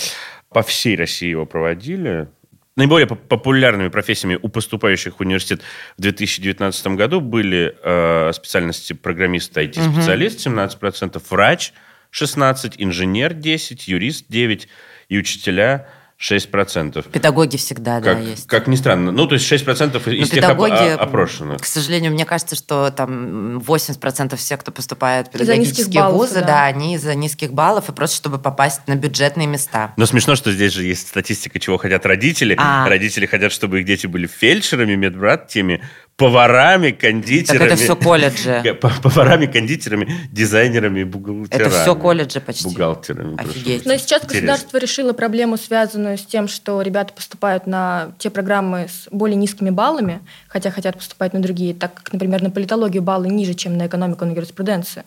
По 0.50 0.62
всей 0.62 0.96
России 0.96 1.28
его 1.28 1.46
проводили. 1.46 2.28
Наиболее 2.76 3.06
поп- 3.06 3.20
популярными 3.28 3.88
профессиями 3.88 4.38
у 4.40 4.48
поступающих 4.48 5.16
в 5.16 5.20
университет 5.20 5.60
в 5.98 6.02
2019 6.02 6.86
году 6.88 7.20
были 7.20 7.76
э, 7.82 8.32
специальности 8.32 8.94
программист, 8.94 9.56
IT-специалист 9.56 10.46
17%, 10.46 11.22
врач 11.28 11.72
16%, 12.12 12.74
инженер 12.78 13.32
10%, 13.32 13.82
юрист 13.86 14.30
9% 14.30 14.66
и 15.08 15.18
учителя 15.18 15.88
6%. 16.22 17.10
Педагоги 17.10 17.56
всегда, 17.56 17.98
да, 18.00 18.14
Как, 18.14 18.22
есть. 18.24 18.46
как 18.46 18.66
ни 18.68 18.76
странно. 18.76 19.10
Ну, 19.10 19.26
то 19.26 19.34
есть 19.34 19.50
6% 19.50 19.96
из 19.96 20.20
Но 20.20 20.26
тех 20.26 20.26
оп- 20.26 20.30
педагоги, 20.30 20.72
о- 20.72 20.94
опрошенных. 20.96 21.60
к 21.60 21.64
сожалению, 21.64 22.12
мне 22.12 22.24
кажется, 22.24 22.54
что 22.54 22.90
там 22.90 23.58
80% 23.58 24.36
всех, 24.36 24.60
кто 24.60 24.70
поступает 24.70 25.28
в 25.28 25.30
педагогические 25.32 26.02
баллов, 26.02 26.16
вузы, 26.16 26.40
да. 26.40 26.46
да. 26.46 26.64
они 26.66 26.94
из-за 26.94 27.14
низких 27.16 27.52
баллов 27.52 27.88
и 27.88 27.92
просто 27.92 28.16
чтобы 28.16 28.38
попасть 28.38 28.86
на 28.86 28.94
бюджетные 28.94 29.48
места. 29.48 29.94
Но 29.96 30.06
смешно, 30.06 30.36
что 30.36 30.52
здесь 30.52 30.72
же 30.72 30.84
есть 30.84 31.08
статистика, 31.08 31.58
чего 31.58 31.76
хотят 31.76 32.06
родители. 32.06 32.54
А. 32.58 32.88
Родители 32.88 33.26
хотят, 33.26 33.50
чтобы 33.50 33.80
их 33.80 33.86
дети 33.86 34.06
были 34.06 34.28
фельдшерами, 34.28 34.94
медбратьями, 34.94 35.82
поварами, 36.22 36.90
Так 36.90 37.00
кондитерами. 37.00 37.66
это 37.66 37.76
все 37.76 37.96
колледжи. 37.96 38.78
Поварами, 39.02 39.46
кондитерами, 39.46 40.14
дизайнерами, 40.30 41.04
бухгалтерами. 41.04 41.46
Это 41.48 41.70
все 41.70 41.94
колледжи 41.94 42.40
почти. 42.40 42.64
Бухгалтерами. 42.64 43.40
Офигеть. 43.40 43.86
Но 43.86 43.96
сейчас 43.96 44.24
Интересно. 44.24 44.52
государство 44.52 44.78
решило 44.78 45.12
проблему, 45.12 45.56
связанную 45.56 46.18
с 46.18 46.24
тем, 46.24 46.48
что 46.48 46.80
ребята 46.82 47.12
поступают 47.12 47.66
на 47.66 48.12
те 48.18 48.30
программы 48.30 48.88
с 48.88 49.08
более 49.10 49.36
низкими 49.36 49.70
баллами, 49.70 50.20
хотя 50.48 50.70
хотят 50.70 50.96
поступать 50.96 51.32
на 51.32 51.40
другие, 51.40 51.74
так 51.74 51.94
как, 51.94 52.12
например, 52.12 52.42
на 52.42 52.50
политологию 52.50 53.02
баллы 53.02 53.28
ниже, 53.28 53.54
чем 53.54 53.76
на 53.76 53.86
экономику, 53.86 54.24
на 54.24 54.32
юриспруденцию. 54.32 55.04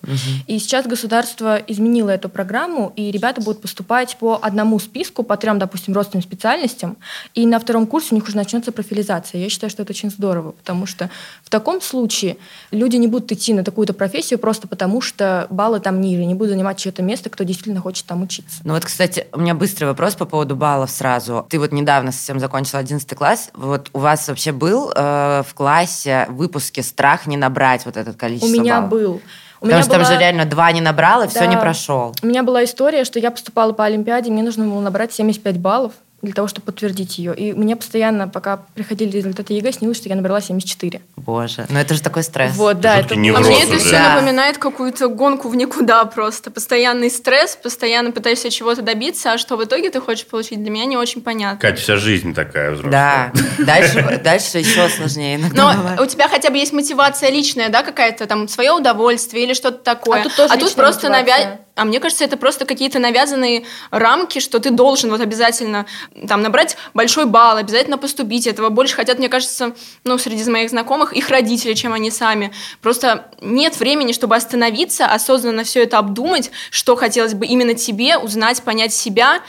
И 0.48 0.60
сейчас 0.60 0.86
государство 0.86 1.58
изменило 1.68 2.10
эту 2.10 2.30
программу, 2.30 2.92
и 2.96 3.12
ребята 3.12 3.42
будут 3.42 3.62
поступать 3.62 4.18
по 4.18 4.40
одному 4.42 4.80
списку, 4.80 5.24
по 5.24 5.38
трем, 5.38 5.60
допустим, 5.60 5.94
родственным 5.94 6.24
специальностям, 6.24 6.98
и 7.34 7.46
на 7.46 7.60
втором 7.60 7.88
курсе 7.88 8.10
у 8.12 8.16
них 8.16 8.26
уже 8.26 8.36
начнется 8.36 8.72
профилизация. 8.72 9.42
Я 9.42 9.50
считаю, 9.50 9.70
что 9.70 9.84
это 9.84 9.92
очень 9.92 10.10
здорово, 10.10 10.52
потому 10.52 10.86
что 10.86 11.05
учиться. 11.06 11.16
В 11.44 11.50
таком 11.50 11.80
случае 11.82 12.38
люди 12.72 12.96
не 12.98 13.08
будут 13.08 13.32
идти 13.32 13.54
на 13.54 13.64
такую-то 13.64 13.94
профессию 13.94 14.40
просто 14.40 14.68
потому, 14.68 15.00
что 15.02 15.48
баллы 15.50 15.80
там 15.80 16.02
ниже, 16.02 16.26
не 16.26 16.34
будут 16.34 16.52
занимать 16.54 16.78
чье-то 16.78 17.04
место, 17.04 17.30
кто 17.30 17.44
действительно 17.44 17.82
хочет 17.82 18.06
там 18.06 18.24
учиться. 18.24 18.58
Ну 18.64 18.74
вот, 18.74 18.84
кстати, 18.84 19.28
у 19.32 19.40
меня 19.40 19.54
быстрый 19.54 19.86
вопрос 19.86 20.16
по 20.16 20.26
поводу 20.26 20.56
баллов 20.56 20.90
сразу. 20.90 21.46
Ты 21.50 21.60
вот 21.60 21.72
недавно 21.72 22.12
совсем 22.12 22.40
закончил 22.40 22.80
11 22.80 23.08
класс. 23.16 23.50
Вот 23.54 23.90
у 23.94 24.00
вас 24.00 24.28
вообще 24.28 24.52
был 24.52 24.92
э, 24.96 25.44
в 25.48 25.54
классе 25.54 26.26
выпуске 26.30 26.82
страх 26.84 27.28
не 27.28 27.38
набрать 27.38 27.86
вот 27.86 27.96
этот 27.98 28.16
количество 28.18 28.48
У 28.48 28.52
меня 28.52 28.82
баллов? 28.82 28.90
был. 28.90 29.22
У 29.62 29.68
Потому 29.68 29.72
меня 29.80 29.84
что 29.84 29.92
там 29.94 30.02
была- 30.02 30.14
же 30.14 30.20
реально 30.20 30.46
два 30.46 30.72
не 30.72 30.82
набрал, 30.82 31.24
и 31.24 31.28
все 31.28 31.40
Да. 31.40 31.46
не 31.46 31.58
прошел. 31.58 32.14
У 32.22 32.28
меня 32.28 32.44
была 32.44 32.64
история, 32.66 33.04
что 33.06 33.20
я 33.20 33.32
поступала 33.32 33.72
по 33.72 33.86
Олимпиаде, 33.86 34.30
мне 34.30 34.44
нужно 34.44 34.66
было 34.66 34.82
набрать 34.82 35.14
75 35.14 35.58
баллов 35.60 35.94
для 36.26 36.34
того, 36.34 36.48
чтобы 36.48 36.66
подтвердить 36.66 37.18
ее. 37.18 37.36
И 37.36 37.54
мне 37.54 37.76
постоянно, 37.76 38.28
пока 38.28 38.58
приходили 38.74 39.12
результаты 39.12 39.54
ЕГЭ, 39.54 39.72
снилось, 39.74 39.98
что 39.98 40.10
я 40.10 40.16
набрала 40.16 40.42
74. 40.42 41.02
Боже, 41.16 41.66
ну 41.70 41.80
это 41.80 41.94
же 41.94 42.02
такой 42.02 42.24
стресс. 42.24 42.56
Вот, 42.56 42.80
да, 42.82 42.98
это 43.00 43.16
невроз 43.16 43.46
А 43.46 43.50
мне 43.50 43.64
это 43.64 43.72
уже. 43.72 43.80
все 43.80 43.92
Да. 43.92 44.16
напоминает 44.16 44.58
какую-то 44.58 45.08
гонку 45.08 45.48
в 45.50 45.56
никуда 45.56 46.04
просто. 46.06 46.52
Постоянный 46.52 47.10
стресс, 47.10 47.56
постоянно 47.62 48.12
пытаешься 48.12 48.50
чего-то 48.50 48.82
добиться, 48.82 49.32
а 49.34 49.38
что 49.38 49.56
в 49.58 49.64
итоге 49.64 49.90
ты 49.90 50.02
хочешь 50.02 50.26
получить, 50.26 50.62
для 50.62 50.72
меня 50.72 50.86
не 50.86 50.98
очень 50.98 51.22
понятно. 51.22 51.60
Катя, 51.60 51.82
вся 51.82 51.96
жизнь 51.98 52.34
такая 52.34 52.72
взрослая. 52.72 53.32
Да, 53.32 53.64
дальше, 53.64 54.22
дальше 54.24 54.58
еще 54.60 54.90
сложнее 54.90 55.36
иногда 55.36 55.72
Но 55.74 55.78
бывает. 55.78 56.02
у 56.02 56.06
тебя 56.06 56.28
хотя 56.28 56.50
бы 56.50 56.58
есть 56.58 56.74
мотивация 56.74 57.30
личная, 57.30 57.70
да, 57.70 57.84
какая-то 57.84 58.26
там 58.26 58.48
свое 58.48 58.72
удовольствие 58.72 59.44
или 59.46 59.54
что-то 59.54 59.78
такое. 59.78 60.22
А 60.22 60.24
тут 60.24 60.36
тоже 60.36 60.54
личная 60.56 60.74
просто 60.76 61.10
мотивация. 61.10 61.46
навя- 61.46 61.58
А 61.78 61.84
мне 61.84 62.00
кажется, 62.00 62.24
это 62.24 62.38
просто 62.38 62.66
какие-то 62.66 63.00
навязанные 63.00 63.64
рамки, 63.92 64.40
что 64.40 64.60
ты 64.60 64.72
должен 64.72 65.10
вот 65.10 65.20
обязательно 65.20 65.86
там 66.28 66.42
набрать 66.42 66.78
большой 66.94 67.26
балл, 67.26 67.58
обязательно 67.58 67.98
поступить. 67.98 68.48
Этого 68.48 68.70
больше 68.70 68.96
хотят, 68.96 69.20
мне 69.20 69.30
кажется, 69.30 69.76
ну, 70.04 70.18
среди 70.18 70.50
моих 70.50 70.70
знакомых, 70.70 71.14
их 71.14 71.30
родители, 71.30 71.74
чем 71.74 71.94
они 71.94 72.12
сами. 72.12 72.54
Просто 72.82 73.32
нет 73.42 73.80
времени, 73.80 74.14
чтобы 74.14 74.36
остановиться, 74.36 75.06
осознанно 75.06 75.64
все 75.64 75.84
это 75.84 75.98
обдумать, 75.98 76.52
что 76.72 76.96
хотелось 76.96 77.34
бы 77.34 77.46
именно 77.46 77.74
тебе 77.74 78.18
узнать, 78.18 78.64
понять 78.64 78.94
себя 78.94 79.42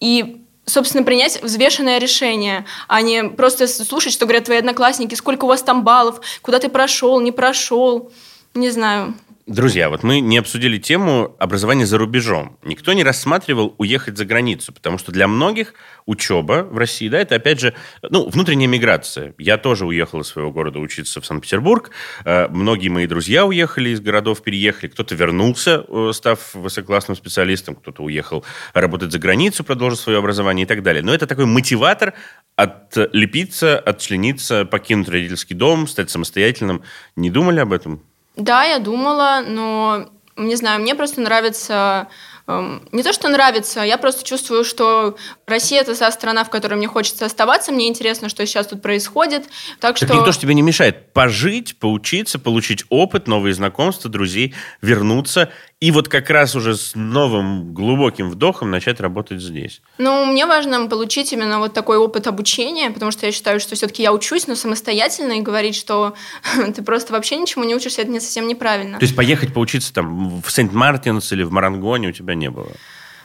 и 0.00 0.38
собственно, 0.64 1.02
принять 1.02 1.42
взвешенное 1.42 1.98
решение, 1.98 2.64
а 2.86 3.02
не 3.02 3.24
просто 3.24 3.66
слушать, 3.66 4.12
что 4.12 4.26
говорят 4.26 4.44
твои 4.44 4.58
одноклассники, 4.58 5.16
сколько 5.16 5.44
у 5.44 5.48
вас 5.48 5.62
там 5.62 5.82
баллов, 5.82 6.20
куда 6.40 6.60
ты 6.60 6.68
прошел, 6.68 7.20
не 7.20 7.32
прошел. 7.32 8.12
Не 8.54 8.70
знаю. 8.70 9.14
Друзья, 9.46 9.88
вот 9.88 10.04
мы 10.04 10.20
не 10.20 10.38
обсудили 10.38 10.78
тему 10.78 11.34
образования 11.40 11.84
за 11.84 11.98
рубежом. 11.98 12.58
Никто 12.62 12.92
не 12.92 13.02
рассматривал 13.02 13.74
уехать 13.76 14.16
за 14.16 14.24
границу, 14.24 14.72
потому 14.72 14.98
что 14.98 15.10
для 15.10 15.26
многих 15.26 15.74
учеба 16.06 16.62
в 16.62 16.78
России, 16.78 17.08
да, 17.08 17.18
это 17.18 17.34
опять 17.34 17.58
же, 17.58 17.74
ну, 18.08 18.28
внутренняя 18.28 18.68
миграция. 18.68 19.34
Я 19.38 19.58
тоже 19.58 19.84
уехал 19.84 20.20
из 20.20 20.28
своего 20.28 20.52
города 20.52 20.78
учиться 20.78 21.20
в 21.20 21.26
Санкт-Петербург. 21.26 21.90
Э, 22.24 22.46
Многие 22.50 22.88
мои 22.88 23.08
друзья 23.08 23.44
уехали 23.44 23.90
из 23.90 24.00
городов, 24.00 24.42
переехали. 24.42 24.88
Кто-то 24.88 25.16
вернулся, 25.16 25.84
э, 25.88 26.10
став 26.14 26.54
высококлассным 26.54 27.16
специалистом, 27.16 27.74
кто-то 27.74 28.04
уехал 28.04 28.44
работать 28.74 29.10
за 29.10 29.18
границу, 29.18 29.64
продолжить 29.64 29.98
свое 29.98 30.18
образование 30.18 30.66
и 30.66 30.68
так 30.68 30.84
далее. 30.84 31.02
Но 31.02 31.12
это 31.12 31.26
такой 31.26 31.46
мотиватор 31.46 32.14
отлепиться, 32.54 33.76
отчлениться, 33.76 34.64
покинуть 34.66 35.08
родительский 35.08 35.56
дом, 35.56 35.88
стать 35.88 36.10
самостоятельным. 36.10 36.84
Не 37.16 37.28
думали 37.28 37.58
об 37.58 37.72
этом? 37.72 38.04
Да, 38.36 38.64
я 38.64 38.78
думала, 38.78 39.42
но 39.46 40.08
не 40.36 40.56
знаю, 40.56 40.80
мне 40.80 40.94
просто 40.94 41.20
нравится 41.20 42.08
эм, 42.46 42.88
не 42.92 43.02
то, 43.02 43.12
что 43.12 43.28
нравится, 43.28 43.82
я 43.82 43.98
просто 43.98 44.24
чувствую, 44.24 44.64
что 44.64 45.16
Россия 45.46 45.82
это 45.82 45.94
та 45.94 46.10
страна, 46.10 46.44
в 46.44 46.50
которой 46.50 46.74
мне 46.74 46.88
хочется 46.88 47.26
оставаться, 47.26 47.72
мне 47.72 47.88
интересно, 47.88 48.28
что 48.28 48.46
сейчас 48.46 48.66
тут 48.66 48.82
происходит, 48.82 49.44
так 49.80 49.96
Так 49.98 50.08
что 50.08 50.14
никто 50.14 50.32
же 50.32 50.38
тебе 50.38 50.54
не 50.54 50.62
мешает 50.62 51.12
пожить, 51.12 51.78
поучиться, 51.78 52.38
получить 52.38 52.84
опыт, 52.88 53.28
новые 53.28 53.54
знакомства, 53.54 54.10
друзей, 54.10 54.54
вернуться 54.80 55.50
и 55.82 55.90
вот 55.90 56.08
как 56.08 56.30
раз 56.30 56.54
уже 56.54 56.76
с 56.76 56.92
новым 56.94 57.74
глубоким 57.74 58.30
вдохом 58.30 58.70
начать 58.70 59.00
работать 59.00 59.40
здесь. 59.42 59.82
Ну, 59.98 60.24
мне 60.26 60.46
важно 60.46 60.86
получить 60.86 61.32
именно 61.32 61.58
вот 61.58 61.72
такой 61.72 61.96
опыт 61.96 62.28
обучения, 62.28 62.88
потому 62.92 63.10
что 63.10 63.26
я 63.26 63.32
считаю, 63.32 63.58
что 63.58 63.74
все-таки 63.74 64.00
я 64.00 64.12
учусь, 64.12 64.46
но 64.46 64.54
самостоятельно, 64.54 65.32
и 65.32 65.40
говорить, 65.40 65.74
что 65.74 66.14
ты 66.76 66.84
просто 66.84 67.12
вообще 67.12 67.36
ничему 67.36 67.64
не 67.64 67.74
учишься, 67.74 68.02
это 68.02 68.12
не 68.12 68.20
совсем 68.20 68.46
неправильно. 68.46 69.00
То 69.00 69.04
есть 69.04 69.16
поехать 69.16 69.52
поучиться 69.52 69.92
там 69.92 70.40
в 70.40 70.48
Сент-Мартинс 70.52 71.32
или 71.32 71.42
в 71.42 71.50
Марангоне 71.50 72.10
у 72.10 72.12
тебя 72.12 72.36
не 72.36 72.48
было? 72.48 72.70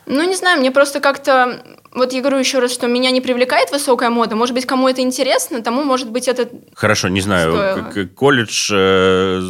Ну, 0.07 0.27
не 0.27 0.35
знаю, 0.35 0.59
мне 0.59 0.71
просто 0.71 0.99
как-то... 0.99 1.63
Вот 1.91 2.11
я 2.11 2.21
говорю 2.21 2.39
еще 2.39 2.57
раз, 2.57 2.71
что 2.73 2.87
меня 2.87 3.11
не 3.11 3.21
привлекает 3.21 3.71
высокая 3.71 4.09
мода. 4.09 4.35
Может 4.35 4.55
быть, 4.55 4.65
кому 4.65 4.87
это 4.87 5.01
интересно, 5.01 5.61
тому, 5.61 5.83
может 5.83 6.09
быть, 6.09 6.27
это... 6.27 6.49
Хорошо, 6.73 7.09
не 7.09 7.21
знаю, 7.21 7.91
колледж 8.15 8.71
э, 8.73 9.41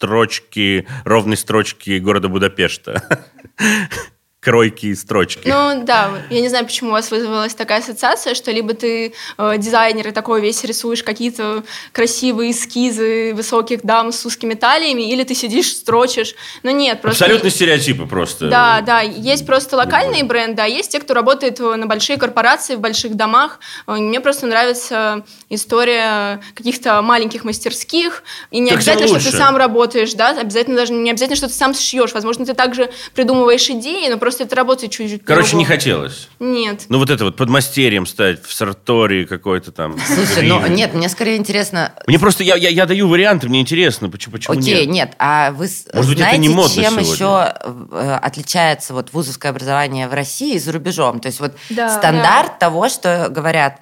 строчки, 0.00 0.88
ровной 1.04 1.36
строчки 1.36 1.98
города 1.98 2.28
Будапешта. 2.28 3.26
Кройки 4.40 4.86
и 4.86 4.94
строчки. 4.94 5.46
Ну, 5.46 5.82
да, 5.84 6.12
я 6.30 6.40
не 6.40 6.48
знаю, 6.48 6.64
почему 6.64 6.88
у 6.88 6.92
вас 6.92 7.10
вызвалась 7.10 7.54
такая 7.54 7.80
ассоциация, 7.80 8.34
что 8.34 8.50
либо 8.50 8.72
ты 8.72 9.12
э, 9.36 9.54
дизайнер 9.58 10.08
и 10.08 10.12
такой 10.12 10.40
весь 10.40 10.64
рисуешь 10.64 11.02
какие-то 11.02 11.62
красивые 11.92 12.52
эскизы 12.52 13.34
высоких 13.34 13.82
дам 13.82 14.12
с 14.12 14.24
узкими 14.24 14.54
талиями, 14.54 15.12
или 15.12 15.24
ты 15.24 15.34
сидишь, 15.34 15.66
строчишь. 15.66 16.34
Но 16.62 16.70
нет, 16.70 17.02
просто... 17.02 17.24
Абсолютно 17.24 17.50
стереотипы 17.50 18.06
просто. 18.06 18.48
Да, 18.48 18.80
да, 18.80 19.02
есть 19.02 19.44
просто 19.44 19.76
локальные 19.76 20.24
бренды, 20.24 20.62
а 20.62 20.66
есть 20.66 20.90
те, 20.90 21.00
кто 21.00 21.12
работает 21.12 21.60
э, 21.60 21.74
на 21.76 21.86
большие 21.86 22.16
корпорации, 22.16 22.76
в 22.76 22.80
больших 22.80 23.16
домах. 23.16 23.60
Э, 23.86 23.96
Мне 23.96 24.20
просто 24.20 24.46
нравится 24.46 25.22
история 25.50 26.40
каких-то 26.54 27.02
маленьких 27.02 27.44
мастерских, 27.44 28.22
и 28.50 28.58
не 28.58 28.70
Так 28.70 28.78
обязательно, 28.78 29.20
что 29.20 29.32
ты 29.32 29.36
сам 29.36 29.58
работаешь, 29.58 30.14
да, 30.14 30.30
обязательно 30.30 30.78
даже 30.78 30.94
не 30.94 31.10
обязательно, 31.10 31.36
что 31.36 31.48
ты 31.48 31.52
сам 31.52 31.74
сшьешь. 31.74 32.14
Возможно, 32.14 32.46
ты 32.46 32.54
также 32.54 32.90
придумываешь 33.14 33.68
идеи, 33.68 34.08
но 34.08 34.16
просто 34.16 34.29
это 34.38 34.54
работает 34.54 34.92
чуть-чуть 34.92 35.24
Короче, 35.24 35.56
не 35.56 35.64
хотелось. 35.64 36.28
Нет. 36.38 36.84
Ну, 36.88 36.98
вот 36.98 37.10
это 37.10 37.24
вот 37.24 37.36
подмастерьем 37.36 38.06
стать 38.06 38.44
в 38.44 38.52
Сартории 38.52 39.24
какой-то 39.24 39.72
там. 39.72 39.96
Слушай, 39.98 40.46
ну 40.46 40.64
нет, 40.68 40.94
мне 40.94 41.08
скорее 41.08 41.36
интересно, 41.36 41.92
Мне 42.06 42.18
просто, 42.18 42.44
я, 42.44 42.54
я, 42.56 42.68
я 42.68 42.86
даю 42.86 43.08
варианты, 43.08 43.48
мне 43.48 43.60
интересно, 43.60 44.08
почему, 44.10 44.32
почему 44.34 44.58
Окей, 44.58 44.86
нет? 44.86 44.88
нет, 44.94 45.12
а 45.18 45.50
вы 45.52 45.66
с- 45.66 45.86
Может 45.92 46.10
быть, 46.10 46.18
это 46.20 46.28
знаете, 46.30 46.38
не 46.38 46.48
модно 46.50 46.74
чем 46.82 46.92
сегодня? 47.00 47.12
еще 47.12 47.54
э, 47.92 48.18
отличается 48.22 48.94
вот 48.94 49.12
вузовское 49.12 49.50
образование 49.50 50.06
в 50.08 50.14
России 50.14 50.54
и 50.54 50.58
за 50.58 50.72
рубежом? 50.72 51.20
То 51.20 51.26
есть 51.26 51.40
вот 51.40 51.54
Да, 51.70 51.88
стандарт 51.98 52.58
того, 52.58 52.88
что 52.88 53.28
говорят, 53.30 53.78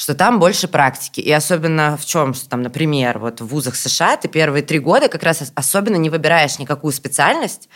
что 0.00 0.14
там 0.14 0.38
больше 0.40 0.66
практики. 0.66 1.20
И 1.20 1.30
особенно 1.30 1.98
в 1.98 2.06
чем, 2.06 2.32
что 2.32 2.48
там, 2.48 2.62
например, 2.62 3.18
вот 3.18 3.42
в 3.42 3.46
вузах 3.46 3.76
США 3.76 4.16
ты 4.16 4.28
первые 4.28 4.62
три 4.62 4.78
года 4.78 5.08
как 5.08 5.22
раз 5.22 5.42
ос- 5.42 5.52
особенно 5.54 5.96
не 5.96 6.08
выбираешь 6.08 6.58
никакую 6.58 6.92
специальность. 6.94 7.68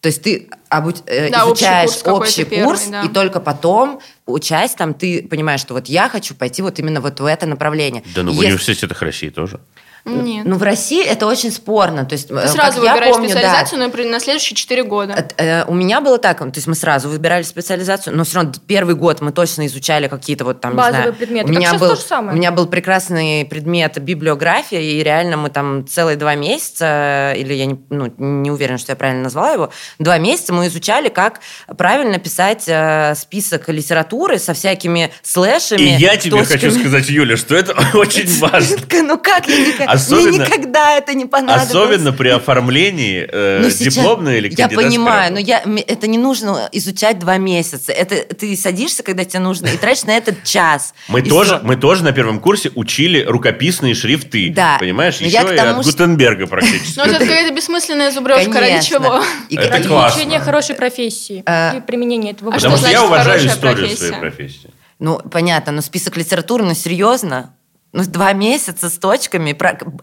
То 0.00 0.06
есть 0.06 0.22
ты 0.22 0.48
обу- 0.70 1.02
э, 1.06 1.30
Да, 1.30 1.44
общий 1.46 1.64
изучаешь 1.64 1.90
курс 1.90 2.02
какой-то 2.02 2.22
общий 2.22 2.44
первый, 2.44 2.66
курс, 2.66 2.86
да. 2.86 3.02
и 3.02 3.08
только 3.08 3.40
потом, 3.40 4.00
учась 4.26 4.76
там, 4.76 4.94
ты 4.94 5.26
понимаешь, 5.28 5.58
что 5.60 5.74
вот 5.74 5.88
я 5.88 6.08
хочу 6.08 6.36
пойти 6.36 6.62
вот 6.62 6.78
именно 6.78 7.00
вот 7.00 7.18
в 7.18 7.24
это 7.26 7.46
направление. 7.46 8.04
Да, 8.14 8.22
ну 8.22 8.30
в 8.30 8.34
Если- 8.34 8.46
университетах 8.46 9.02
России 9.02 9.30
тоже. 9.30 9.58
Нет. 10.04 10.44
ну, 10.46 10.56
в 10.56 10.62
России 10.62 11.04
это 11.04 11.26
очень 11.26 11.52
спорно. 11.52 12.04
То 12.04 12.14
есть, 12.14 12.28
ты 12.28 12.34
э, 12.34 12.48
сразу 12.48 12.76
как 12.80 12.84
я 12.84 12.92
выбираешь 12.94 13.14
помню, 13.14 13.28
да, 13.28 13.34
специализацию, 13.34 13.78
но 13.80 13.88
при- 13.90 14.04
на 14.04 14.18
следующие 14.20 14.56
4 14.56 14.82
года. 14.82 15.28
Э, 15.36 15.60
э, 15.60 15.64
У 15.66 15.74
меня 15.74 16.00
было 16.00 16.18
так, 16.18 16.38
то 16.38 16.50
есть 16.54 16.66
мы 16.66 16.74
сразу 16.74 17.08
выбирали 17.08 17.42
специализацию, 17.44 18.16
но 18.16 18.24
все 18.24 18.36
равно 18.36 18.52
первый 18.66 18.94
год 18.96 19.20
мы 19.20 19.30
точно 19.32 19.66
изучали 19.66 20.08
какие-то 20.08 20.44
вот 20.44 20.60
там, 20.60 20.72
не 20.72 20.76
Базовые 20.78 21.02
знаю, 21.02 21.14
предметы. 21.14 21.44
У 21.44 21.48
Как 21.48 21.56
меня 21.56 21.68
сейчас 21.70 21.80
был, 21.80 21.88
то 21.90 21.96
же 21.96 22.02
самое. 22.02 22.32
у 22.34 22.36
меня 22.36 22.50
был 22.50 22.66
прекрасный 22.66 23.44
предмет 23.44 23.98
библиография, 24.00 24.80
и 24.80 25.02
реально 25.02 25.36
мы 25.36 25.50
там 25.50 25.86
целые 25.86 26.16
два 26.16 26.34
месяца, 26.34 27.32
или 27.36 27.54
я 27.54 27.66
не, 27.66 27.78
ну, 27.90 28.12
не 28.18 28.50
уверена, 28.50 28.78
что 28.78 28.92
я 28.92 28.96
правильно 28.96 29.22
назвала 29.24 29.52
его, 29.52 29.70
два 29.98 30.18
месяца 30.18 30.52
мы 30.52 30.66
изучали, 30.66 31.08
как 31.10 31.40
правильно 31.76 32.18
писать 32.18 32.64
э, 32.66 33.14
список 33.16 33.68
литературы 33.68 34.38
со 34.38 34.52
всякими 34.54 35.12
слэшами. 35.22 35.80
И 35.80 35.84
я 35.96 36.16
тебе 36.16 36.38
точками. 36.38 36.58
хочу 36.58 36.70
сказать, 36.72 37.08
Юля, 37.08 37.36
что 37.36 37.54
это 37.54 37.74
очень 37.94 38.28
важно. 38.40 38.76
Ну 39.02 39.18
как, 39.18 39.46
я 39.48 39.58
никак- 39.58 39.91
Особенно- 39.92 40.28
мне 40.28 40.38
никогда 40.46 40.96
это 40.96 41.14
не 41.14 41.26
понадобилось. 41.26 41.68
Особенно 41.70 42.12
при 42.12 42.28
оформлении 42.28 43.26
э, 43.30 43.60
Ну, 43.62 43.70
сейчас- 43.70 43.94
дипломной 43.94 44.38
или 44.38 44.52
Я 44.56 44.68
понимаю, 44.68 45.32
но 45.32 45.38
я, 45.38 45.62
это 45.86 46.06
не 46.06 46.18
нужно 46.18 46.68
изучать 46.72 47.18
два 47.18 47.38
месяца. 47.38 47.92
Это 47.92 48.16
ты 48.34 48.56
садишься, 48.56 49.02
когда 49.02 49.24
тебе 49.24 49.40
нужно, 49.40 49.66
и 49.68 49.76
тратишь 49.76 50.04
на 50.04 50.16
этот 50.16 50.42
час. 50.44 50.94
Мы 51.08 51.22
тоже, 51.22 51.60
мы 51.62 51.76
тоже 51.76 52.04
на 52.04 52.12
первом 52.12 52.40
курсе 52.40 52.70
учили 52.74 53.22
рукописные 53.24 53.94
шрифты. 53.94 54.50
Да. 54.54 54.76
Понимаешь? 54.78 55.18
Но 55.20 55.26
Еще 55.26 55.36
я 55.36 55.52
и 55.52 55.56
тому, 55.56 55.80
от 55.80 55.86
что- 55.86 55.92
Гутенберга 55.92 56.46
практически. 56.48 56.98
Ну, 56.98 57.04
это 57.04 57.18
какая-то 57.18 57.54
бессмысленная 57.54 58.10
зубрежка, 58.10 58.60
ради 58.60 58.82
чего? 58.84 59.22
И, 59.48 59.56
Это 59.56 59.78
и- 59.78 59.84
классно. 59.86 60.16
Изучение 60.18 60.40
хорошей 60.40 60.74
профессии 60.74 61.42
А. 61.46 61.76
и 61.76 61.80
применение 61.80 62.32
этого. 62.32 62.50
Потому 62.50 62.76
что 62.76 62.88
я 62.88 63.04
уважаю 63.04 63.46
историю 63.46 63.88
своей 63.96 64.12
профессии. 64.14 64.70
Ну, 64.98 65.18
понятно, 65.18 65.72
но 65.72 65.82
список 65.82 66.16
литературы, 66.16 66.64
ну, 66.64 66.74
серьезно? 66.74 67.54
Ну, 67.92 68.04
два 68.04 68.32
месяца 68.32 68.88
с 68.88 68.98
точками, 68.98 69.54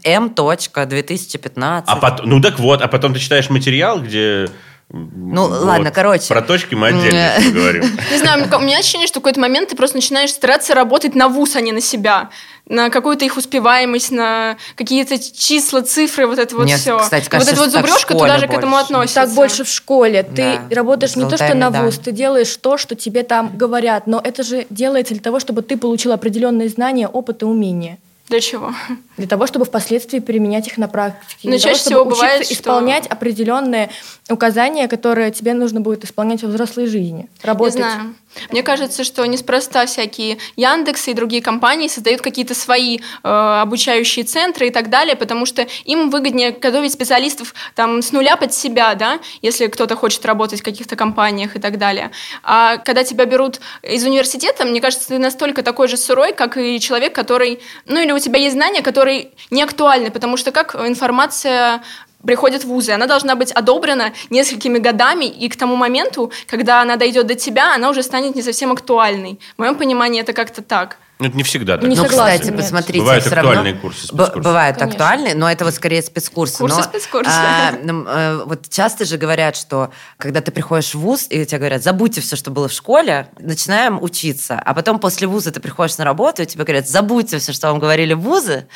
М. 0.03 0.29
точка, 0.29 0.85
2015. 0.85 1.89
А 1.89 1.95
потом, 1.95 2.29
ну 2.29 2.39
так 2.39 2.59
вот, 2.59 2.81
а 2.81 2.87
потом 2.87 3.13
ты 3.13 3.19
читаешь 3.19 3.49
материал, 3.49 3.99
где 3.99 4.47
Ну, 4.91 5.43
ладно, 5.43 5.91
короче. 5.91 6.27
Про 6.29 6.41
точки 6.41 6.73
мы 6.73 6.87
отдельно 6.87 7.33
поговорим. 7.45 7.83
Не 8.11 8.17
знаю, 8.17 8.47
у 8.57 8.61
меня 8.61 8.79
ощущение, 8.79 9.07
что 9.07 9.19
в 9.19 9.23
какой-то 9.23 9.39
момент 9.39 9.69
ты 9.69 9.75
просто 9.75 9.97
начинаешь 9.97 10.31
стараться 10.31 10.73
работать 10.73 11.13
на 11.13 11.27
вуз, 11.27 11.55
а 11.55 11.61
не 11.61 11.71
на 11.71 11.79
себя. 11.79 12.29
На 12.65 12.89
какую-то 12.89 13.23
их 13.23 13.37
успеваемость, 13.37 14.11
на 14.11 14.57
какие-то 14.75 15.19
числа, 15.19 15.81
цифры, 15.81 16.25
вот 16.25 16.39
это 16.39 16.55
вот 16.55 16.63
Мне, 16.63 16.77
все. 16.77 16.97
кстати, 16.97 17.25
вот 17.25 17.31
кажется, 17.31 17.53
эта 17.53 17.61
вот 17.61 17.69
что 17.69 17.77
так 17.77 17.85
в 17.85 17.87
зубрежка 17.87 18.13
туда 18.13 18.37
же 18.39 18.47
к 18.47 18.53
этому 18.53 18.77
относится. 18.77 19.21
Так 19.21 19.31
больше 19.31 19.63
в 19.63 19.69
школе. 19.69 20.23
Ты 20.23 20.59
Да, 20.69 20.75
работаешь 20.75 21.15
не 21.15 21.23
то, 21.23 21.29
золотая 21.29 21.49
что 21.49 21.57
на 21.57 21.69
вуз, 21.69 21.99
ты 21.99 22.11
делаешь 22.11 22.55
то, 22.57 22.77
что 22.77 22.95
тебе 22.95 23.21
там 23.21 23.55
говорят, 23.55 24.07
но 24.07 24.19
это 24.23 24.41
же 24.41 24.65
делается 24.71 25.13
для 25.13 25.21
того, 25.21 25.39
чтобы 25.39 25.61
ты 25.61 25.77
получил 25.77 26.13
определенные 26.13 26.67
знания, 26.67 27.07
опыт 27.07 27.43
и 27.43 27.45
умения. 27.45 27.99
Для 28.29 28.39
чего? 28.41 28.73
Для 29.17 29.27
того, 29.27 29.47
чтобы 29.47 29.65
впоследствии 29.65 30.19
применять 30.19 30.67
их 30.67 30.77
на 30.77 30.87
практике. 30.87 31.39
Но 31.43 31.51
для 31.51 31.59
того, 31.59 31.73
чаще 31.73 31.81
чтобы 31.89 31.95
всего 31.95 32.05
бывает, 32.05 32.45
что- 32.45 32.53
исполнять 32.53 33.07
определенные 33.07 33.89
указания, 34.29 34.87
которые 34.87 35.31
тебе 35.31 35.53
нужно 35.53 35.81
будет 35.81 36.03
исполнять 36.05 36.43
во 36.43 36.49
взрослой 36.49 36.85
жизни. 36.87 37.27
Работать. 37.41 37.75
Не 37.75 37.81
знаю. 37.81 38.15
Мне 38.51 38.63
кажется, 38.63 39.03
что 39.03 39.25
неспроста 39.25 39.85
всякие 39.85 40.37
Яндексы 40.55 41.11
и 41.11 41.13
другие 41.13 41.41
компании 41.41 41.87
создают 41.87 42.21
какие-то 42.21 42.53
свои 42.53 42.97
э, 42.97 43.01
обучающие 43.23 44.23
центры 44.23 44.67
и 44.67 44.69
так 44.69 44.89
далее, 44.89 45.15
потому 45.15 45.45
что 45.45 45.67
им 45.85 46.09
выгоднее 46.09 46.51
готовить 46.51 46.93
специалистов 46.93 47.53
там 47.75 48.01
с 48.01 48.11
нуля 48.11 48.35
под 48.35 48.53
себя, 48.53 48.95
да, 48.95 49.19
если 49.41 49.67
кто-то 49.67 49.95
хочет 49.95 50.25
работать 50.25 50.61
в 50.61 50.63
каких-то 50.63 50.95
компаниях 50.95 51.55
и 51.55 51.59
так 51.59 51.77
далее. 51.77 52.11
А 52.43 52.77
когда 52.77 53.03
тебя 53.03 53.25
берут 53.25 53.59
из 53.81 54.03
университета, 54.03 54.65
мне 54.65 54.81
кажется, 54.81 55.07
ты 55.07 55.17
настолько 55.17 55.63
такой 55.63 55.87
же 55.87 55.97
сырой, 55.97 56.33
как 56.33 56.57
и 56.57 56.79
человек, 56.79 57.13
который, 57.13 57.61
ну 57.85 57.99
или 57.99 58.11
у 58.11 58.19
тебя 58.19 58.39
есть 58.39 58.55
знания, 58.55 58.81
которые 58.81 59.31
не 59.49 59.63
актуальны, 59.63 60.11
потому 60.11 60.37
что 60.37 60.51
как 60.51 60.75
информация 60.75 61.83
приходит 62.25 62.63
в 62.63 62.67
вузы, 62.67 62.91
она 62.91 63.05
должна 63.07 63.35
быть 63.35 63.51
одобрена 63.51 64.13
несколькими 64.29 64.77
годами, 64.77 65.25
и 65.25 65.49
к 65.49 65.55
тому 65.55 65.75
моменту, 65.75 66.31
когда 66.47 66.81
она 66.81 66.95
дойдет 66.95 67.27
до 67.27 67.35
тебя, 67.35 67.73
она 67.75 67.89
уже 67.89 68.03
станет 68.03 68.35
не 68.35 68.41
совсем 68.41 68.71
актуальной. 68.71 69.39
В 69.55 69.59
моем 69.59 69.75
понимании 69.75 70.21
это 70.21 70.33
как-то 70.33 70.61
так. 70.61 70.97
Ну, 71.21 71.27
это 71.27 71.35
не 71.35 71.43
всегда 71.43 71.75
так. 71.77 71.83
Не 71.83 71.97
ну, 71.97 72.03
согласна, 72.03 72.31
кстати, 72.31 72.49
нет. 72.51 72.61
посмотрите, 72.61 72.99
Бывают 73.01 73.25
все 73.25 73.35
равно... 73.35 73.49
актуальные 73.51 73.73
курсы, 73.81 74.07
Б- 74.15 74.23
спецкурсы. 74.23 74.39
Бывают 74.47 74.77
Конечно. 74.77 75.03
актуальные, 75.03 75.35
но 75.35 75.51
это 75.51 75.65
вот 75.65 75.73
скорее 75.73 76.01
спецкурсы. 76.01 76.57
Курсы, 76.59 76.77
но, 76.77 76.81
спецкурсы. 76.83 77.29
а, 77.29 77.73
э, 77.73 78.43
вот 78.45 78.69
часто 78.69 79.03
же 79.03 79.17
говорят, 79.17 79.57
что 79.57 79.91
когда 80.17 80.39
ты 80.39 80.51
приходишь 80.51 80.93
в 80.95 80.99
вуз, 80.99 81.27
и 81.29 81.45
тебе 81.45 81.57
говорят, 81.57 81.83
забудьте 81.83 82.21
все, 82.21 82.37
что 82.37 82.51
было 82.51 82.69
в 82.69 82.71
школе, 82.71 83.27
начинаем 83.37 84.01
учиться. 84.01 84.61
А 84.63 84.73
потом 84.73 84.97
после 84.97 85.27
вуза 85.27 85.51
ты 85.51 85.59
приходишь 85.59 85.97
на 85.97 86.05
работу, 86.05 86.41
и 86.41 86.45
тебе 86.45 86.63
говорят, 86.63 86.87
забудьте 86.87 87.37
все, 87.39 87.51
что 87.51 87.67
вам 87.67 87.79
говорили 87.79 88.13
в 88.13 88.21
вузы, 88.21 88.67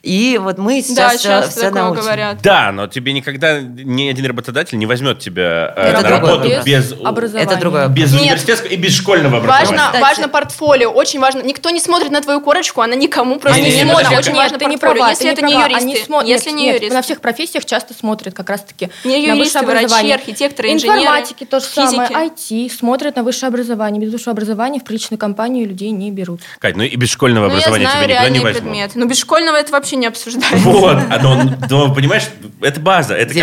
и 0.00 0.38
вот 0.42 0.56
мы 0.56 0.80
да, 0.80 0.88
сейчас 0.88 1.16
все, 1.16 1.28
часто 1.28 1.50
все 1.50 1.60
такое 1.60 1.82
научим. 1.82 2.00
говорят. 2.02 2.38
Да, 2.40 2.72
но 2.72 2.86
тебе 2.86 3.12
никогда 3.12 3.60
ни 3.60 4.08
один 4.08 4.24
работодатель 4.24 4.78
не 4.78 4.86
возьмет 4.86 5.18
тебя 5.18 5.74
э, 5.76 5.82
Это 5.90 6.00
на 6.02 6.08
работу 6.08 6.48
вопрос. 6.48 6.64
без, 6.64 6.92
Образование. 7.04 7.46
Это 7.52 7.60
другое. 7.60 7.88
без 7.88 8.10
Нет. 8.12 8.22
университетского 8.22 8.70
и 8.70 8.76
без 8.76 8.94
школьного 8.94 9.36
образования. 9.36 9.66
Важно, 9.68 9.84
Кстати- 9.84 10.00
важно 10.02 10.28
портфолио, 10.30 10.88
очень 10.90 11.20
важно. 11.20 11.42
Никто 11.42 11.68
не 11.68 11.80
смотрит 11.90 12.10
на 12.12 12.20
твою 12.20 12.40
корочку, 12.40 12.80
она 12.82 12.94
никому 12.94 13.38
просто 13.40 13.60
Не, 13.60 13.70
смотрит. 13.82 13.94
подожди, 14.08 14.16
Очень 14.30 14.34
важно 14.36 14.58
ты 14.58 14.64
не 14.66 14.76
права, 14.76 15.10
если 15.10 15.28
это 15.30 15.42
не 15.42 15.52
юристы, 15.54 15.74
Они 15.82 15.96
смотрят- 15.96 16.28
если 16.28 16.50
не 16.50 16.62
нет, 16.64 16.74
юристы. 16.76 16.94
на 16.94 17.02
всех 17.02 17.20
профессиях 17.20 17.64
часто 17.64 17.94
смотрят 17.94 18.32
как 18.34 18.48
раз-таки 18.48 18.90
Не 19.04 19.26
на 19.26 19.34
высшее 19.36 19.62
образование. 19.62 20.14
архитекторы, 20.14 20.72
инженеры, 20.72 21.00
Информатики 21.00 21.44
то 21.44 21.58
же 21.60 21.66
самое. 21.66 22.08
IT, 22.10 22.70
смотрят 22.70 23.16
на 23.16 23.22
высшее 23.24 23.48
образование. 23.48 24.00
Без 24.00 24.12
высшего 24.12 24.32
образования 24.32 24.80
в 24.80 24.84
приличную 24.84 25.18
компанию 25.18 25.66
людей 25.68 25.90
не 25.90 26.10
берут. 26.10 26.40
Кать, 26.60 26.76
ну 26.76 26.84
и 26.84 26.94
без 26.96 27.10
школьного 27.10 27.46
Ну, 27.46 27.52
образования 27.52 27.86
тебя 27.86 28.06
никогда 28.06 28.28
не 28.28 28.38
возьмут. 28.40 28.94
Но 28.94 29.06
без 29.06 29.18
школьного 29.18 29.56
это 29.56 29.72
вообще 29.72 29.96
не 29.96 30.06
обсуждается. 30.06 30.56
Вот, 30.58 30.96
а 31.10 31.18
но, 31.20 31.42
но, 31.68 31.94
понимаешь, 31.94 32.24
это 32.60 32.80
база, 32.80 33.14
это, 33.16 33.34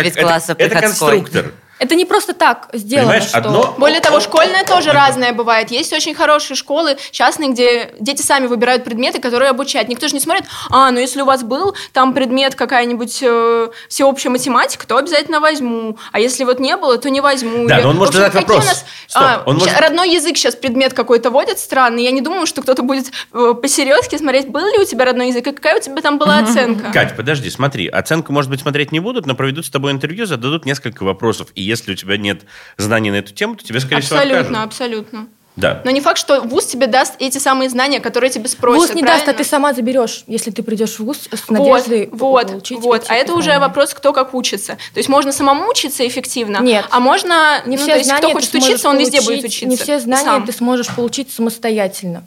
конструктор. 0.80 1.52
Это 1.78 1.94
не 1.94 2.04
просто 2.04 2.32
так 2.34 2.68
сделано, 2.72 3.08
Понимаешь, 3.12 3.28
что... 3.28 3.38
одно- 3.38 3.74
Более 3.78 4.00
того, 4.00 4.20
школьное 4.20 4.64
тоже 4.64 4.90
разное 4.92 5.32
бывает. 5.32 5.70
Есть 5.70 5.92
очень 5.92 6.14
хорошие 6.14 6.56
школы 6.56 6.96
частные, 7.12 7.50
где 7.50 7.94
дети 8.00 8.22
сами 8.22 8.46
выбирают 8.46 8.84
предметы, 8.84 9.20
которые 9.20 9.50
обучают. 9.50 9.88
Никто 9.88 10.08
же 10.08 10.14
не 10.14 10.20
смотрит, 10.20 10.44
а, 10.70 10.90
ну 10.90 10.98
если 10.98 11.20
у 11.22 11.24
вас 11.24 11.42
был 11.42 11.74
там 11.92 12.14
предмет 12.14 12.54
какая-нибудь 12.54 13.18
э, 13.22 13.68
всеобщая 13.88 14.30
математика, 14.30 14.86
то 14.86 14.96
обязательно 14.96 15.40
возьму. 15.40 15.98
А 16.12 16.20
если 16.20 16.44
вот 16.44 16.58
не 16.58 16.76
было, 16.76 16.98
то 16.98 17.10
не 17.10 17.20
возьму. 17.20 17.66
Да, 17.68 17.76
Или, 17.76 17.84
но 17.84 17.90
он 17.90 17.96
может 17.96 18.14
общем, 18.14 18.26
задать 18.26 18.34
вопрос. 18.48 18.66
нас- 18.66 18.84
Стоп, 19.06 19.22
а, 19.22 19.42
он 19.46 19.56
может- 19.58 19.78
Родной 19.78 20.10
язык 20.10 20.36
сейчас 20.36 20.56
предмет 20.56 20.94
какой-то 20.94 21.30
вводят 21.30 21.58
странный. 21.58 22.02
Я 22.02 22.10
не 22.10 22.20
думаю, 22.20 22.46
что 22.46 22.62
кто-то 22.62 22.82
будет 22.82 23.06
э, 23.32 23.54
посерьезки 23.60 24.16
смотреть, 24.16 24.48
был 24.48 24.66
ли 24.66 24.78
у 24.78 24.84
тебя 24.84 25.04
родной 25.04 25.28
язык, 25.28 25.46
и 25.46 25.52
какая 25.52 25.78
у 25.78 25.80
тебя 25.80 26.02
там 26.02 26.18
была 26.18 26.38
оценка. 26.40 26.90
Кать, 26.92 27.16
подожди, 27.16 27.48
смотри, 27.50 27.86
оценку, 27.88 28.32
может 28.32 28.50
быть, 28.50 28.60
смотреть 28.60 28.92
не 28.92 29.00
будут, 29.00 29.26
но 29.26 29.34
проведут 29.34 29.66
с 29.66 29.70
тобой 29.70 29.92
интервью, 29.92 30.26
зададут 30.26 30.64
несколько 30.66 31.04
вопросов, 31.04 31.48
и 31.54 31.67
если 31.68 31.92
у 31.92 31.94
тебя 31.94 32.16
нет 32.16 32.42
знаний 32.76 33.10
на 33.10 33.16
эту 33.16 33.32
тему, 33.32 33.56
то 33.56 33.64
тебе, 33.64 33.80
скорее 33.80 34.02
всего, 34.02 34.18
Абсолютно, 34.18 34.62
абсолютно. 34.62 35.26
Да. 35.58 35.82
Но 35.84 35.90
не 35.90 36.00
факт, 36.00 36.18
что 36.18 36.40
вуз 36.40 36.66
тебе 36.66 36.86
даст 36.86 37.14
эти 37.18 37.38
самые 37.38 37.68
знания, 37.68 37.98
которые 37.98 38.30
тебе 38.30 38.48
спросят. 38.48 38.90
Вуз 38.90 38.94
не 38.94 39.02
даст, 39.02 39.22
а 39.22 39.24
правильно? 39.24 39.44
ты 39.44 39.48
сама 39.48 39.74
заберешь, 39.74 40.22
если 40.28 40.52
ты 40.52 40.62
придешь 40.62 40.98
в 40.98 41.00
вуз 41.00 41.28
с 41.32 41.48
надеждой 41.48 42.08
вот, 42.12 42.46
получить 42.46 42.78
вот. 42.78 43.02
эти 43.02 43.10
А 43.10 43.14
это 43.16 43.34
уже 43.34 43.58
вопрос, 43.58 43.92
кто 43.92 44.12
как 44.12 44.34
учится. 44.34 44.74
То 44.94 44.98
есть 44.98 45.08
можно 45.08 45.32
самому 45.32 45.68
учиться 45.68 46.06
эффективно, 46.06 46.58
Нет. 46.60 46.86
а 46.90 47.00
можно, 47.00 47.60
Не 47.66 47.76
ну, 47.76 47.82
все 47.82 47.92
то 47.92 47.98
есть 47.98 48.08
знания 48.08 48.28
кто 48.28 48.34
хочет 48.34 48.54
учиться, 48.54 48.88
он 48.88 48.98
везде 48.98 49.18
будет 49.18 49.40
получить- 49.40 49.44
учиться. 49.46 49.66
Не 49.66 49.76
все 49.76 49.98
знания 49.98 50.24
Сам. 50.24 50.46
ты 50.46 50.52
сможешь 50.52 50.94
получить 50.94 51.32
самостоятельно. 51.32 52.22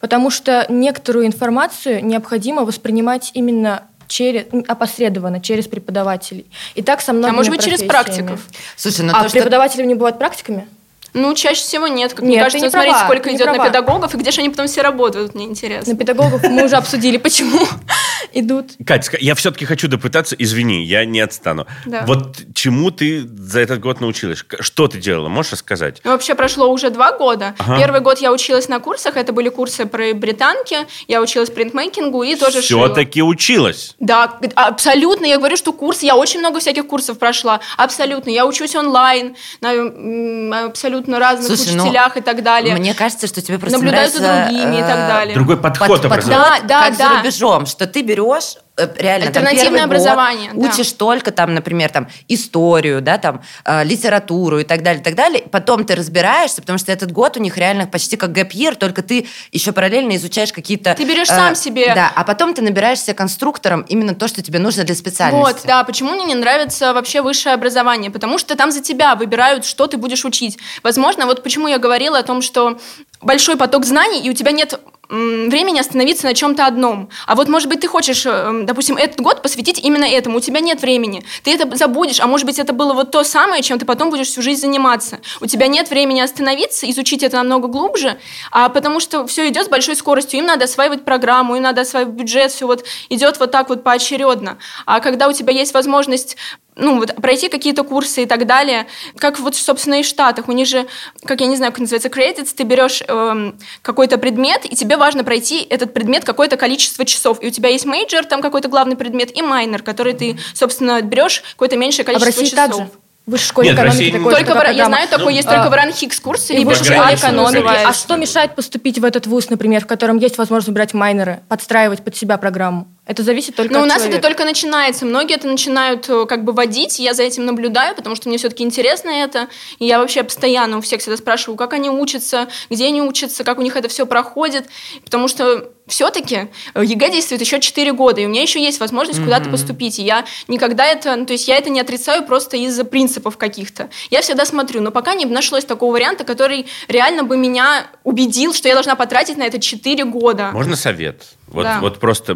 Потому 0.00 0.30
что 0.30 0.66
некоторую 0.68 1.24
информацию 1.24 2.04
необходимо 2.04 2.64
воспринимать 2.66 3.30
именно 3.32 3.84
через, 4.08 4.44
опосредованно, 4.68 5.40
через 5.40 5.66
преподавателей. 5.66 6.46
И 6.74 6.82
так 6.82 7.00
со 7.00 7.12
многими 7.12 7.30
А 7.34 7.36
может 7.36 7.50
быть, 7.52 7.62
через 7.62 7.82
профессиями. 7.82 8.26
практиков. 8.28 8.46
Слушай, 8.76 9.06
ну 9.06 9.12
А 9.14 9.22
то, 9.22 9.28
что... 9.28 9.38
преподаватели 9.38 9.84
не 9.84 9.94
бывают 9.94 10.18
практиками? 10.18 10.66
Ну, 11.14 11.32
чаще 11.34 11.60
всего 11.62 11.86
нет. 11.86 12.12
Как 12.12 12.22
Нет, 12.22 12.28
мне 12.28 12.36
ты 12.38 12.42
кажется, 12.44 12.64
не 12.66 12.70
смотрите, 12.70 12.92
права, 12.92 13.06
сколько 13.06 13.30
идет 13.34 13.46
на 13.46 13.54
права. 13.54 13.68
педагогов, 13.68 14.14
и 14.14 14.18
где 14.18 14.30
же 14.30 14.40
они 14.40 14.50
потом 14.50 14.66
все 14.66 14.82
работают, 14.82 15.34
мне 15.34 15.44
интересно. 15.44 15.92
На 15.92 15.98
педагогов 15.98 16.42
мы 16.42 16.64
уже 16.64 16.76
обсудили, 16.76 17.16
почему 17.18 17.60
идут. 18.32 18.72
Ска- 18.80 19.18
я 19.20 19.34
все-таки 19.34 19.64
хочу 19.64 19.88
допытаться, 19.88 20.34
извини, 20.38 20.84
я 20.84 21.04
не 21.04 21.20
отстану. 21.20 21.66
Да. 21.86 22.04
Вот 22.06 22.38
чему 22.54 22.90
ты 22.90 23.20
за 23.26 23.60
этот 23.60 23.80
год 23.80 24.00
научилась? 24.00 24.44
Что 24.60 24.88
ты 24.88 24.98
делала, 24.98 25.28
можешь 25.28 25.52
рассказать? 25.52 26.00
Ну, 26.04 26.10
вообще 26.10 26.34
прошло 26.34 26.68
уже 26.70 26.90
два 26.90 27.12
года. 27.16 27.54
Ага. 27.58 27.78
Первый 27.78 28.00
год 28.00 28.18
я 28.18 28.32
училась 28.32 28.68
на 28.68 28.80
курсах, 28.80 29.16
это 29.16 29.32
были 29.32 29.48
курсы 29.50 29.86
про 29.86 30.12
британки, 30.14 30.78
я 31.06 31.20
училась 31.22 31.50
принтмейкингу 31.50 32.22
и 32.24 32.34
тоже 32.34 32.60
шила. 32.62 32.86
Все-таки 32.86 33.22
училась. 33.22 33.94
Да, 34.00 34.38
абсолютно. 34.56 35.26
Я 35.26 35.38
говорю, 35.38 35.56
что 35.56 35.72
курс, 35.72 36.02
я 36.02 36.16
очень 36.16 36.40
много 36.40 36.58
всяких 36.60 36.86
курсов 36.86 37.18
прошла. 37.18 37.60
Абсолютно. 37.76 38.30
Я 38.30 38.46
учусь 38.46 38.74
онлайн 38.74 39.36
на 39.60 39.72
м, 39.74 40.72
абсолютно 41.04 41.18
разных 41.18 41.46
Слушай, 41.46 41.74
ну, 41.76 41.84
учителях 41.84 42.16
и 42.16 42.20
так 42.20 42.42
далее. 42.42 42.74
Мне 42.74 42.94
кажется, 42.94 43.26
что 43.26 43.40
тебе 43.42 43.58
просто 43.58 43.78
Наблюдаю 43.78 44.10
за 44.10 44.20
нравится, 44.20 44.50
другими 44.52 44.76
и 44.76 44.80
э, 44.80 44.86
так 44.86 44.96
далее. 45.08 45.34
Другой 45.34 45.56
подход 45.58 45.88
под- 46.02 46.08
подход, 46.10 46.30
Да, 46.30 46.58
да, 46.64 46.88
как 46.88 46.96
да. 46.96 47.08
за 47.10 47.16
рубежом, 47.18 47.66
что 47.66 47.86
ты 47.86 48.02
берешь 48.02 48.56
э, 48.76 48.88
реально 48.98 49.30
там, 49.30 49.42
Альтернативное 49.44 49.80
первый 49.82 49.98
год, 49.98 50.06
образование, 50.08 50.50
да. 50.54 50.68
учишь 50.68 50.92
только 50.92 51.30
там, 51.30 51.54
например, 51.54 51.90
там 51.90 52.08
историю, 52.28 53.00
да, 53.02 53.18
там 53.18 53.42
э, 53.64 53.84
литературу 53.84 54.58
и 54.60 54.64
так 54.64 54.82
далее, 54.82 55.00
и 55.00 55.04
так 55.04 55.14
далее. 55.14 55.42
Потом 55.50 55.84
ты 55.84 55.94
разбираешься, 55.94 56.60
потому 56.60 56.78
что 56.78 56.90
этот 56.92 57.12
год 57.12 57.36
у 57.36 57.40
них 57.40 57.56
реально 57.56 57.86
почти 57.86 58.16
как 58.16 58.32
гэп 58.32 58.52
year, 58.54 58.74
только 58.74 59.02
ты 59.02 59.26
еще 59.52 59.72
параллельно 59.72 60.16
изучаешь 60.16 60.52
какие-то. 60.52 60.90
э, 60.90 60.94
Ты 60.94 61.04
берешь 61.04 61.28
сам 61.28 61.54
себе. 61.54 61.94
Да, 61.94 62.10
а 62.14 62.24
потом 62.24 62.54
ты 62.54 62.62
набираешься 62.62 63.14
конструктором 63.14 63.82
именно 63.82 64.14
то, 64.14 64.28
что 64.28 64.42
тебе 64.42 64.58
нужно 64.58 64.84
для 64.84 64.94
специальности. 64.94 65.44
Вот, 65.54 65.62
да, 65.66 65.84
почему 65.84 66.12
мне 66.12 66.24
не 66.24 66.34
нравится 66.34 66.92
вообще 66.94 67.22
высшее 67.22 67.54
образование? 67.54 68.10
Потому 68.10 68.38
что 68.38 68.56
там 68.56 68.70
за 68.72 68.80
тебя 68.80 69.14
выбирают, 69.14 69.64
что 69.64 69.86
ты 69.86 69.96
будешь 69.96 70.24
учить. 70.24 70.58
Возможно, 70.94 71.26
вот 71.26 71.42
почему 71.42 71.66
я 71.66 71.78
говорила 71.78 72.18
о 72.18 72.22
том, 72.22 72.40
что 72.40 72.78
большой 73.20 73.56
поток 73.56 73.84
знаний, 73.84 74.20
и 74.20 74.30
у 74.30 74.32
тебя 74.32 74.52
нет 74.52 74.78
времени 75.08 75.78
остановиться 75.78 76.26
на 76.26 76.34
чем-то 76.34 76.66
одном. 76.66 77.10
А 77.26 77.34
вот, 77.34 77.48
может 77.48 77.68
быть, 77.68 77.80
ты 77.80 77.88
хочешь, 77.88 78.24
э, 78.26 78.62
допустим, 78.64 78.96
этот 78.96 79.20
год 79.20 79.42
посвятить 79.42 79.78
именно 79.78 80.04
этому, 80.04 80.38
у 80.38 80.40
тебя 80.40 80.60
нет 80.60 80.80
времени. 80.80 81.24
Ты 81.42 81.54
это 81.54 81.76
забудешь, 81.76 82.20
а 82.20 82.26
может 82.26 82.46
быть, 82.46 82.58
это 82.58 82.72
было 82.72 82.94
вот 82.94 83.10
то 83.10 83.22
самое, 83.22 83.62
чем 83.62 83.78
ты 83.78 83.84
потом 83.84 84.10
будешь 84.10 84.28
всю 84.28 84.40
жизнь 84.40 84.62
заниматься. 84.62 85.18
У 85.40 85.46
тебя 85.46 85.66
нет 85.66 85.90
времени 85.90 86.20
остановиться, 86.20 86.88
изучить 86.90 87.22
это 87.22 87.36
намного 87.36 87.68
глубже, 87.68 88.18
а 88.50 88.68
потому 88.68 89.00
что 89.00 89.26
все 89.26 89.48
идет 89.48 89.66
с 89.66 89.68
большой 89.68 89.96
скоростью. 89.96 90.40
Им 90.40 90.46
надо 90.46 90.64
осваивать 90.64 91.04
программу, 91.04 91.56
им 91.56 91.62
надо 91.62 91.82
осваивать 91.82 92.14
бюджет, 92.14 92.52
все 92.52 92.66
вот 92.66 92.84
идет 93.10 93.38
вот 93.38 93.50
так 93.50 93.68
вот 93.68 93.82
поочередно. 93.82 94.58
А 94.86 95.00
когда 95.00 95.28
у 95.28 95.32
тебя 95.32 95.52
есть 95.52 95.74
возможность 95.74 96.36
ну, 96.76 96.98
вот, 96.98 97.14
пройти 97.16 97.48
какие-то 97.48 97.84
курсы 97.84 98.24
и 98.24 98.26
так 98.26 98.46
далее, 98.46 98.86
как 99.18 99.38
вот, 99.38 99.54
собственно, 99.54 100.00
и 100.00 100.02
в 100.02 100.06
Штатах. 100.06 100.48
У 100.48 100.52
них 100.52 100.66
же, 100.66 100.86
как 101.24 101.40
я 101.40 101.46
не 101.46 101.56
знаю, 101.56 101.72
как 101.72 101.80
называется, 101.80 102.08
credits, 102.08 102.54
ты 102.54 102.64
берешь 102.64 103.02
эм, 103.06 103.58
какой-то 103.82 104.18
предмет, 104.18 104.64
и 104.64 104.74
тебе 104.74 104.96
важно 104.96 105.24
пройти 105.24 105.66
этот 105.68 105.94
предмет 105.94 106.24
какое-то 106.24 106.56
количество 106.56 107.04
часов. 107.04 107.42
И 107.42 107.46
у 107.46 107.50
тебя 107.50 107.68
есть 107.68 107.84
major, 107.84 108.24
там 108.24 108.42
какой-то 108.42 108.68
главный 108.68 108.96
предмет, 108.96 109.36
и 109.36 109.42
minor, 109.42 109.82
который 109.82 110.14
ты, 110.14 110.38
собственно, 110.54 111.00
берешь 111.02 111.42
какое-то 111.52 111.76
меньшее 111.76 112.02
А 112.02 112.04
в 112.04 112.06
количество 112.06 112.42
России 112.42 112.56
часов. 112.56 112.76
так 112.76 112.86
же? 112.86 113.03
В 113.26 113.30
высшей 113.30 113.48
школе 113.48 113.68
Нет, 113.68 113.76
экономики 113.78 113.96
России- 113.96 114.10
такой 114.12 114.30
же 114.30 114.36
Только 114.36 114.52
такая 114.54 114.72
в, 114.74 114.76
я 114.76 114.86
знаю, 114.86 115.08
такой 115.08 115.24
Ну, 115.24 115.30
есть 115.30 115.48
а, 115.48 115.54
только 115.54 115.70
в 115.70 115.72
РАНХиГС 115.72 116.20
курс, 116.20 116.50
И 116.50 116.54
или 116.54 116.64
в 116.64 116.74
школе 116.74 117.14
экономики. 117.14 117.64
А 117.86 117.92
что 117.94 118.16
мешает 118.16 118.54
поступить 118.54 118.98
в 118.98 119.04
этот 119.04 119.26
вуз, 119.26 119.48
например, 119.48 119.82
в 119.82 119.86
котором 119.86 120.18
есть 120.18 120.36
возможность 120.36 120.68
выбирать 120.68 120.92
minor 120.92 121.26
ы, 121.26 121.40
подстраивать 121.48 122.04
под 122.04 122.16
себя 122.16 122.36
программу? 122.36 122.86
Это 123.06 123.22
зависит 123.22 123.54
только 123.56 123.72
Но 123.72 123.80
от 123.80 123.84
у 123.84 123.88
нас 123.88 123.98
человека. 123.98 124.18
это 124.18 124.28
только 124.28 124.44
начинается. 124.44 125.04
Многие 125.04 125.36
это 125.36 125.46
начинают 125.46 126.08
э, 126.08 126.24
как 126.26 126.44
бы 126.44 126.52
водить, 126.52 126.98
я 126.98 127.12
за 127.12 127.22
этим 127.22 127.44
наблюдаю, 127.44 127.94
потому 127.94 128.16
что 128.16 128.28
мне 128.28 128.38
все-таки 128.38 128.62
интересно 128.62 129.10
это. 129.10 129.48
И 129.78 129.86
я 129.86 129.98
вообще 129.98 130.22
постоянно 130.22 130.78
у 130.78 130.80
всех 130.80 131.00
всегда 131.00 131.16
спрашиваю, 131.18 131.56
как 131.58 131.74
они 131.74 131.90
учатся, 131.90 132.48
где 132.70 132.86
они 132.86 133.02
учатся, 133.02 133.44
как 133.44 133.58
у 133.58 133.62
них 133.62 133.76
это 133.76 133.88
все 133.88 134.06
проходит. 134.06 134.66
Потому 135.04 135.28
что 135.28 135.70
все-таки 135.86 136.48
ЕГЭ 136.74 137.10
действует 137.10 137.40
еще 137.40 137.60
4 137.60 137.92
года, 137.92 138.20
и 138.20 138.26
у 138.26 138.28
меня 138.28 138.42
еще 138.42 138.62
есть 138.62 138.80
возможность 138.80 139.22
куда-то 139.22 139.50
поступить. 139.50 139.98
И 139.98 140.02
я 140.02 140.24
никогда 140.48 140.86
это, 140.86 141.14
ну, 141.14 141.26
то 141.26 141.32
есть 141.34 141.46
я 141.46 141.58
это 141.58 141.68
не 141.70 141.80
отрицаю 141.80 142.24
просто 142.24 142.56
из-за 142.56 142.84
принципов 142.84 143.36
каких-то. 143.36 143.90
Я 144.10 144.22
всегда 144.22 144.46
смотрю, 144.46 144.80
но 144.80 144.90
пока 144.90 145.14
не 145.14 145.26
нашлось 145.26 145.64
такого 145.64 145.92
варианта, 145.92 146.24
который 146.24 146.66
реально 146.88 147.24
бы 147.24 147.36
меня 147.36 147.86
убедил, 148.02 148.54
что 148.54 148.68
я 148.68 148.74
должна 148.74 148.94
потратить 148.94 149.36
на 149.36 149.42
это 149.42 149.60
4 149.60 150.04
года. 150.04 150.50
Можно 150.52 150.76
совет? 150.76 151.22
Вот, 151.46 151.62
Да. 151.64 151.80
вот 151.80 152.00
просто 152.00 152.34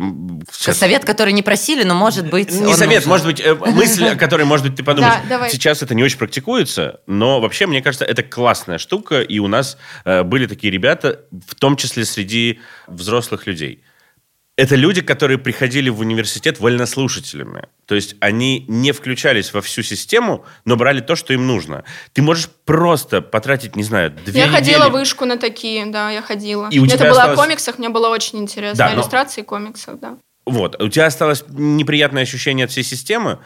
сейчас- 0.52 0.78
Совет, 0.78 1.04
который 1.04 1.32
не 1.32 1.42
просили, 1.42 1.82
но 1.82 1.94
может 1.94 2.28
быть... 2.30 2.52
Не 2.52 2.66
он 2.66 2.74
совет, 2.76 3.06
нужен. 3.06 3.08
может 3.08 3.26
быть, 3.26 3.40
э, 3.40 3.54
мысль, 3.74 4.04
о 4.08 4.16
которой, 4.16 4.44
может 4.44 4.66
быть, 4.66 4.76
ты 4.76 4.84
подумаешь. 4.84 5.14
Да, 5.24 5.28
давай. 5.28 5.50
Сейчас 5.50 5.82
это 5.82 5.94
не 5.94 6.04
очень 6.04 6.18
практикуется, 6.18 7.00
но 7.06 7.40
вообще, 7.40 7.66
мне 7.66 7.82
кажется, 7.82 8.04
это 8.04 8.22
классная 8.22 8.78
штука, 8.78 9.20
и 9.22 9.38
у 9.38 9.48
нас 9.48 9.78
э, 10.04 10.22
были 10.22 10.46
такие 10.46 10.70
ребята, 10.70 11.20
в 11.46 11.54
том 11.54 11.76
числе 11.76 12.04
среди 12.04 12.60
взрослых 12.86 13.46
людей. 13.46 13.82
Это 14.58 14.74
люди, 14.74 15.02
которые 15.02 15.38
приходили 15.38 15.88
в 15.88 16.00
университет 16.00 16.58
вольнослушателями. 16.58 17.68
То 17.86 17.94
есть 17.94 18.16
они 18.18 18.64
не 18.66 18.90
включались 18.90 19.52
во 19.54 19.60
всю 19.60 19.84
систему, 19.84 20.44
но 20.64 20.74
брали 20.74 21.00
то, 21.00 21.14
что 21.14 21.32
им 21.32 21.46
нужно. 21.46 21.84
Ты 22.12 22.22
можешь 22.22 22.48
просто 22.64 23.22
потратить, 23.22 23.76
не 23.76 23.84
знаю, 23.84 24.10
две 24.10 24.40
Я 24.40 24.46
недели. 24.48 24.56
ходила 24.56 24.88
в 24.88 24.92
вышку 24.94 25.26
на 25.26 25.36
такие, 25.38 25.86
да, 25.86 26.10
я 26.10 26.22
ходила. 26.22 26.66
И 26.72 26.80
у 26.80 26.86
это 26.86 26.96
тебя 26.98 27.10
было 27.10 27.20
осталось- 27.20 27.38
о 27.38 27.42
комиксах, 27.44 27.78
мне 27.78 27.88
было 27.88 28.08
очень 28.08 28.40
интересно. 28.40 28.78
Да, 28.78 28.88
но- 28.90 28.96
иллюстрации 28.96 29.42
комиксов, 29.42 30.00
да. 30.00 30.16
Вот. 30.44 30.82
У 30.82 30.88
тебя 30.88 31.06
осталось 31.06 31.44
неприятное 31.48 32.24
ощущение 32.24 32.64
от 32.64 32.72
всей 32.72 32.82
системы 32.82 33.38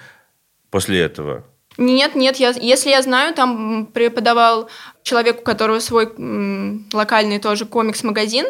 после 0.70 0.98
этого? 1.02 1.44
Нет, 1.76 2.14
нет, 2.14 2.36
я, 2.36 2.50
если 2.58 2.88
я 2.88 3.02
знаю, 3.02 3.34
там 3.34 3.84
преподавал 3.84 4.70
человек, 5.02 5.40
у 5.40 5.42
которого 5.42 5.78
свой 5.80 6.06
м, 6.06 6.86
локальный 6.90 7.38
тоже 7.38 7.66
комикс-магазин, 7.66 8.46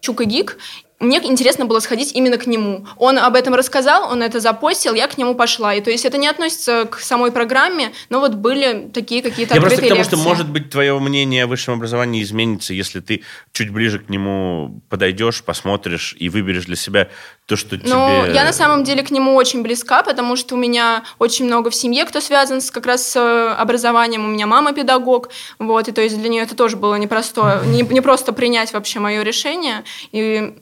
Чука 0.00 0.24
Гик. 0.24 0.56
Мне 1.00 1.18
интересно 1.24 1.64
было 1.64 1.80
сходить 1.80 2.12
именно 2.14 2.36
к 2.36 2.46
нему. 2.46 2.86
Он 2.98 3.18
об 3.18 3.34
этом 3.34 3.54
рассказал, 3.54 4.12
он 4.12 4.22
это 4.22 4.38
запостил, 4.38 4.92
я 4.92 5.08
к 5.08 5.16
нему 5.16 5.34
пошла. 5.34 5.74
И 5.74 5.80
то 5.80 5.90
есть 5.90 6.04
это 6.04 6.18
не 6.18 6.28
относится 6.28 6.84
к 6.84 7.00
самой 7.00 7.32
программе, 7.32 7.92
но 8.10 8.20
вот 8.20 8.34
были 8.34 8.90
такие 8.92 9.22
какие-то 9.22 9.54
Я 9.54 9.62
просто 9.62 9.78
к 9.78 9.88
тому, 9.88 9.94
лекции. 9.94 10.16
что, 10.16 10.28
может 10.28 10.50
быть, 10.50 10.68
твое 10.68 10.98
мнение 10.98 11.44
о 11.44 11.46
высшем 11.46 11.74
образовании 11.74 12.22
изменится, 12.22 12.74
если 12.74 13.00
ты 13.00 13.22
чуть 13.52 13.70
ближе 13.70 13.98
к 13.98 14.10
нему 14.10 14.82
подойдешь, 14.90 15.42
посмотришь 15.42 16.14
и 16.18 16.28
выберешь 16.28 16.66
для 16.66 16.76
себя 16.76 17.08
то, 17.46 17.56
что 17.56 17.76
Ну, 17.76 17.80
тебе... 17.80 18.34
я 18.34 18.44
на 18.44 18.52
самом 18.52 18.84
деле 18.84 19.02
к 19.02 19.10
нему 19.10 19.34
очень 19.36 19.62
близка, 19.62 20.02
потому 20.02 20.36
что 20.36 20.54
у 20.54 20.58
меня 20.58 21.04
очень 21.18 21.46
много 21.46 21.70
в 21.70 21.74
семье, 21.74 22.04
кто 22.04 22.20
связан 22.20 22.60
с, 22.60 22.70
как 22.70 22.84
раз 22.84 23.06
с 23.06 23.16
э, 23.16 23.54
образованием. 23.54 24.24
У 24.26 24.28
меня 24.28 24.46
мама 24.46 24.74
педагог, 24.74 25.30
вот, 25.58 25.88
и 25.88 25.92
то 25.92 26.02
есть 26.02 26.18
для 26.18 26.28
нее 26.28 26.42
это 26.42 26.54
тоже 26.54 26.76
было 26.76 26.96
непросто, 26.96 27.62
не, 27.64 27.82
не 27.82 28.02
просто 28.02 28.34
принять 28.34 28.74
вообще 28.74 29.00
мое 29.00 29.22
решение. 29.22 29.82
И 30.12 30.54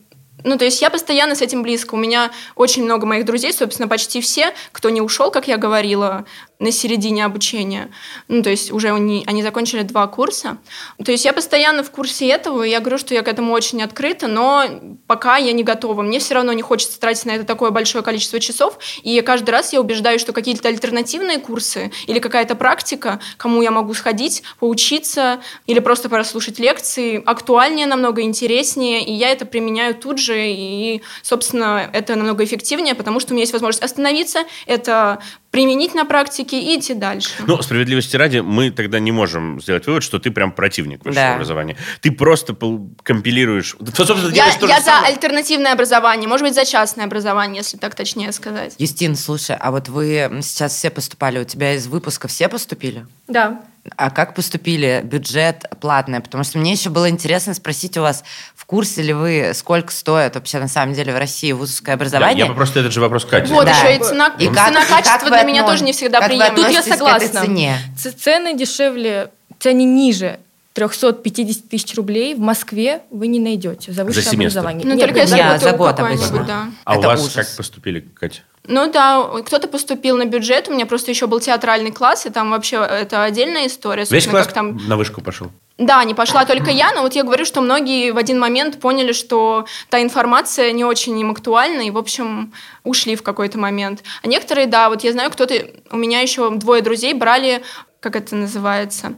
ну, 0.45 0.57
то 0.57 0.65
есть 0.65 0.81
я 0.81 0.91
постоянно 0.91 1.35
с 1.35 1.43
этим 1.43 1.63
близко. 1.63 1.95
У 1.95 1.99
меня 1.99 2.31
очень 2.55 2.85
много 2.85 3.07
моих 3.07 3.25
друзей, 3.25 3.53
собственно, 3.53 3.89
почти 3.89 4.21
все, 4.21 4.53
кто 4.73 4.91
не 4.91 5.01
ушел, 5.01 5.31
как 5.31 5.49
я 5.49 5.57
говорила, 5.57 6.27
на 6.59 6.73
середине 6.73 7.25
обучения. 7.25 7.91
Ну, 8.27 8.43
то 8.43 8.51
есть 8.51 8.73
уже 8.73 8.91
они, 8.91 9.23
они 9.27 9.43
закончили 9.43 9.83
два 9.83 10.07
курса. 10.09 10.59
То 11.05 11.13
есть 11.13 11.25
я 11.25 11.33
постоянно 11.33 11.85
в 11.85 11.91
курсе 11.91 12.29
этого, 12.29 12.65
и 12.65 12.71
я 12.71 12.81
говорю, 12.81 12.99
что 12.99 13.15
я 13.15 13.23
к 13.23 13.29
этому 13.29 13.53
очень 13.53 13.81
открыта, 13.81 14.27
но 14.27 14.65
пока 15.07 15.37
я 15.37 15.53
не 15.53 15.63
готова. 15.63 16.03
Мне 16.03 16.19
все 16.19 16.35
равно 16.35 16.53
не 16.53 16.63
хочется 16.63 16.99
тратить 16.99 17.27
на 17.27 17.33
это 17.33 17.45
такое 17.45 17.71
большое 17.71 18.03
количество 18.03 18.41
часов, 18.41 18.79
и 19.03 19.21
каждый 19.21 19.51
раз 19.51 19.73
я 19.73 19.81
убеждаюсь, 19.81 20.21
что 20.21 20.33
какие-то 20.33 20.69
альтернативные 20.69 21.39
курсы 21.39 21.93
или 22.07 22.19
какая-то 22.19 22.57
практика, 22.57 23.21
кому 23.37 23.63
я 23.63 23.71
могу 23.71 23.95
сходить, 23.95 24.43
поучиться 24.59 25.41
или 25.67 25.79
просто 25.79 26.09
прослушать 26.09 26.59
лекции, 26.59 27.23
актуальнее, 27.25 27.87
намного 27.87 28.23
интереснее, 28.23 29.05
и 29.05 29.13
я 29.13 29.31
это 29.31 29.47
применяю 29.47 29.95
тут 29.95 30.19
же, 30.19 30.37
и, 30.37 31.03
собственно, 31.23 31.89
это 31.93 32.17
намного 32.17 32.43
эффективнее, 32.43 32.97
потому 32.97 33.21
что 33.21 33.33
у 33.33 33.35
меня 33.35 33.43
есть 33.43 33.53
возможность 33.53 33.85
остановиться, 33.85 34.41
это 34.67 35.21
применить 35.51 35.95
на 35.95 36.05
практике 36.05 36.61
и 36.61 36.79
идти 36.79 36.95
дальше. 36.95 37.31
Ну, 37.47 37.61
справедливости 37.63 38.17
ради, 38.17 38.39
мы 38.39 38.71
тогда 38.71 38.99
не 39.01 39.13
можем 39.13 39.61
сделать 39.61 39.87
вывод, 39.87 40.03
что 40.03 40.19
ты 40.19 40.31
прям 40.31 40.53
противник 40.53 41.05
высшего 41.05 41.25
Да. 41.25 41.35
образования. 41.35 41.77
Ты 42.01 42.11
просто 42.13 42.55
компилируешь... 43.03 43.75
Ты, 43.79 44.05
собственно, 44.05 44.33
я 44.35 44.47
я 44.47 44.53
за 44.81 44.85
самое. 44.85 45.13
альтернативное 45.15 45.73
образование, 45.73 46.29
может 46.29 46.47
быть, 46.47 46.55
за 46.55 46.65
частное 46.65 47.07
образование, 47.07 47.59
если 47.59 47.77
так 47.79 47.95
точнее 47.95 48.33
сказать. 48.33 48.75
Юстин, 48.79 49.17
слушай, 49.17 49.57
а 49.59 49.71
вот 49.71 49.89
вы 49.89 50.29
сейчас 50.43 50.75
все 50.75 50.91
поступали, 50.91 51.39
у 51.41 51.45
тебя 51.45 51.75
из 51.75 51.87
выпуска 51.87 52.29
все 52.29 52.49
поступили? 52.49 53.07
Да. 53.27 53.63
А 53.97 54.11
как 54.11 54.35
поступили? 54.35 55.01
Бюджет 55.05 55.65
платный? 55.81 56.21
Потому 56.21 56.45
что 56.45 56.59
мне 56.59 56.73
еще 56.73 56.91
было 56.91 57.09
интересно 57.09 57.55
спросить 57.55 57.97
у 57.97 58.03
вас, 58.03 58.25
в 58.55 58.65
курсе 58.65 59.03
ли 59.03 59.13
вы, 59.13 59.53
сколько 59.55 59.93
стоит 59.93 60.35
вообще 60.35 60.59
на 60.59 60.69
самом 60.69 60.95
деле 60.95 61.13
в 61.13 61.19
России 61.19 61.53
вузовское 61.53 61.95
Да, 61.97 62.01
образование? 62.01 62.39
я 62.39 62.47
бы 62.47 62.55
просто 62.55 62.81
этот 62.81 62.93
же 62.93 63.01
вопрос 63.01 63.25
Кате. 63.25 63.53
Вот 63.53 63.65
Да. 63.65 63.71
еще 63.73 63.97
и 63.97 64.03
цена, 64.03 64.35
И 64.39 64.47
цена 64.47 64.55
как- 64.55 64.75
как 64.89 64.89
качество 65.05 65.31
для 65.31 65.43
меня 65.43 65.65
тоже 65.67 65.85
не 65.85 65.93
всегда 65.93 66.21
приемлема. 66.21 66.55
Тут 66.57 66.71
я 66.71 66.81
относитесь 66.81 66.99
к 66.99 67.03
этой 67.03 67.29
согласна. 67.29 67.41
цене? 67.43 67.79
Цены 68.23 68.57
дешевле, 68.57 69.31
цены 69.59 69.83
ниже 69.85 70.39
350 70.79 71.69
тысяч 71.69 71.95
рублей 71.97 72.35
в 72.35 72.39
Москве 72.39 73.03
вы 73.11 73.27
не 73.27 73.41
найдете 73.41 73.93
за 73.93 74.05
высшее 74.05 74.25
семестр? 74.25 74.61
образование. 74.61 74.87
Ну, 74.87 74.95
Нет, 74.95 75.07
только 75.07 75.21
если 75.21 75.37
я 75.37 75.59
за 75.59 75.73
год 75.73 75.99
обычно. 75.99 76.45
да. 76.45 76.69
а 76.85 76.95
у 76.95 76.99
это 76.99 77.09
вас 77.09 77.21
ужас. 77.21 77.35
как 77.35 77.57
поступили, 77.57 78.01
Катя? 78.01 78.43
Ну 78.65 78.93
да, 78.93 79.25
кто-то 79.47 79.67
поступил 79.67 80.19
на 80.19 80.27
бюджет, 80.27 80.69
у 80.69 80.73
меня 80.75 80.85
просто 80.85 81.11
еще 81.11 81.27
был 81.27 81.41
театральный 81.41 81.91
класс, 81.91 82.27
и 82.27 82.31
там 82.31 82.51
вообще 82.51 82.77
это 82.77 83.25
отдельная 83.25 83.67
история. 83.67 84.05
Весь 84.09 84.27
класс 84.27 84.47
как 84.47 84.55
там 84.55 84.77
на 84.87 84.97
вышку 84.97 85.21
пошел? 85.23 85.51
Да, 85.79 86.05
не 86.05 86.13
пошла 86.13 86.45
только 86.45 86.71
я, 86.71 86.93
но 86.93 87.03
вот 87.03 87.15
я 87.15 87.23
говорю, 87.23 87.45
что 87.45 87.61
многие 87.61 88.11
в 88.11 88.19
один 88.19 88.39
момент 88.39 88.79
поняли, 88.79 89.13
что 89.13 89.65
та 89.89 90.03
информация 90.03 90.73
не 90.73 90.85
очень 90.85 91.19
им 91.19 91.31
актуальна, 91.31 91.83
и, 91.83 91.91
в 91.91 91.97
общем, 91.97 92.53
ушли 92.85 93.17
в 93.17 93.23
какой-то 93.23 93.59
момент. 93.59 94.03
А 94.23 94.29
некоторые, 94.29 94.67
да, 94.67 94.91
вот 94.91 95.03
я 95.03 95.13
знаю, 95.13 95.31
кто-то, 95.31 95.55
у 95.91 95.97
меня 95.97 96.21
еще 96.21 96.51
двое 96.51 96.83
друзей 96.83 97.15
брали, 97.15 97.63
как 98.01 98.17
это 98.17 98.35
называется, 98.37 99.15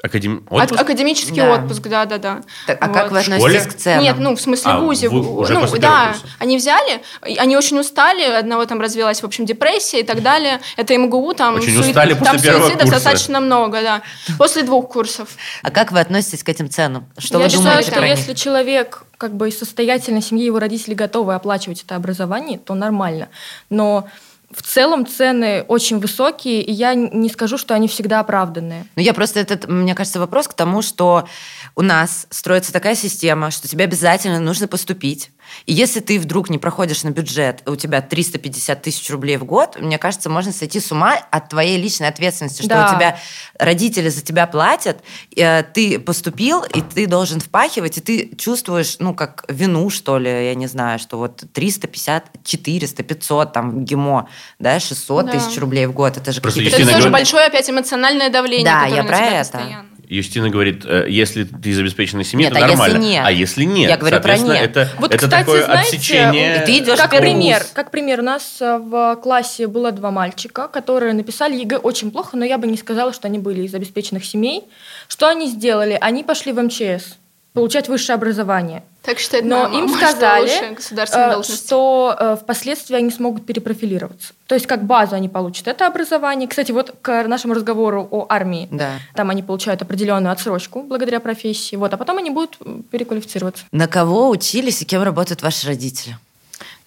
Академ... 0.00 0.46
От- 0.48 0.62
Отпуск? 0.64 0.80
академический 0.80 1.42
Да. 1.42 1.54
отпуск, 1.54 1.82
да-да-да. 1.88 2.42
Так, 2.68 2.78
а 2.80 2.86
Вот. 2.86 2.94
как 2.96 3.10
вы 3.10 3.18
относитесь 3.18 3.66
к 3.66 3.74
ценам? 3.76 4.04
Нет, 4.04 4.16
ну, 4.18 4.36
в 4.36 4.40
смысле, 4.40 4.70
А, 4.70 4.78
в 4.78 4.86
уже 4.86 5.08
ну, 5.54 5.66
да, 5.78 6.08
курса. 6.12 6.26
они 6.38 6.56
взяли, 6.56 7.02
они 7.20 7.56
очень 7.56 7.78
устали, 7.80 8.22
одного 8.22 8.64
там 8.66 8.80
развилась, 8.80 9.20
в 9.22 9.26
общем, 9.26 9.44
депрессия 9.44 10.00
и 10.00 10.02
так 10.04 10.22
далее. 10.22 10.60
Это 10.76 10.96
МГУ, 10.96 11.34
там, 11.34 11.56
Очень 11.56 11.74
суи- 11.82 11.88
устали 11.90 12.12
после 12.12 12.24
там 12.26 12.40
первого 12.40 12.62
суицидов 12.62 12.82
курса. 12.84 12.94
достаточно 12.94 13.40
много, 13.40 13.82
да. 13.82 14.02
После 14.38 14.62
двух 14.62 14.88
курсов. 14.88 15.30
А 15.62 15.70
как 15.72 15.90
вы 15.90 15.98
относитесь 15.98 16.44
к 16.44 16.48
этим 16.48 16.70
ценам? 16.70 17.08
Что 17.18 17.38
я 17.38 17.44
вы 17.44 17.50
считаю, 17.50 17.64
думаете 17.70 17.90
что 17.90 17.98
про 18.00 18.06
если 18.06 18.34
человек 18.34 19.02
как 19.16 19.34
бы 19.34 19.48
из 19.48 19.58
состоятельной 19.58 20.22
семьи, 20.22 20.44
его 20.44 20.60
родители 20.60 20.94
готовы 20.94 21.34
оплачивать 21.34 21.82
это 21.82 21.96
образование, 21.96 22.58
то 22.60 22.74
нормально. 22.74 23.28
Но 23.68 24.06
в 24.50 24.62
целом 24.62 25.06
цены 25.06 25.62
очень 25.68 25.98
высокие, 25.98 26.62
и 26.62 26.72
я 26.72 26.94
не 26.94 27.28
скажу, 27.28 27.58
что 27.58 27.74
они 27.74 27.86
всегда 27.86 28.20
оправданные. 28.20 28.86
Ну, 28.96 29.02
я 29.02 29.12
просто 29.12 29.40
этот, 29.40 29.68
мне 29.68 29.94
кажется, 29.94 30.20
вопрос 30.20 30.48
к 30.48 30.54
тому, 30.54 30.80
что 30.80 31.28
у 31.76 31.82
нас 31.82 32.26
строится 32.30 32.72
такая 32.72 32.94
система, 32.94 33.50
что 33.50 33.68
тебе 33.68 33.84
обязательно 33.84 34.40
нужно 34.40 34.66
поступить. 34.66 35.30
И 35.66 35.72
если 35.72 36.00
ты 36.00 36.18
вдруг 36.18 36.50
не 36.50 36.58
проходишь 36.58 37.02
на 37.04 37.10
бюджет, 37.10 37.62
у 37.68 37.76
тебя 37.76 38.00
350 38.00 38.82
тысяч 38.82 39.08
рублей 39.10 39.36
в 39.36 39.44
год, 39.44 39.78
мне 39.80 39.98
кажется, 39.98 40.28
можно 40.30 40.52
сойти 40.52 40.80
с 40.80 40.90
ума 40.92 41.14
от 41.30 41.48
твоей 41.48 41.76
личной 41.80 42.08
ответственности, 42.08 42.60
что 42.62 42.68
Да. 42.70 42.90
у 42.92 42.94
тебя 42.96 43.18
родители 43.58 44.08
за 44.08 44.22
тебя 44.22 44.46
платят, 44.46 44.98
э, 45.36 45.62
ты 45.62 45.98
поступил, 45.98 46.62
и 46.64 46.80
ты 46.82 47.06
должен 47.06 47.40
впахивать, 47.40 47.98
и 47.98 48.00
ты 48.00 48.36
чувствуешь, 48.36 48.96
ну, 48.98 49.14
как 49.14 49.44
вину, 49.48 49.90
что 49.90 50.18
ли, 50.18 50.30
я 50.30 50.54
не 50.54 50.66
знаю, 50.66 50.98
что 50.98 51.18
вот 51.18 51.42
350, 51.52 52.24
400, 52.44 53.02
500, 53.02 53.52
там, 53.52 53.84
МГИМО, 53.84 54.28
да, 54.58 54.80
600 54.80 55.26
Да. 55.26 55.32
тысяч 55.32 55.58
рублей 55.58 55.86
в 55.86 55.92
год, 55.92 56.16
это 56.16 56.32
же 56.32 56.40
какие-то... 56.40 56.80
Это 56.82 56.92
тоже 56.92 57.10
большое 57.10 57.46
опять 57.46 57.68
эмоциональное 57.68 58.30
давление, 58.30 58.64
Да, 58.64 58.80
которое 58.84 58.96
я 58.96 59.02
на 59.02 59.08
про 59.08 59.16
тебя 59.16 59.40
это. 59.40 59.52
постоянно. 59.52 59.88
Юстина 60.08 60.48
говорит, 60.48 60.84
э, 60.86 61.06
если 61.08 61.44
ты 61.44 61.68
из 61.68 61.78
обеспеченной 61.78 62.24
семьи, 62.24 62.46
Нет, 62.46 62.54
то 62.54 62.58
а 62.58 62.62
если 62.62 62.76
нормально. 62.76 62.98
нет? 63.04 63.22
А 63.26 63.30
если 63.30 63.64
нет? 63.64 63.90
Я 63.90 63.96
говорю 63.98 64.20
про 64.20 64.38
нет. 64.38 64.70
Это, 64.70 64.90
Вот, 64.98 65.12
это 65.12 65.24
кстати, 65.24 65.44
такое 65.44 65.64
знаете, 65.64 65.96
отсечение. 65.96 66.62
И 66.62 66.66
ты 66.66 66.78
идешь 66.78 66.98
Как 66.98 67.10
пример, 67.10 67.62
как 67.74 67.90
пример, 67.90 68.20
у 68.20 68.22
нас 68.22 68.56
э, 68.60 68.78
в 68.78 69.16
классе 69.16 69.66
было 69.66 69.92
два 69.92 70.10
мальчика, 70.10 70.68
которые 70.68 71.12
написали 71.12 71.56
ЕГЭ 71.56 71.76
очень 71.76 72.10
плохо, 72.10 72.36
но 72.38 72.44
я 72.44 72.56
бы 72.56 72.66
не 72.66 72.78
сказала, 72.78 73.12
что 73.12 73.28
они 73.28 73.38
были 73.38 73.62
из 73.62 73.74
обеспеченных 73.74 74.24
семей. 74.24 74.64
Что 75.08 75.28
они 75.28 75.46
сделали? 75.46 75.98
Они 76.00 76.24
пошли 76.24 76.52
в 76.52 76.62
МЧС. 76.62 77.18
Получать 77.58 77.88
высшее 77.88 78.14
образование. 78.14 78.82
Так 79.02 79.18
считает 79.18 79.44
Но 79.44 79.68
моя 79.68 79.78
им 79.78 79.86
мама, 79.90 79.96
сказали, 79.96 80.76
что 80.80 81.18
э, 81.18 81.32
должность. 81.32 81.66
что 81.66 82.16
э, 82.18 82.36
впоследствии 82.40 82.96
они 82.96 83.10
смогут 83.10 83.46
перепрофилироваться. 83.46 84.32
То 84.46 84.54
есть 84.54 84.66
как 84.66 84.84
базу 84.84 85.14
они 85.14 85.28
получат 85.28 85.68
это 85.68 85.86
образование. 85.86 86.48
Кстати, 86.48 86.72
вот 86.72 86.94
к 87.00 87.24
нашему 87.24 87.54
разговору 87.54 88.06
о 88.10 88.26
армии. 88.28 88.68
Да. 88.70 88.92
Там 89.14 89.30
они 89.30 89.42
получают 89.42 89.82
определенную 89.82 90.32
отсрочку 90.32 90.82
благодаря 90.82 91.20
профессии. 91.20 91.76
Вот, 91.76 91.92
а 91.92 91.96
потом 91.96 92.18
они 92.18 92.30
будут 92.30 92.58
переквалифицироваться. 92.90 93.64
На 93.72 93.88
кого 93.88 94.30
учились 94.30 94.82
и 94.82 94.84
кем 94.84 95.02
работают 95.02 95.42
ваши 95.42 95.66
родители? 95.66 96.16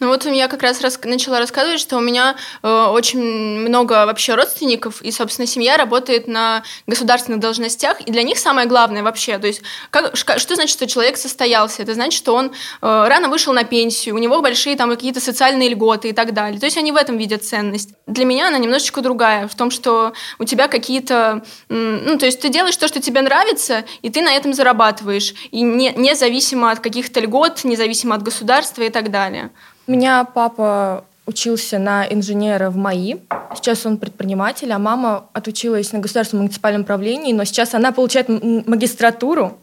Ну 0.01 0.07
вот 0.07 0.25
я 0.25 0.47
как 0.47 0.63
раз 0.63 0.81
начала 1.03 1.37
рассказывать, 1.37 1.79
что 1.79 1.95
у 1.97 2.01
меня 2.01 2.35
э, 2.63 2.85
очень 2.85 3.21
много 3.21 4.07
вообще 4.07 4.33
родственников, 4.33 4.99
и, 5.03 5.11
собственно, 5.11 5.45
семья 5.45 5.77
работает 5.77 6.27
на 6.27 6.63
государственных 6.87 7.39
должностях, 7.39 8.01
и 8.01 8.11
для 8.11 8.23
них 8.23 8.39
самое 8.39 8.67
главное 8.67 9.03
вообще, 9.03 9.37
то 9.37 9.45
есть 9.45 9.61
как, 9.91 10.17
что 10.17 10.55
значит, 10.55 10.71
что 10.71 10.87
человек 10.87 11.17
состоялся? 11.17 11.83
Это 11.83 11.93
значит, 11.93 12.17
что 12.17 12.33
он 12.33 12.47
э, 12.47 12.51
рано 12.81 13.29
вышел 13.29 13.53
на 13.53 13.63
пенсию, 13.63 14.15
у 14.15 14.17
него 14.17 14.41
большие 14.41 14.75
там 14.75 14.89
какие-то 14.89 15.19
социальные 15.19 15.69
льготы 15.69 16.09
и 16.09 16.13
так 16.13 16.33
далее. 16.33 16.59
То 16.59 16.65
есть 16.65 16.79
они 16.79 16.91
в 16.91 16.95
этом 16.95 17.19
видят 17.19 17.43
ценность. 17.43 17.91
Для 18.07 18.25
меня 18.25 18.47
она 18.47 18.57
немножечко 18.57 19.01
другая, 19.01 19.47
в 19.47 19.53
том, 19.53 19.69
что 19.69 20.13
у 20.39 20.45
тебя 20.45 20.67
какие-то... 20.67 21.43
Ну, 21.69 22.17
то 22.17 22.25
есть 22.25 22.41
ты 22.41 22.49
делаешь 22.49 22.75
то, 22.75 22.87
что 22.87 22.99
тебе 22.99 23.21
нравится, 23.21 23.85
и 24.01 24.09
ты 24.09 24.23
на 24.23 24.33
этом 24.33 24.55
зарабатываешь, 24.55 25.35
и 25.51 25.61
не, 25.61 25.93
независимо 25.95 26.71
от 26.71 26.79
каких-то 26.79 27.19
льгот, 27.19 27.63
независимо 27.65 28.15
от 28.15 28.23
государства 28.23 28.81
и 28.81 28.89
так 28.89 29.11
далее. 29.11 29.51
У 29.87 29.91
меня 29.91 30.23
папа 30.23 31.03
учился 31.25 31.79
на 31.79 32.05
инженера 32.05 32.69
в 32.69 32.77
МАИ. 32.77 33.17
Сейчас 33.55 33.85
он 33.85 33.97
предприниматель, 33.97 34.71
а 34.71 34.79
мама 34.79 35.25
отучилась 35.33 35.91
на 35.91 35.99
государственном 35.99 36.45
муниципальном 36.45 36.83
правлении, 36.83 37.33
но 37.33 37.43
сейчас 37.43 37.73
она 37.73 37.91
получает 37.91 38.27
магистратуру 38.29 39.57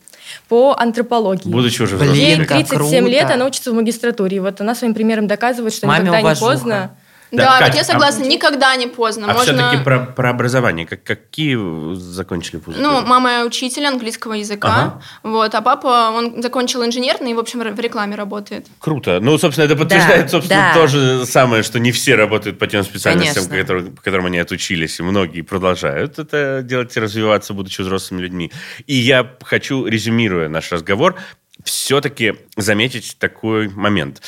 по 0.49 0.75
антропологии. 0.79 1.49
Будучи 1.49 1.83
уже 1.83 1.97
взрослым. 1.97 2.19
Ей 2.19 2.45
как 2.45 2.67
37 2.67 3.09
лет, 3.09 3.21
круто. 3.21 3.35
она 3.35 3.47
учится 3.47 3.71
в 3.71 3.75
магистратуре. 3.75 4.37
И 4.37 4.41
вот 4.41 4.61
она 4.61 4.75
своим 4.75 4.95
примером 4.95 5.27
доказывает, 5.27 5.73
что 5.73 5.87
Маме 5.87 6.09
никогда 6.09 6.33
не 6.33 6.37
поздно. 6.37 6.91
Да, 7.31 7.45
Да, 7.45 7.59
Кать, 7.59 7.69
вот 7.69 7.75
я 7.77 7.81
а- 7.83 7.85
согласна, 7.85 8.25
никогда 8.25 8.75
не 8.77 8.87
поздно. 8.87 9.27
А 9.31 9.35
Можно... 9.35 9.55
все-таки 9.55 9.85
про, 9.85 9.99
про 10.07 10.31
образование. 10.31 10.87
Как, 10.87 11.03
какие 11.03 11.57
закончили 11.95 12.61
вузы? 12.65 12.81
Ну, 12.81 13.03
мама 13.03 13.45
учитель 13.45 13.85
английского 13.87 14.33
языка, 14.35 14.69
Ага. 14.69 15.03
вот, 15.23 15.55
а 15.55 15.61
папа, 15.61 16.11
он 16.15 16.43
закончил 16.43 16.85
инженерный 16.85 17.33
и, 17.33 17.35
в 17.35 17.39
общем, 17.39 17.61
в 17.61 17.81
рекламе 17.81 18.15
работает. 18.17 18.67
Круто. 18.79 19.19
Ну, 19.21 19.37
собственно, 19.39 19.67
это 19.67 19.77
подтверждает, 19.77 20.23
Да, 20.25 20.29
собственно, 20.29 20.71
да. 20.75 20.81
то 20.81 20.87
же 20.87 21.27
самое, 21.27 21.63
что 21.63 21.79
не 21.79 21.93
все 21.93 22.15
работают 22.15 22.59
по 22.59 22.67
тем 22.67 22.83
специальностям, 22.85 23.45
Конечно. 23.45 23.59
которые- 23.63 23.91
по 23.91 24.03
которым 24.03 24.27
они 24.27 24.39
отучились. 24.39 24.99
И 24.99 25.03
многие 25.03 25.43
продолжают 25.43 26.19
это 26.19 26.63
делать 26.63 26.97
и 26.97 27.01
развиваться, 27.01 27.53
будучи 27.53 27.81
взрослыми 27.83 28.23
людьми. 28.23 28.53
И 28.87 28.95
я 28.95 29.31
хочу, 29.43 29.85
резюмируя 29.87 30.49
наш 30.49 30.73
разговор, 30.73 31.17
все-таки 31.65 32.35
заметить 32.57 33.17
такой 33.19 33.69
момент. 33.69 34.23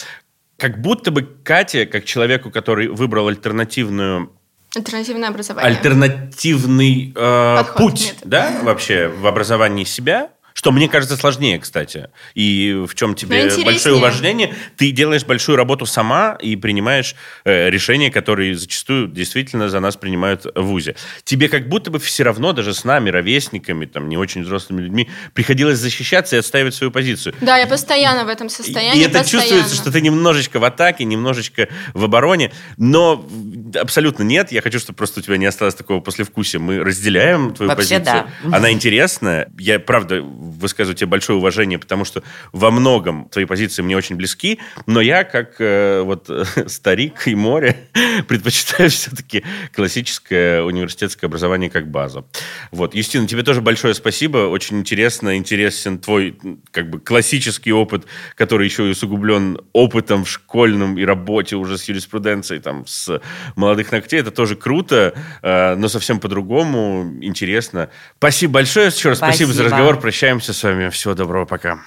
Как 0.60 0.80
будто 0.80 1.10
бы 1.10 1.22
Катя, 1.42 1.86
как 1.86 2.04
человеку, 2.04 2.50
который 2.50 2.88
выбрал 2.88 3.28
альтернативную 3.28 4.30
Альтернативное 4.76 5.28
образование. 5.30 5.68
альтернативный 5.68 7.12
э, 7.16 7.56
Подход, 7.56 7.76
путь, 7.76 8.06
метод. 8.14 8.28
да, 8.28 8.58
вообще 8.62 9.08
в 9.08 9.26
образовании 9.26 9.82
себя, 9.84 10.30
что 10.54 10.72
мне 10.72 10.88
кажется 10.88 11.16
сложнее, 11.16 11.58
кстати. 11.58 12.08
И 12.34 12.84
в 12.88 12.94
чем 12.94 13.14
тебе 13.14 13.38
интереснее. 13.38 13.66
большое 13.66 13.94
уважение. 13.96 14.54
Ты 14.76 14.90
делаешь 14.90 15.24
большую 15.24 15.56
работу 15.56 15.86
сама 15.86 16.36
и 16.40 16.56
принимаешь 16.56 17.14
э, 17.44 17.70
решения, 17.70 18.10
которые 18.10 18.54
зачастую 18.54 19.08
действительно 19.08 19.68
за 19.68 19.80
нас 19.80 19.96
принимают 19.96 20.44
в 20.44 20.62
ВУЗе. 20.62 20.96
Тебе 21.24 21.48
как 21.48 21.68
будто 21.68 21.90
бы 21.90 21.98
все 21.98 22.24
равно, 22.24 22.52
даже 22.52 22.74
с 22.74 22.84
нами, 22.84 23.10
ровесниками, 23.10 23.86
там, 23.86 24.08
не 24.08 24.16
очень 24.16 24.42
взрослыми 24.42 24.82
людьми, 24.82 25.08
приходилось 25.34 25.78
защищаться 25.78 26.36
и 26.36 26.38
отстаивать 26.38 26.74
свою 26.74 26.90
позицию. 26.90 27.34
Да, 27.40 27.56
я 27.56 27.66
постоянно 27.66 28.24
в 28.24 28.28
этом 28.28 28.48
состоянии. 28.48 29.00
И 29.00 29.04
это 29.04 29.18
постоянно. 29.18 29.48
чувствуется, 29.48 29.74
что 29.76 29.92
ты 29.92 30.00
немножечко 30.00 30.58
в 30.58 30.64
атаке, 30.64 31.04
немножечко 31.04 31.68
в 31.94 32.04
обороне, 32.04 32.52
но 32.76 33.26
абсолютно 33.74 34.22
нет. 34.22 34.52
Я 34.52 34.62
хочу, 34.62 34.78
чтобы 34.78 34.96
просто 34.96 35.20
у 35.20 35.22
тебя 35.22 35.36
не 35.36 35.46
осталось 35.46 35.74
такого 35.74 36.00
послевкусия. 36.00 36.60
Мы 36.60 36.80
разделяем 36.80 37.54
твою 37.54 37.70
Вообще, 37.70 37.98
позицию. 37.98 38.26
да. 38.44 38.56
Она 38.56 38.70
интересная. 38.72 39.50
Я, 39.58 39.78
правда, 39.78 40.22
высказываю 40.40 40.96
тебе 40.96 41.06
большое 41.06 41.38
уважение, 41.38 41.78
потому 41.78 42.04
что 42.04 42.22
во 42.52 42.70
многом 42.70 43.28
твои 43.28 43.44
позиции 43.44 43.82
мне 43.82 43.96
очень 43.96 44.16
близки, 44.16 44.58
но 44.86 45.00
я, 45.00 45.24
как 45.24 45.56
э, 45.58 46.00
вот 46.02 46.30
старик 46.66 47.26
и 47.26 47.34
море, 47.34 47.88
предпочитаю 48.28 48.90
все-таки 48.90 49.44
классическое 49.74 50.62
университетское 50.62 51.28
образование 51.28 51.70
как 51.70 51.90
базу. 51.90 52.26
Вот. 52.70 52.94
Юстина, 52.94 53.26
тебе 53.26 53.42
тоже 53.42 53.60
большое 53.60 53.94
спасибо. 53.94 54.48
Очень 54.48 54.78
интересно, 54.78 55.36
интересен 55.36 55.98
твой 55.98 56.38
как 56.70 56.88
бы 56.90 57.00
классический 57.00 57.72
опыт, 57.72 58.06
который 58.34 58.66
еще 58.66 58.86
и 58.86 58.90
усугублен 58.90 59.58
опытом 59.72 60.24
в 60.24 60.30
школьном 60.30 60.98
и 60.98 61.04
работе 61.04 61.56
уже 61.56 61.76
с 61.76 61.84
юриспруденцией, 61.84 62.60
там, 62.60 62.86
с 62.86 63.20
молодых 63.56 63.92
ногтей. 63.92 64.20
Это 64.20 64.30
тоже 64.30 64.56
круто, 64.56 65.14
э, 65.42 65.74
но 65.74 65.88
совсем 65.88 66.20
по-другому, 66.20 67.18
интересно. 67.20 67.90
Спасибо 68.18 68.54
большое. 68.54 68.86
Еще 68.86 69.10
раз 69.10 69.18
спасибо, 69.18 69.52
за 69.52 69.60
Спасибо. 69.60 69.76
разговор. 69.76 70.00
Прощаемся 70.00 70.29
с 70.38 70.62
вами. 70.62 70.90
Всего 70.90 71.14
доброго. 71.14 71.44
Пока. 71.44 71.80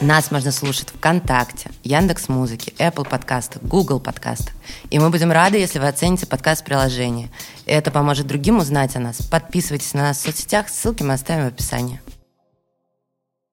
Нас 0.00 0.30
можно 0.30 0.52
слушать 0.52 0.90
ВКонтакте, 0.90 1.70
Яндекс 1.82 2.28
Музыки, 2.28 2.72
Apple 2.78 3.08
подкастах, 3.08 3.62
Google 3.62 3.98
подкастах. 3.98 4.52
И 4.90 4.98
мы 4.98 5.10
будем 5.10 5.32
рады, 5.32 5.58
если 5.58 5.78
вы 5.78 5.88
оцените 5.88 6.26
подкаст 6.26 6.62
в 6.62 6.64
приложении. 6.64 7.30
Это 7.66 7.90
поможет 7.90 8.26
другим 8.26 8.58
узнать 8.58 8.94
о 8.96 9.00
нас. 9.00 9.22
Подписывайтесь 9.22 9.94
на 9.94 10.02
нас 10.02 10.18
в 10.18 10.20
соцсетях, 10.22 10.68
ссылки 10.68 11.02
мы 11.02 11.14
оставим 11.14 11.44
в 11.44 11.48
описании. 11.48 12.00